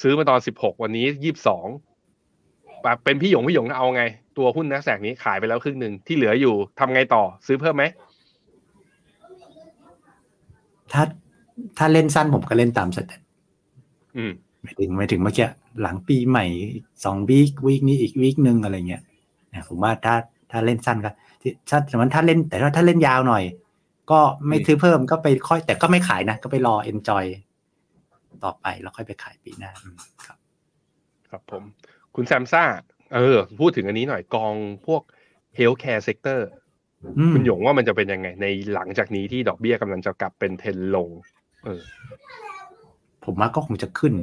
[0.00, 1.66] ซื้อมาตอนสิบหกวันนี้ยี่สิบสอง
[3.04, 4.04] เป็นพี่หยงพี่หยงเอาไง
[4.38, 7.84] ตัวหุ้น Nasdaq นี้ขายไปแล้วครึ่งหนึ่งที่เหลืออยู่ทำไงต่อซื้อเพิ่มไหม
[10.92, 11.02] ถ้า
[11.78, 13.20] ถ้าเล่นสั้นผมก็เล่นตามสเต็ป
[14.16, 15.48] อืมไม่ถึงไม่ถึงเมื่อกี้
[15.82, 16.46] หลังปีใหม่
[17.04, 19.02] สองวีควีคนี้อีกวีคหนึ่งอะไรเงี้ย
[19.50, 20.14] เนี่ยผมว่าถ้า
[20.50, 21.27] ถ้าเล่นสั้นก็ที่
[21.68, 23.44] ถ้าสมมติถ้าเล่นแต่ถ้าถ้าเล่นยาวหน่อย
[24.10, 27.24] ก็ไม่อืมซื้อเพิ่มก็ไปค่อย แต่ก็ไม่ขายนะ ก็ไปรอ enjoy
[28.44, 30.38] ต่อไปแล้วค่อยไปขายปีหน้าอืมครับ
[31.30, 31.62] ครับผม
[32.14, 32.64] คุณแซมซ่า
[33.14, 34.54] เออ พูดถึงอันนี้หน่อยกอง
[34.86, 35.02] พวก
[35.58, 36.40] healthcare sector
[37.18, 41.08] อืมคุณหยงว่ามันจะเป็นยังไง ในหลังจากนี้ที่ดอกเบี้ยกำลังจะกลับเป็นเทรนลง
[41.64, 41.82] เออ
[43.24, 44.14] ผมว่าก็คงจะขึ้น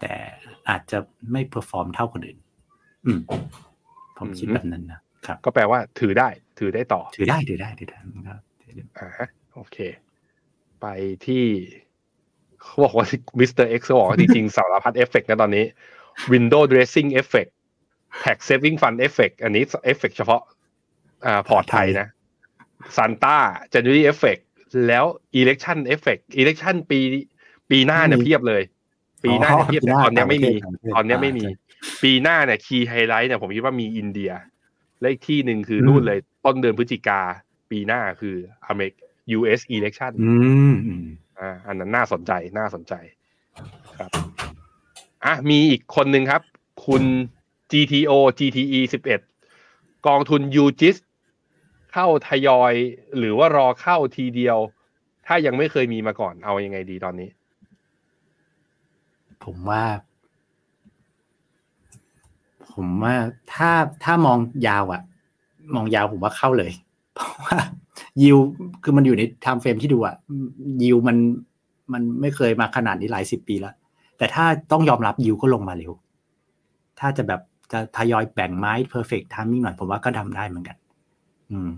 [0.00, 0.12] แต่
[0.68, 0.98] อาจจะ
[1.32, 2.38] ไม่ perform เท่าคนอื่น
[3.06, 3.20] อืม
[4.18, 6.28] ผมคิดอืมแบบนั้นนะครับ ก็แปลว่าถือได้
[6.60, 7.98] ถือได้ต่อ ถือได้ถือได้ถือได้
[8.28, 9.76] ครับถือได้อ่าฮะโอเค
[10.80, 10.86] ไป
[11.26, 11.44] ที่
[12.62, 13.06] เขาบอกว่า
[13.38, 15.64] Mister X บอกว่าจริงๆสารพัดเอฟเฟกต์นะตอนนี้
[16.32, 17.50] Window Dressing Effect
[18.22, 20.42] Tax Saving Fund Effect อันนี้เอฟเฟกเฉพาะ
[21.26, 22.08] อ่าพอร์ตไทยนะ
[22.96, 23.36] Santa
[23.72, 24.42] January Effect
[24.86, 25.04] แล้ว
[25.40, 26.98] Election Effect Election ปี
[27.70, 28.62] ปีหน้าเนี่ยเพียบเลย
[29.24, 30.52] ปีหน้าเนี่ยเพียบแต่ตอนเนี้ยไม่มี
[30.94, 31.44] ตอนเนี้ยไม่มี
[32.02, 34.32] ปีหน้าเนี่ย key highlight เนี่ยผมคิดว่ามีอินเดีย
[35.00, 37.20] และอีกที่หนึ่งคือนู่นเลย ต้นเดือนพฤศจิกา
[37.70, 38.36] ปีหน้าคือ
[38.66, 38.94] อเมริก
[39.38, 40.32] US election อื
[40.72, 41.06] มอืม
[41.38, 42.94] อ่าอันนั้นน่าสนใจน่าสนใจ
[43.98, 44.10] ครับ
[45.24, 46.42] อะมีอีกคนหนึ่งครับ
[46.86, 47.02] คุณ
[47.72, 48.80] GTO GTE
[49.44, 50.96] 11 กองทุน UGIS
[51.92, 52.74] เข้าทยอย
[53.18, 54.58] หรือว่ารอเข้าทีเดียว
[55.26, 57.28] ถ้ายังไม่เคยมีมาก่อนเอายังไงดีตอนนี้
[59.44, 59.84] ผมว่า
[62.72, 63.14] ผมว่า
[63.54, 63.70] ถ้า
[64.04, 64.38] ถ้ามอง
[64.68, 65.02] ยาวอะ
[65.74, 66.72] มองยาวผมว่าเข้าเลย
[67.14, 67.58] เพราะว่า
[68.22, 68.38] ยิว
[68.82, 70.16] คือมันอยู่ใน timeframe ที่ดูอะ
[70.82, 71.16] ยิวมัน
[71.92, 73.74] มันไม่เคยมาขนาดนี้หลายสิบปีแล้ว
[74.18, 75.92] แต่ถ้าต้องยอมรับยิวก็ลงมาเร็ว
[77.00, 77.40] ถ้าจะแบบ
[77.72, 80.76] จะทยอยแบ่งไม้ perfect timing หน่อยผมว่าก็ทำได้เหมือนกัน
[81.50, 81.70] อืม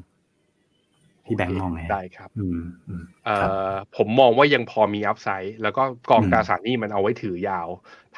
[1.24, 7.68] พี่แบงค์มองไงได้ครับอืมอืมเอ่ครับ ผมมองว่ายังพอมี upside แล้วก็กองอืมตราสารหนี้มันเอาไว้ถือยาว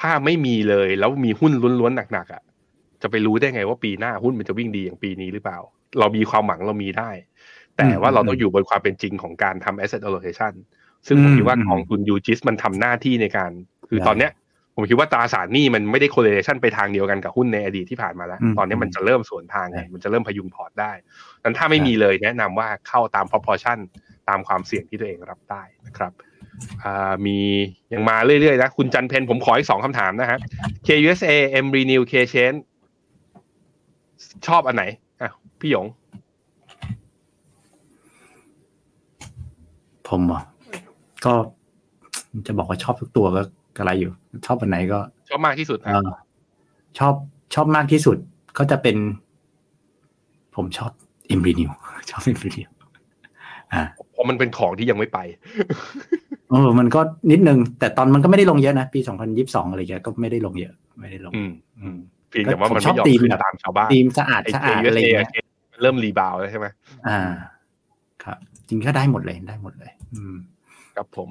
[0.01, 2.43] ถ้าไม่มีเลยแล้วมีหุ้นล้วนๆหนักๆอะ
[3.05, 5.59] จะไปรู้ได้ไงว่าปีหน้าหุ้นมันจะวิ่งดีอย่างปีนี้หรือเปล่า
[5.98, 7.11] เรามีความหวังเรามีได้
[7.76, 10.52] แต่ว่าเราต้องอยู่บนความเป็นจริงของการทำ asset allocation
[11.07, 13.50] ซึ่งผมคิดว่ากองทุนยูจิสมันทำหน้าที่ในการ
[13.88, 14.32] คือตอนเนี้ย
[14.76, 20.92] ผมคิดว่าตราสารหนี้มันไม่ได้ correlation ไปทางเดียวกันกับหุ้นในอดีตที่ผ่านมาแล้วอืมตอนนี้มันจะเริ่มสวนทางไงใช่มันจะเริ่มพยุงพอร์ตได้
[21.44, 23.78] นั้นถ้าไม่มีเลยแนะนำว่าเข้าตาม proportion
[24.28, 26.12] ตามความเสี่ยงที่ตัวเองรับได้นะครับ
[26.84, 27.38] อ่ามี
[27.92, 30.38] ยังมาเรื่อยๆนะ คุณจันเพนผมขออีกสองคำถามนะฮะ
[30.86, 31.32] KUSA
[31.64, 32.55] M Renew K Chain
[34.49, 34.85] ชอบอันไหน
[35.22, 35.30] อะ
[35.61, 35.87] พี่หยง
[40.09, 40.41] ผมเหรอ
[41.24, 41.32] ก็
[42.47, 43.43] จะบอกว่าชอบทุกตัวก็
[43.76, 44.12] กระไรอยู่
[44.47, 44.99] ชอบอันไหนก็
[45.30, 46.09] ชอบมากที่สุดเออ
[46.99, 47.14] ชอบ
[47.55, 48.16] ชอบมากที่สุด
[48.59, 48.97] ก็จะเป็น
[50.57, 50.91] ผมชอบ
[51.30, 51.70] อิมรีนิว
[52.11, 52.68] ชอบอิมรีนิว
[53.72, 53.82] อ่า
[54.12, 55.18] เพราะมันเป็นของที่ยังไม่ไป
[56.51, 65.47] เออมันก็นิดนึง แต่ตอนมันก็ไม่ได้ลงเยอะนะ ปีสองพันยิบสองอะไรเงี้ยก็ไม่ได้ลงเยอะ ไม่ได้ลง อืมอืมเพียงแต่ว่ามันผมชอไม่บยอมธีมขึ้นแบบตามชาวบ้านทีมสะอาดไอ้สะเคอาดยูอะไรเอเงี้ย
[65.82, 66.66] เริ่ม rebound แล้วใช่ไหม
[67.09, 67.20] อ่า
[68.24, 70.37] ครับ จริงก็ได้หมดเลยได้หมดเลย อืม
[70.97, 71.30] ครับผม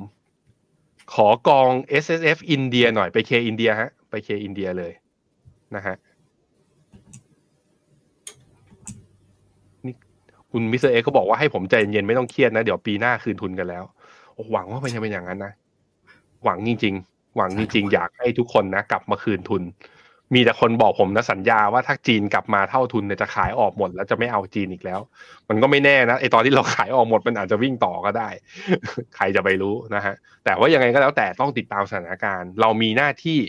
[1.14, 1.70] ขอกอง
[2.04, 4.92] S S F อินเดียหน่อยไป K อินเดียฮะ ไป K อินเดียเลย
[5.76, 5.96] นะฮะ
[9.86, 9.94] นี่
[10.52, 13.84] คุณมิสเตอร์เอเขาบอกว่าให้ผมใจเย็นๆไม่ต้องเครียดนะ เดี๋ยวปีหน้าคืนทุนกันแล้ว
[14.34, 15.54] โอ้หวังว่ามันจะเป็นอย่างนั้นนะ
[16.44, 19.62] หวังจริง ๆ หวังจริงๆอยากให้ทุกคนนะ กลับมาคืนทุน
[20.34, 25.00] มีแต่คนบอกผมนะสัญญาว่าถ้าจีนกลับมาเท่าทุนเนี่ยจะขายออกหมดแล้วจะไม่เอาจีนอีกแล้ว
[25.50, 28.30] มันก็ไม่แน่นะไอตอนที่เราขายออกหมดมันอาจจะวิ่งต่อก็ได้
[29.16, 30.16] ใครจะไปรู้นะฮะ
[30.46, 33.40] แต่ว่ายังไงก็แล้วแต่ต้องติดตามสถานการณ์ เรามีหน้าที่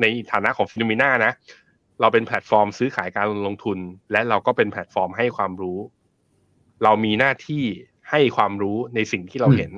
[0.00, 1.32] ในฐานะของ FINNOMENA นะ
[2.00, 3.78] เราเป็นแพลตฟอร์มซื้อขายการลงทุน
[4.12, 5.78] และเราก็เป็นแพลตฟอร์มให้ความรู้
[6.84, 7.64] เรามีหน้าที่
[8.10, 9.72] ให้ความรู้ในสิ่งที่เราเห็น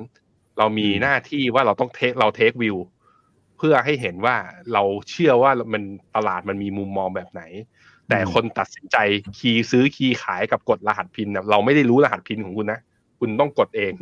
[0.57, 4.35] เรามีหน้าที่ว่าเราต้อง take เรา take view เพื่อให้เห็นว่า
[4.73, 5.83] เราเชื่อว่ามัน
[6.15, 7.41] ตลาดมันมีมุมมองแบบไหน
[8.09, 8.97] แต่คนตัดสินใจ
[9.37, 12.79] คีย์ซื้อคีย์ขายกับกดรหัสพินเนี่ยเราไม่ได้รู้รหัสพินของคุณนะ
[13.19, 13.93] คุณต้องกดเอง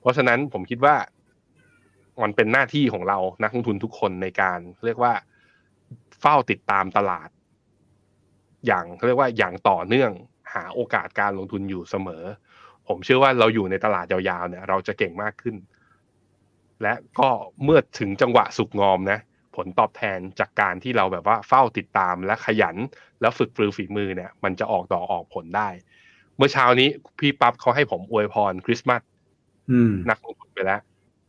[0.00, 0.94] เพราะฉะนั้นผมคิดว่า
[2.22, 5.12] มันเป็นหน้าที่ของเรานักลงทุนทุกคนในการเรียกว่า
[6.20, 7.28] เฝ้าติดตามตลาด
[8.66, 10.10] อย่างเขาเรียกว่าอย่างต่อเนื่อง
[10.54, 12.24] หาโอกาสการลงทุนอยู่เสมอ
[12.88, 15.54] ผมเชื่อว่าเราอยู่ในตลาดยาวๆเนี่ย เราจะเก่งมากขึ้น
[16.82, 17.28] และก็
[17.64, 19.20] เมื่อถึงจังหวะสุกงอมนะ
[19.56, 22.76] ผลตอบแทนจากการที่เราแบบว่าเฝ้าติดตามและขยัน
[23.20, 25.68] แล้วฝึกปรือฝีมือเนี่ย มันจะออกดอกออกผลได้
[26.36, 29.02] เมื่อเช้านี้พี่ปั๊บเขาให้ผมอวยพรคริสต์มาส
[29.70, 30.80] อืมนักลงทุนไปแล้ว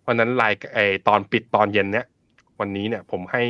[0.02, 2.06] เพราะฉะนั้นรายไอตอนปิดตอนเย็นเนี้ย
[2.60, 3.44] วันนี้เนี่ยผมให้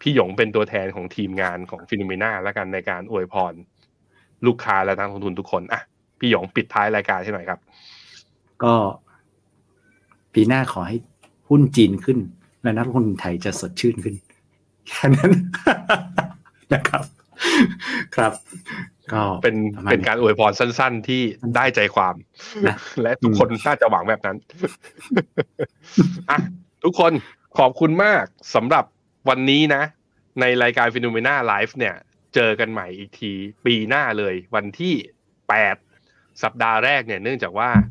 [0.00, 3.54] พี่หยงเป็นตัวแทนของทีมงานของฟิโนเมนาแล้วกันในการอวยพร
[4.46, 5.80] ลูกค้าและนักลงทุนทุกคนอะ
[6.18, 7.60] พี่หยงปิดท้ายรายการให้หน่อยครับ
[8.64, 8.74] ก็
[10.36, 10.96] ปีหน้าขอให้
[11.48, 12.18] หุ้นจีนขึ้น
[12.62, 14.14] และนักลงทุนไทยจะสดชื่นขึ้น
[14.88, 15.32] แค่นั้น
[16.74, 17.04] นะครับ
[18.16, 18.32] ครับ
[19.12, 21.22] ก็เป็นประมาณเป็นการอวยพรสั้น ๆ ที่
[21.56, 22.14] ได้ใจความ
[22.66, 24.36] นะและทุกคนน่าจะหวังแบบนั้น
[26.30, 26.38] อะ
[26.84, 27.12] ทุกคน
[27.58, 28.24] ขอบคุณมาก
[28.54, 28.84] สำหรับ
[29.28, 29.82] วันนี้นะ
[30.40, 31.94] ในรายการ FINNOMENA Live เนี่ย
[32.34, 33.32] เจอกันใหม่อีกที
[33.66, 34.94] ปีหน้าเลย วันที่
[35.48, 35.76] แปด
[36.42, 37.84] สัปดาห์แรกเนี่ย เนื่องจากว่าอ่า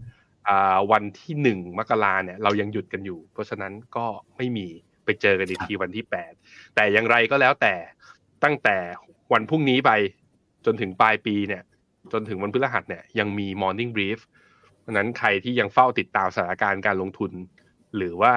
[0.92, 4.06] วันที่หนึ่งมกราเนี่ยเรายังหยุดกันอยู่ เพราะฉะนั้นก็
[4.38, 4.68] ไม่มี
[5.06, 6.32] ไปเจอกันอีกทีวันที่แปด
[6.76, 7.74] แต่อย่างไรก็แล้วแต่
[8.44, 8.78] ตั้งแต่
[9.34, 9.92] วันพรุ่งนี้ไป
[10.66, 11.64] จนถึงปลายปีเนี่ย
[12.14, 14.20] จนถึงวันพฤหัสเนี่ยยังมี Morning Brief
[14.82, 17.32] เพราะฉะนั้นใครที่ยังเฝ้าติดตามสถานการณ์การลงทุน
[17.98, 18.34] หรือว่า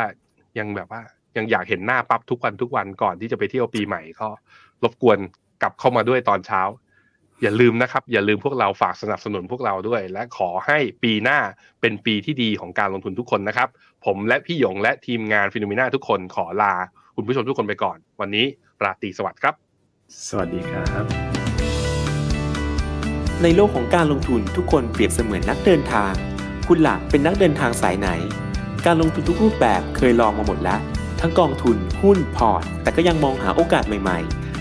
[0.59, 1.03] ยังแบบว่า
[1.37, 4.29] ยังอยากเห็นหน้าปั๊บทุกวันทุกวันก่อนที่จะไปเที่ยวปีใหม่ก็
[4.83, 5.19] รบกวน
[5.63, 6.61] กลับเข้ามาด้วยตอนเช้า
[7.43, 11.39] อย่าลืมนะครับ อย่าลืมพวกเราฝากสนับสนุนพวกเราด้วย และขอให้ปีหน้า
[11.81, 13.69] เป็นปีที่ดีของการลงทุนทุกคนนะครับ
[14.05, 16.75] ผมและพี่หยงและทีมงานฟิโนเมนาทุกคนขอลา
[17.17, 18.47] คุณผู้ชมทุกคนไปก่อน วันนี้
[18.83, 19.55] ราตรีสวัสดิ์ครับ
[20.29, 21.05] สวัสดีครับ
[23.43, 26.13] ในโลกของการลงทุนทุกคนเปรียบเสมือนนักเดินทาง
[26.69, 28.09] คุณหลักเป็นนักเดินทางสายไหน
[28.87, 30.81] การลงทุนทุกรูปแบบเคยลองมาหมดแล้ว
[31.21, 34.48] ทั้งกองทุนหุ้นพอร์ต แต่ก็ยังมองหาโอกาสใหม่ ๆ